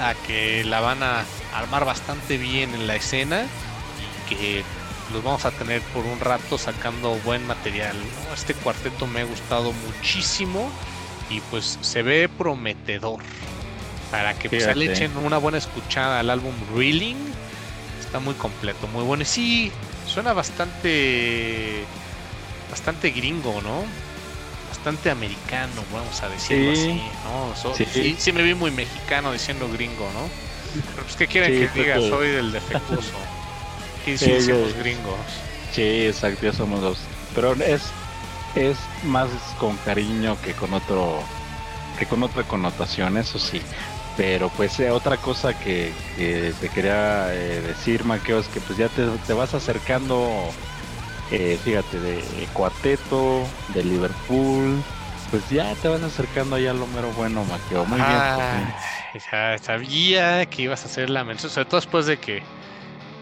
a 0.00 0.14
que 0.26 0.64
la 0.64 0.80
van 0.80 1.02
a 1.02 1.24
armar 1.54 1.84
bastante 1.84 2.36
bien 2.36 2.74
en 2.74 2.86
la 2.86 2.96
escena 2.96 3.44
y 3.44 4.34
que 4.34 4.64
los 5.12 5.22
vamos 5.22 5.44
a 5.44 5.50
tener 5.50 5.82
por 5.82 6.04
un 6.04 6.18
rato 6.20 6.58
sacando 6.58 7.14
buen 7.24 7.46
material. 7.46 7.96
Este 8.34 8.54
cuarteto 8.54 9.06
me 9.06 9.20
ha 9.20 9.24
gustado 9.24 9.72
muchísimo 9.72 10.70
y 11.30 11.40
pues 11.40 11.78
se 11.80 12.02
ve 12.02 12.28
prometedor. 12.28 13.20
Para 14.10 14.34
que 14.38 14.48
pues, 14.48 14.74
le 14.74 14.90
echen 14.90 15.14
una 15.18 15.36
buena 15.36 15.58
escuchada 15.58 16.20
al 16.20 16.30
álbum 16.30 16.54
Reeling. 16.74 17.16
Está 18.00 18.20
muy 18.20 18.34
completo, 18.34 18.86
muy 18.88 19.04
bueno. 19.04 19.22
Y 19.22 19.26
sí, 19.26 19.72
suena 20.06 20.32
bastante 20.32 21.84
bastante 22.70 23.10
gringo, 23.10 23.60
¿no? 23.62 23.84
Bastante 24.68 25.10
americano, 25.10 25.82
vamos 25.92 26.22
a 26.22 26.28
decirlo 26.28 26.72
así, 26.72 27.00
¿no? 27.24 27.74
sí. 27.74 28.16
sí. 28.18 28.32
me 28.32 28.42
vi 28.42 28.54
muy 28.54 28.70
mexicano 28.70 29.32
diciendo 29.32 29.68
gringo, 29.68 30.08
¿no? 30.14 30.28
Pero 30.74 31.02
pues, 31.02 31.16
¿qué 31.16 31.26
quieren 31.26 31.52
que 31.52 31.80
diga? 31.80 31.96
Soy 31.96 32.28
del 32.28 32.52
defectuoso. 32.52 33.12
¿Qué 34.04 34.16
sí, 34.16 34.40
somos 34.40 34.74
gringos? 34.74 35.18
Sí, 35.74 36.06
exacto, 36.06 36.46
ya 36.46 36.52
somos 36.52 36.80
dos. 36.80 36.98
Pero 37.34 37.52
es, 37.54 37.82
es 38.58 38.78
más 39.04 39.28
con 39.58 39.76
cariño 39.78 40.36
que 40.42 40.52
con 40.52 40.72
otro 40.74 41.22
que 41.98 42.06
con 42.06 42.22
otra 42.22 42.44
connotación, 42.44 43.16
eso 43.16 43.38
sí. 43.38 43.60
Pero 44.16 44.48
pues 44.50 44.78
eh, 44.80 44.90
otra 44.90 45.16
cosa 45.16 45.56
que, 45.58 45.92
te 46.16 46.68
quería 46.70 47.32
eh, 47.32 47.60
decir, 47.60 48.04
Maqueo, 48.04 48.40
es 48.40 48.48
que 48.48 48.60
pues 48.60 48.78
ya 48.78 48.88
te, 48.88 49.32
vas 49.32 49.54
acercando, 49.54 50.28
eh, 51.30 51.58
fíjate, 51.62 52.00
de 52.00 52.48
Cuarteto, 52.52 53.44
de 53.74 53.84
Liverpool, 53.84 54.82
pues 55.30 55.48
ya 55.50 55.74
te 55.76 55.88
vas 55.88 56.02
acercando 56.02 56.56
allá 56.56 56.72
a 56.72 56.74
lo 56.74 56.86
mero 56.88 57.10
bueno, 57.16 57.44
Maqueo. 57.44 57.84
Muy 57.84 57.98
bien. 57.98 58.08
Ah, 58.10 58.60
ya 59.30 59.58
sabía 59.58 60.46
que 60.46 60.62
ibas 60.62 60.84
a 60.84 60.88
hacer 60.88 61.10
la 61.10 61.22
mención, 61.24 61.50
sobre 61.50 61.66
todo 61.66 61.80
después 61.80 62.06
de 62.06 62.16
que 62.16 62.42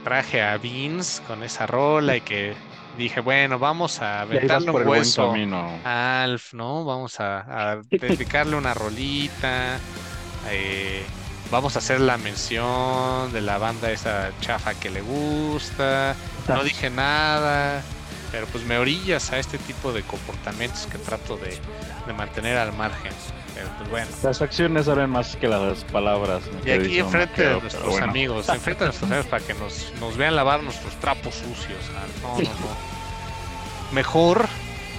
traje 0.04 0.42
a 0.42 0.56
Vince 0.56 1.22
con 1.24 1.42
esa 1.42 1.66
rola 1.66 2.16
y 2.16 2.20
que 2.20 2.54
dije, 2.96 3.20
bueno, 3.20 3.58
vamos 3.58 4.00
a 4.00 4.22
aventarle 4.22 4.70
un 4.70 4.86
hueso 4.86 5.34
a 5.84 6.22
Alf, 6.22 6.54
¿no? 6.54 6.84
Vamos 6.84 7.20
a, 7.20 7.80
dedicarle 7.90 8.56
una 8.56 8.74
rolita. 8.74 9.78
Eh, 10.50 11.04
vamos 11.50 11.76
a 11.76 11.78
hacer 11.78 12.00
la 12.00 12.18
mención 12.18 13.32
de 13.32 13.40
la 13.40 13.58
banda 13.58 13.90
esa 13.90 14.30
chafa 14.40 14.74
que 14.74 14.90
le 14.90 15.00
gusta. 15.02 16.14
No 16.48 16.62
dije 16.62 16.90
nada, 16.90 17.82
pero 18.30 18.46
pues 18.46 18.64
me 18.64 18.78
orillas 18.78 19.32
a 19.32 19.38
este 19.38 19.58
tipo 19.58 19.92
de 19.92 20.02
comportamientos 20.02 20.86
que 20.86 20.98
trato 20.98 21.36
de, 21.36 21.58
mantener 22.12 22.56
al 22.56 22.72
margen. 22.72 23.12
Pero 23.56 23.68
pues 23.78 23.90
bueno. 23.90 24.10
Las 24.22 24.42
acciones 24.42 24.84
saben 24.84 25.08
más 25.08 25.34
que 25.36 25.48
las 25.48 25.82
palabras. 25.84 26.42
Y 26.64 26.70
aquí 26.70 26.98
enfrente 26.98 27.42
de 27.42 27.60
nuestros 27.60 28.00
amigos, 28.02 28.48
enfrente 28.50 28.84
de 28.84 28.88
nuestros 28.88 29.10
amigos 29.10 29.26
para 29.26 29.44
que 29.44 29.54
nos, 29.54 29.92
nos 29.98 30.16
vean 30.18 30.36
lavar 30.36 30.62
nuestros 30.62 30.94
trapos 30.96 31.34
sucios. 31.34 31.80
No, 32.22 32.36
no, 32.36 32.42
no. 32.42 33.92
Mejor 33.92 34.46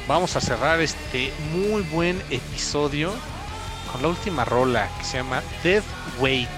vamos 0.07 0.35
a 0.35 0.41
cerrar 0.41 0.81
este 0.81 1.31
muy 1.53 1.83
buen 1.83 2.19
episodio 2.31 3.13
con 3.91 4.01
la 4.01 4.07
última 4.07 4.43
rola 4.43 4.89
que 4.97 5.03
se 5.03 5.17
llama 5.17 5.43
Death 5.63 5.85
Weight 6.19 6.49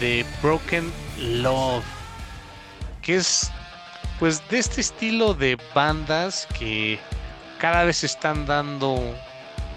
de 0.00 0.26
Broken 0.42 0.92
Love, 1.18 1.84
que 3.02 3.16
es 3.16 3.52
pues 4.18 4.42
de 4.48 4.58
este 4.58 4.80
estilo 4.80 5.32
de 5.32 5.56
bandas 5.74 6.48
que 6.58 6.98
cada 7.60 7.84
vez 7.84 8.02
están 8.02 8.46
dando 8.46 9.14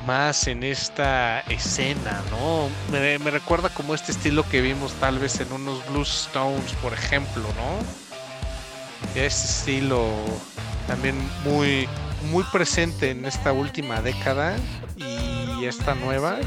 más 0.06 0.48
en 0.48 0.64
esta 0.64 1.42
escena, 1.42 2.22
¿no? 2.32 2.70
Me, 2.92 3.20
me, 3.20 3.32
recuerda 3.32 3.70
como 3.70 3.94
este 3.94 4.12
estilo 4.12 4.48
que 4.48 4.62
vimos 4.62 4.94
tal 4.94 5.20
vez 5.20 5.40
en 5.40 5.52
unos 5.52 5.88
Blues 5.90 6.26
Stones, 6.28 6.74
por 6.82 6.94
ejemplo, 6.94 7.44
¿no? 7.44 7.80
Este 9.16 9.48
estilo 9.48 10.06
también 10.88 11.16
muy, 11.44 11.88
muy 12.32 12.44
presente 12.46 13.12
en 13.12 13.26
esta 13.26 13.52
última 13.52 14.02
década 14.02 14.56
y 14.98 15.66
esta 15.66 15.96
nueva 15.96 16.38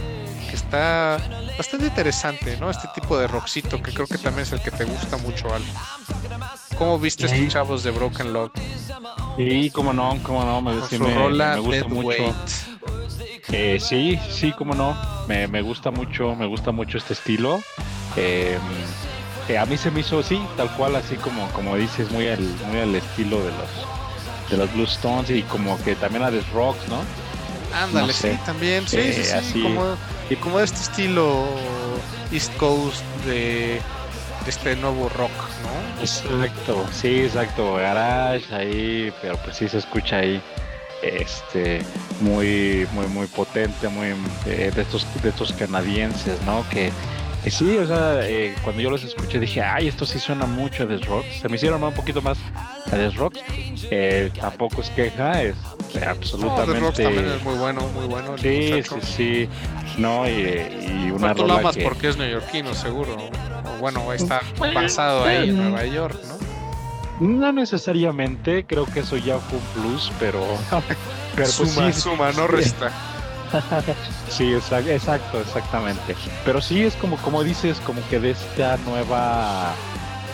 que 0.48 0.56
está 0.56 1.18
bastante 1.56 1.86
interesante, 1.86 2.56
¿no? 2.60 2.70
Este 2.70 2.88
tipo 2.94 3.18
de 3.18 3.26
rockcito 3.26 3.82
que 3.82 3.92
creo 3.92 4.06
que 4.06 4.18
también 4.18 4.42
es 4.42 4.52
el 4.52 4.60
que 4.60 4.70
te 4.70 4.84
gusta 4.84 5.16
mucho, 5.18 5.52
Al. 5.52 5.62
¿Cómo 6.76 6.98
viste 6.98 7.26
estos 7.26 7.48
chavos 7.48 7.82
de 7.84 7.90
Broken 7.90 8.32
Love? 8.32 8.52
Sí, 9.36 9.70
cómo 9.70 9.92
no, 9.92 10.18
cómo 10.22 10.44
no, 10.44 10.60
me, 10.60 10.86
sí, 10.86 10.98
me, 10.98 11.58
gusta 11.58 11.88
mucho. 11.88 12.34
Eh, 13.56 13.78
sí, 13.78 14.18
sí, 14.30 14.50
cómo 14.50 14.74
no, 14.74 14.96
me, 15.28 15.46
me, 15.46 15.62
gusta 15.62 15.92
mucho, 15.92 16.34
me 16.34 16.44
gusta 16.44 16.72
mucho 16.72 16.98
este 16.98 17.12
estilo. 17.12 17.62
Eh, 18.16 18.58
a 19.56 19.64
mí 19.64 19.76
se 19.76 19.92
me 19.92 20.00
hizo, 20.00 20.24
sí, 20.24 20.40
tal 20.56 20.68
cual, 20.72 20.96
así 20.96 21.14
como, 21.14 21.46
como 21.52 21.76
dices, 21.76 22.10
muy 22.10 22.26
al, 22.26 22.40
muy 22.40 22.80
al 22.80 22.94
estilo 22.96 23.38
de 23.38 23.52
los 23.52 24.50
de 24.50 24.56
los 24.56 24.72
Blue 24.74 24.84
Stones 24.84 25.30
y 25.30 25.42
como 25.42 25.80
que 25.84 25.94
también 25.94 26.24
a 26.24 26.30
The 26.30 26.42
Rocks, 26.52 26.88
¿no? 26.88 27.00
Ándale, 27.72 28.12
sí, 28.12 28.36
también, 28.44 28.88
sí, 28.88 29.12
sí, 29.12 29.24
sí, 29.24 29.32
así. 29.32 29.62
Como, 29.62 29.96
y 30.30 30.36
como 30.36 30.58
este 30.58 30.80
estilo 30.80 31.46
East 32.32 32.56
Coast 32.56 33.04
de, 33.24 33.80
este 34.48 34.74
nuevo 34.76 35.08
rock, 35.10 35.30
¿no? 35.62 36.02
Exacto, 36.02 36.84
sí, 36.92 37.20
exacto, 37.20 37.74
garage 37.74 38.52
ahí, 38.52 39.12
pero 39.22 39.36
pues 39.38 39.56
sí 39.56 39.68
se 39.68 39.78
escucha 39.78 40.18
ahí 40.18 40.42
este 41.04 41.82
muy 42.20 42.86
muy 42.92 43.06
muy 43.08 43.26
potente 43.26 43.88
muy 43.88 44.08
eh, 44.46 44.70
de 44.74 44.82
estos 44.82 45.06
de 45.22 45.28
estos 45.28 45.52
canadienses 45.52 46.40
no 46.46 46.64
que 46.70 46.90
sí, 47.50 47.76
o 47.76 47.86
sea, 47.86 48.20
eh, 48.22 48.54
cuando 48.62 48.80
yo 48.80 48.90
los 48.90 49.04
escuché 49.04 49.38
dije, 49.38 49.62
ay, 49.62 49.88
esto 49.88 50.06
sí 50.06 50.18
suena 50.18 50.46
mucho 50.46 50.84
a 50.84 50.86
The 50.86 50.98
Rocks. 50.98 51.40
Se 51.42 51.48
me 51.48 51.56
hicieron 51.56 51.82
un 51.82 51.92
poquito 51.92 52.22
más 52.22 52.38
a 52.86 52.90
The 52.90 53.10
Rocks. 53.10 53.40
Eh, 53.90 54.30
tampoco 54.38 54.80
es 54.80 54.90
queja, 54.90 55.42
es 55.42 55.56
absolutamente. 56.06 56.80
No, 56.80 56.92
The 56.92 57.02
también 57.02 57.26
es 57.26 57.42
muy 57.42 57.56
bueno, 57.56 57.82
muy 57.94 58.06
bueno. 58.06 58.38
Sí, 58.38 58.82
sí, 58.82 59.00
sí. 59.02 59.48
No, 59.98 60.28
y, 60.28 60.32
y 60.32 61.10
una 61.10 61.34
tú 61.34 61.46
lo 61.46 61.54
amas 61.54 61.76
porque 61.76 62.08
es 62.08 62.16
neoyorquino, 62.16 62.74
seguro. 62.74 63.16
O 63.16 63.78
bueno, 63.78 64.12
está 64.12 64.40
basado 64.74 65.24
ahí 65.24 65.50
en 65.50 65.56
Nueva 65.56 65.84
York, 65.84 66.18
¿no? 66.26 66.53
No 67.20 67.52
necesariamente, 67.52 68.64
creo 68.66 68.86
que 68.86 69.00
eso 69.00 69.16
ya 69.16 69.38
fue 69.38 69.58
un 69.58 69.64
plus, 69.82 70.12
pero. 70.18 70.40
pero 71.34 71.48
pues 71.48 71.50
suma, 71.50 71.92
sí, 71.92 72.00
suma, 72.00 72.32
no 72.32 72.46
resta. 72.46 72.90
sí, 74.28 74.52
exacto, 74.52 75.40
exactamente. 75.40 76.16
Pero 76.44 76.60
sí 76.60 76.82
es 76.82 76.94
como, 76.96 77.16
como 77.18 77.44
dices, 77.44 77.80
como 77.80 78.06
que 78.08 78.18
de 78.18 78.32
esta 78.32 78.76
nueva 78.78 79.72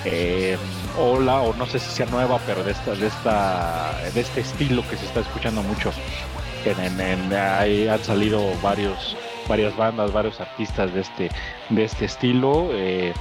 eh, 0.04 0.56
ola, 0.98 1.40
o 1.42 1.54
no 1.54 1.66
sé 1.66 1.78
si 1.78 1.90
sea 1.90 2.06
nueva, 2.06 2.40
pero 2.46 2.64
de 2.64 2.72
esta, 2.72 2.94
de 2.94 3.06
esta, 3.06 3.92
de 4.14 4.20
este 4.20 4.40
estilo 4.40 4.82
que 4.88 4.96
se 4.96 5.06
está 5.06 5.20
escuchando 5.20 5.62
mucho. 5.62 5.92
En, 6.64 7.00
en, 7.00 7.32
ahí 7.32 7.88
han 7.88 8.02
salido 8.02 8.42
varios, 8.62 9.16
varias 9.48 9.76
bandas, 9.76 10.12
varios 10.12 10.40
artistas 10.40 10.92
de 10.94 11.00
este, 11.00 11.30
de 11.70 11.84
este 11.84 12.06
estilo. 12.06 12.70
Eh, 12.72 13.12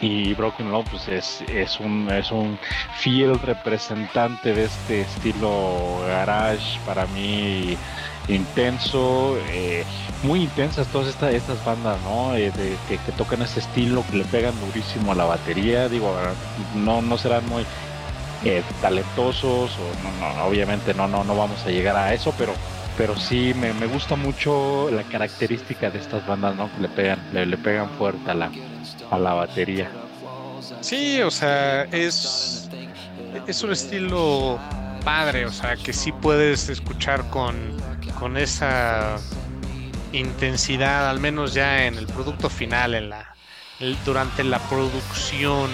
y 0.00 0.34
Broken 0.34 0.70
Love 0.70 0.86
pues 0.90 1.08
es, 1.08 1.42
es, 1.48 1.80
un, 1.80 2.10
es 2.10 2.30
un 2.30 2.58
fiel 2.96 3.38
representante 3.38 4.52
de 4.52 4.64
este 4.64 5.02
estilo 5.02 6.00
garage 6.06 6.78
para 6.84 7.06
mí 7.06 7.76
intenso, 8.28 9.36
eh, 9.50 9.84
muy 10.22 10.42
intensas 10.42 10.86
todas 10.88 11.08
estas, 11.08 11.34
estas 11.34 11.64
bandas, 11.64 12.00
¿no? 12.02 12.34
Eh, 12.34 12.50
de, 12.50 12.76
que, 12.88 13.12
tocan 13.12 13.42
ese 13.42 13.60
estilo, 13.60 14.04
que 14.10 14.18
le 14.18 14.24
pegan 14.24 14.54
durísimo 14.60 15.12
a 15.12 15.14
la 15.14 15.24
batería, 15.24 15.88
digo, 15.88 16.14
no, 16.74 17.02
no 17.02 17.18
serán 17.18 17.48
muy 17.48 17.64
eh, 18.44 18.62
talentosos, 18.80 19.70
o 19.70 20.20
no, 20.20 20.44
obviamente 20.44 20.94
no, 20.94 21.06
no, 21.08 21.24
no 21.24 21.36
vamos 21.36 21.64
a 21.64 21.70
llegar 21.70 21.96
a 21.96 22.12
eso, 22.14 22.34
pero, 22.36 22.52
pero 22.96 23.16
sí 23.16 23.54
me, 23.54 23.72
gusta 23.86 24.16
mucho 24.16 24.90
la 24.90 25.04
característica 25.04 25.90
de 25.90 25.98
estas 25.98 26.26
bandas, 26.26 26.56
¿no? 26.56 26.70
Que 26.74 26.82
le 26.82 26.88
pegan, 26.88 27.20
le, 27.32 27.56
pegan 27.56 27.90
fuerte 27.90 28.30
a 28.30 28.34
la, 28.34 28.50
a 29.10 29.18
la 29.18 29.34
batería. 29.34 29.90
Sí, 30.80 31.20
o 31.22 31.30
sea, 31.30 31.84
es, 31.84 32.68
es 33.46 33.62
un 33.62 33.72
estilo 33.72 34.58
padre, 35.04 35.46
o 35.46 35.52
sea, 35.52 35.76
que 35.76 35.92
sí 35.92 36.12
puedes 36.12 36.68
escuchar 36.68 37.28
con 37.30 37.76
con 38.18 38.36
esa 38.36 39.16
intensidad, 40.12 41.08
al 41.10 41.20
menos 41.20 41.54
ya 41.54 41.86
en 41.86 41.96
el 41.98 42.06
producto 42.06 42.48
final, 42.48 42.94
en 42.94 43.10
la 43.10 43.34
durante 44.04 44.42
la 44.42 44.58
producción. 44.68 45.70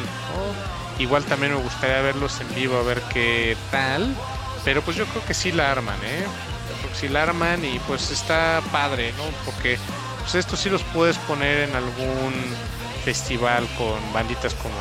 Igual 0.99 1.25
también 1.25 1.53
me 1.55 1.61
gustaría 1.61 2.01
verlos 2.03 2.41
en 2.41 2.55
vivo 2.55 2.77
a 2.77 2.83
ver 2.83 3.01
qué 3.13 3.57
tal, 3.71 4.15
pero 4.65 4.83
pues 4.83 4.97
yo 4.97 5.07
creo 5.07 5.25
que 5.25 5.35
sí 5.35 5.53
la 5.53 5.71
arman, 5.71 5.99
¿eh? 6.05 6.25
sí 6.95 7.09
la 7.09 7.23
arman 7.23 7.65
y 7.65 7.79
pues 7.81 8.11
está 8.11 8.61
padre, 8.71 9.13
¿no? 9.17 9.25
Porque 9.45 9.79
pues 10.21 10.35
estos 10.35 10.61
sí 10.61 10.69
los 10.69 10.83
puedes 10.85 11.17
poner 11.19 11.69
en 11.69 11.77
algún 11.77 12.35
festival 13.05 13.67
con 13.77 14.13
banditas 14.13 14.55
como 14.55 14.75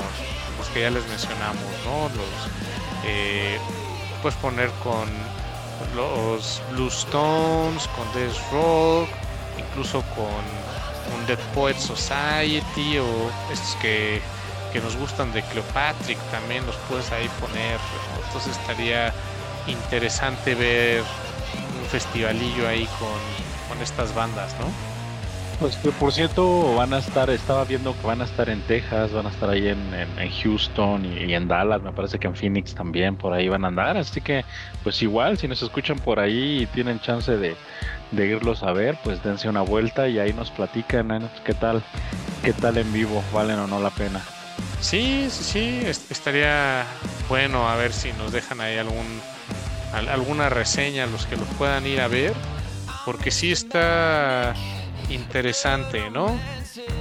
los 0.57 0.67
que 0.69 0.81
ya 0.81 0.89
les 0.89 1.07
mencionamos, 1.07 1.63
¿no? 1.85 2.03
Los 2.09 2.49
eh, 3.05 3.57
puedes 4.21 4.37
poner 4.39 4.69
con 4.83 5.09
los 5.95 6.61
Blue 6.71 6.87
Stones, 6.87 7.87
con 7.89 8.05
Death 8.13 8.37
Rock, 8.51 9.09
incluso 9.57 10.03
con 10.15 11.15
un 11.15 11.25
Dead 11.25 11.39
Poet 11.53 11.77
Society 11.77 12.99
o 12.99 13.31
estos 13.51 13.75
que, 13.81 14.21
nos 14.81 14.95
gustan 14.95 15.33
de 15.33 15.41
Cleopatrick 15.43 16.17
también 16.31 16.65
los 16.65 16.75
puedes 16.87 17.11
ahí 17.11 17.29
poner. 17.41 17.77
Entonces 18.25 18.55
estaría 18.57 19.13
interesante 19.67 20.55
ver 20.55 21.01
un 21.01 21.89
festivalillo 21.89 22.67
ahí 22.67 22.87
con, 22.97 23.19
con 23.67 23.81
estas 23.83 24.15
bandas, 24.15 24.53
¿no? 24.59 24.90
Pues 25.61 25.75
que 25.75 25.91
por 25.91 26.11
cierto 26.11 26.73
van 26.73 26.91
a 26.91 26.97
estar, 26.97 27.29
estaba 27.29 27.65
viendo 27.65 27.95
que 27.95 28.07
van 28.07 28.19
a 28.19 28.23
estar 28.23 28.49
en 28.49 28.61
Texas, 28.63 29.13
van 29.13 29.27
a 29.27 29.29
estar 29.29 29.47
ahí 29.47 29.67
en, 29.67 29.91
Houston 30.41 31.05
y, 31.05 31.35
en 31.35 31.47
Dallas, 31.47 31.83
me 31.83 31.91
parece 31.91 32.17
que 32.17 32.25
en 32.25 32.35
Phoenix 32.35 32.73
también 32.73 33.15
por 33.15 33.31
ahí 33.31 33.47
van 33.47 33.63
a 33.63 33.67
andar, 33.67 33.95
así 33.95 34.21
que 34.21 34.43
pues 34.81 34.99
igual 35.03 35.37
si 35.37 35.47
nos 35.47 35.61
escuchan 35.61 35.99
por 35.99 36.19
ahí 36.19 36.63
y 36.63 36.65
tienen 36.65 36.99
chance 36.99 37.37
de, 37.37 37.55
irlos 38.11 38.63
a 38.63 38.71
ver, 38.71 38.97
pues 39.03 39.21
dense 39.21 39.47
una 39.49 39.61
vuelta 39.61 40.07
y 40.07 40.17
ahí 40.17 40.33
nos 40.33 40.49
platican 40.49 41.29
qué 41.45 41.53
tal, 41.53 41.83
qué 42.43 42.53
tal 42.53 42.79
en 42.79 42.91
vivo, 42.91 43.23
valen 43.31 43.59
o 43.59 43.67
no 43.67 43.79
la 43.79 43.91
pena. 43.91 44.19
Sí, 44.79 45.27
sí, 45.29 45.43
sí, 45.43 45.81
estaría 46.09 46.87
bueno 47.29 47.69
a 47.69 47.75
ver 47.75 47.93
si 47.93 48.11
nos 48.13 48.31
dejan 48.31 48.61
ahí 48.61 48.79
algún 48.79 49.21
alguna 49.93 50.49
reseña 50.49 51.05
los 51.05 51.27
que 51.27 51.37
los 51.37 51.47
puedan 51.49 51.85
ir 51.85 52.01
a 52.01 52.07
ver, 52.07 52.33
porque 53.05 53.29
sí 53.29 53.51
está 53.51 54.55
interesante, 55.13 56.09
¿no? 56.09 56.37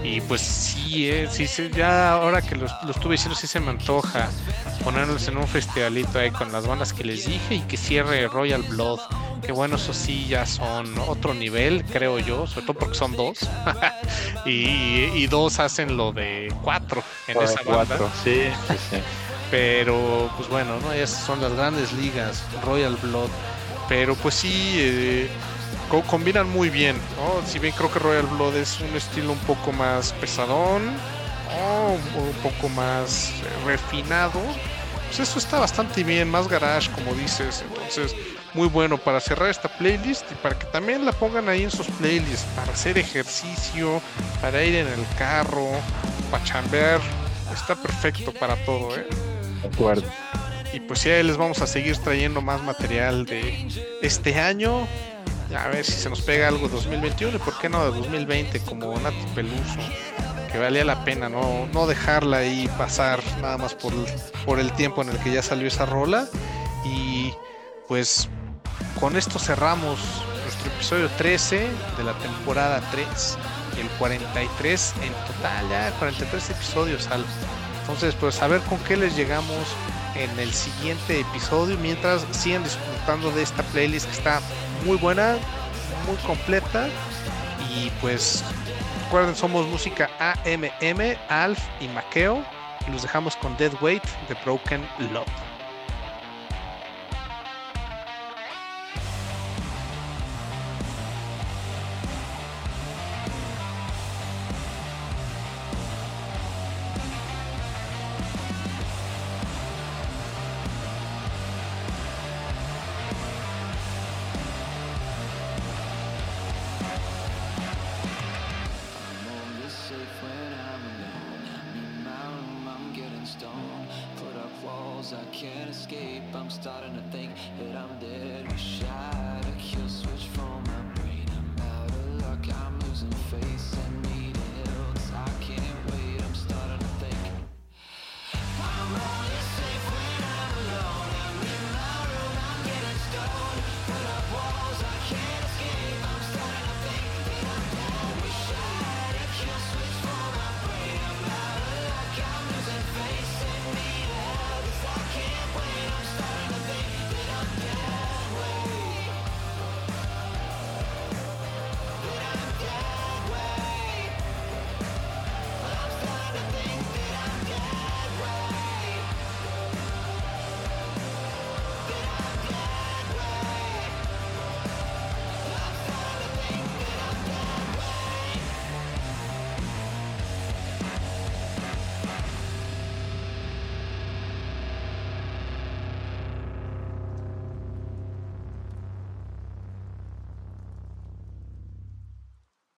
Y 0.02 0.20
pues 0.22 0.40
sí, 0.40 1.08
eh, 1.08 1.28
sí, 1.30 1.46
ya 1.74 2.12
ahora 2.12 2.42
que 2.42 2.56
lo, 2.56 2.66
estuve 2.66 3.12
diciendo, 3.12 3.36
sí 3.36 3.46
se 3.46 3.60
me 3.60 3.70
antoja 3.70 4.28
ponerlos 4.82 5.28
en 5.28 5.36
un 5.36 5.46
festivalito 5.46 6.18
ahí 6.18 6.30
con 6.30 6.50
las 6.52 6.66
bandas 6.66 6.92
que 6.92 7.04
les 7.04 7.26
dije 7.26 7.56
y 7.56 7.60
que 7.60 7.76
cierre 7.76 8.26
Royal 8.28 8.62
Blood. 8.62 9.00
Que 9.44 9.52
bueno, 9.52 9.76
eso 9.76 9.94
sí 9.94 10.26
ya 10.28 10.44
son 10.46 10.98
otro 10.98 11.34
nivel, 11.34 11.84
creo 11.84 12.18
yo, 12.18 12.46
sobre 12.46 12.66
todo 12.66 12.78
porque 12.78 12.94
son 12.94 13.16
dos. 13.16 13.38
y, 14.46 15.26
dos 15.26 15.60
hacen 15.60 15.96
lo 15.96 16.12
de 16.12 16.52
cuatro 16.62 17.02
en 17.26 17.40
esa 17.40 17.62
banda. 17.62 17.98
Sí, 18.24 18.42
sí, 18.68 18.96
Pero 19.50 20.30
pues 20.36 20.48
bueno, 20.48 20.78
¿no? 20.80 20.92
Esas 20.92 21.24
son 21.24 21.40
las 21.40 21.52
grandes 21.52 21.92
ligas, 21.92 22.44
Royal 22.64 22.96
Blood. 22.96 23.30
Pero 23.88 24.14
pues 24.14 24.36
sí, 24.36 24.76
eh, 24.76 25.28
combinan 26.08 26.48
muy 26.48 26.70
bien, 26.70 26.96
¿no? 27.16 27.46
Si 27.46 27.58
bien 27.58 27.74
creo 27.76 27.92
que 27.92 27.98
Royal 27.98 28.26
Blood 28.26 28.56
es 28.56 28.80
un 28.80 28.94
estilo 28.96 29.32
un 29.32 29.38
poco 29.40 29.72
más 29.72 30.12
pesadón, 30.14 30.82
un 32.16 32.32
poco 32.42 32.68
más 32.68 33.30
eh, 33.30 33.66
refinado, 33.66 34.40
pues 35.06 35.20
esto 35.20 35.38
está 35.38 35.58
bastante 35.58 36.04
bien, 36.04 36.30
más 36.30 36.48
garage 36.48 36.90
como 36.92 37.12
dices, 37.14 37.64
entonces 37.68 38.14
muy 38.54 38.68
bueno 38.68 38.98
para 38.98 39.20
cerrar 39.20 39.50
esta 39.50 39.68
playlist 39.68 40.30
y 40.30 40.34
para 40.36 40.58
que 40.58 40.66
también 40.66 41.04
la 41.04 41.12
pongan 41.12 41.48
ahí 41.48 41.64
en 41.64 41.70
sus 41.70 41.86
playlists, 41.86 42.46
para 42.56 42.72
hacer 42.72 42.98
ejercicio, 42.98 44.00
para 44.40 44.62
ir 44.62 44.76
en 44.76 44.88
el 44.88 45.06
carro, 45.18 45.68
para 46.30 46.44
chambear, 46.44 47.00
está 47.52 47.74
perfecto 47.74 48.32
para 48.32 48.56
todo, 48.64 48.96
¿eh? 48.96 49.06
De 49.62 49.68
acuerdo. 49.68 50.04
Y 50.72 50.80
pues 50.80 51.02
ya 51.02 51.20
les 51.22 51.36
vamos 51.36 51.60
a 51.62 51.66
seguir 51.66 51.96
trayendo 51.98 52.40
más 52.40 52.62
material 52.62 53.26
de 53.26 53.66
este 54.02 54.38
año. 54.38 54.86
A 55.56 55.68
ver 55.68 55.84
si 55.84 55.92
se 55.92 56.08
nos 56.08 56.20
pega 56.22 56.48
algo 56.48 56.68
de 56.68 56.74
2021 56.74 57.36
y 57.36 57.40
por 57.40 57.58
qué 57.58 57.68
no 57.68 57.84
de 57.84 57.98
2020 57.98 58.60
como 58.60 58.98
Nati 59.00 59.24
Peluso. 59.34 59.80
Que 60.52 60.58
valía 60.58 60.84
la 60.84 61.04
pena 61.04 61.28
no, 61.28 61.66
no 61.72 61.86
dejarla 61.86 62.38
ahí 62.38 62.68
pasar 62.78 63.20
nada 63.40 63.56
más 63.56 63.74
por, 63.74 63.92
por 64.44 64.58
el 64.58 64.72
tiempo 64.72 65.02
en 65.02 65.10
el 65.10 65.18
que 65.18 65.32
ya 65.32 65.42
salió 65.42 65.66
esa 65.68 65.86
rola. 65.86 66.26
Y 66.84 67.32
pues 67.88 68.28
con 69.00 69.16
esto 69.16 69.38
cerramos 69.38 69.98
nuestro 70.44 70.72
episodio 70.72 71.08
13 71.18 71.68
de 71.98 72.04
la 72.04 72.12
temporada 72.18 72.80
3 72.90 73.06
y 73.76 73.80
el 73.80 73.88
43 73.98 74.94
en 75.02 75.12
total, 75.12 75.68
ya 75.68 75.90
43 75.98 76.50
episodios 76.50 77.08
al. 77.08 77.24
Entonces, 77.80 78.14
pues 78.20 78.40
a 78.40 78.46
ver 78.46 78.60
con 78.62 78.78
qué 78.80 78.96
les 78.96 79.16
llegamos 79.16 79.66
en 80.14 80.38
el 80.38 80.52
siguiente 80.52 81.20
episodio. 81.20 81.76
Mientras 81.78 82.24
sigan 82.30 82.62
disfrutando 82.62 83.30
de 83.32 83.42
esta 83.42 83.62
playlist 83.64 84.06
que 84.06 84.12
está 84.16 84.40
muy 84.84 84.96
buena, 84.96 85.36
muy 86.06 86.16
completa. 86.26 86.88
Y 87.74 87.90
pues 88.00 88.44
recuerden, 89.04 89.34
somos 89.34 89.66
música 89.66 90.08
AMM, 90.18 91.16
Alf 91.28 91.60
y 91.80 91.88
Maqueo. 91.88 92.42
Y 92.86 92.90
los 92.90 93.02
dejamos 93.02 93.36
con 93.36 93.56
Dead 93.56 93.72
Weight 93.80 94.04
de 94.28 94.34
Broken 94.44 94.86
Love. 95.12 95.49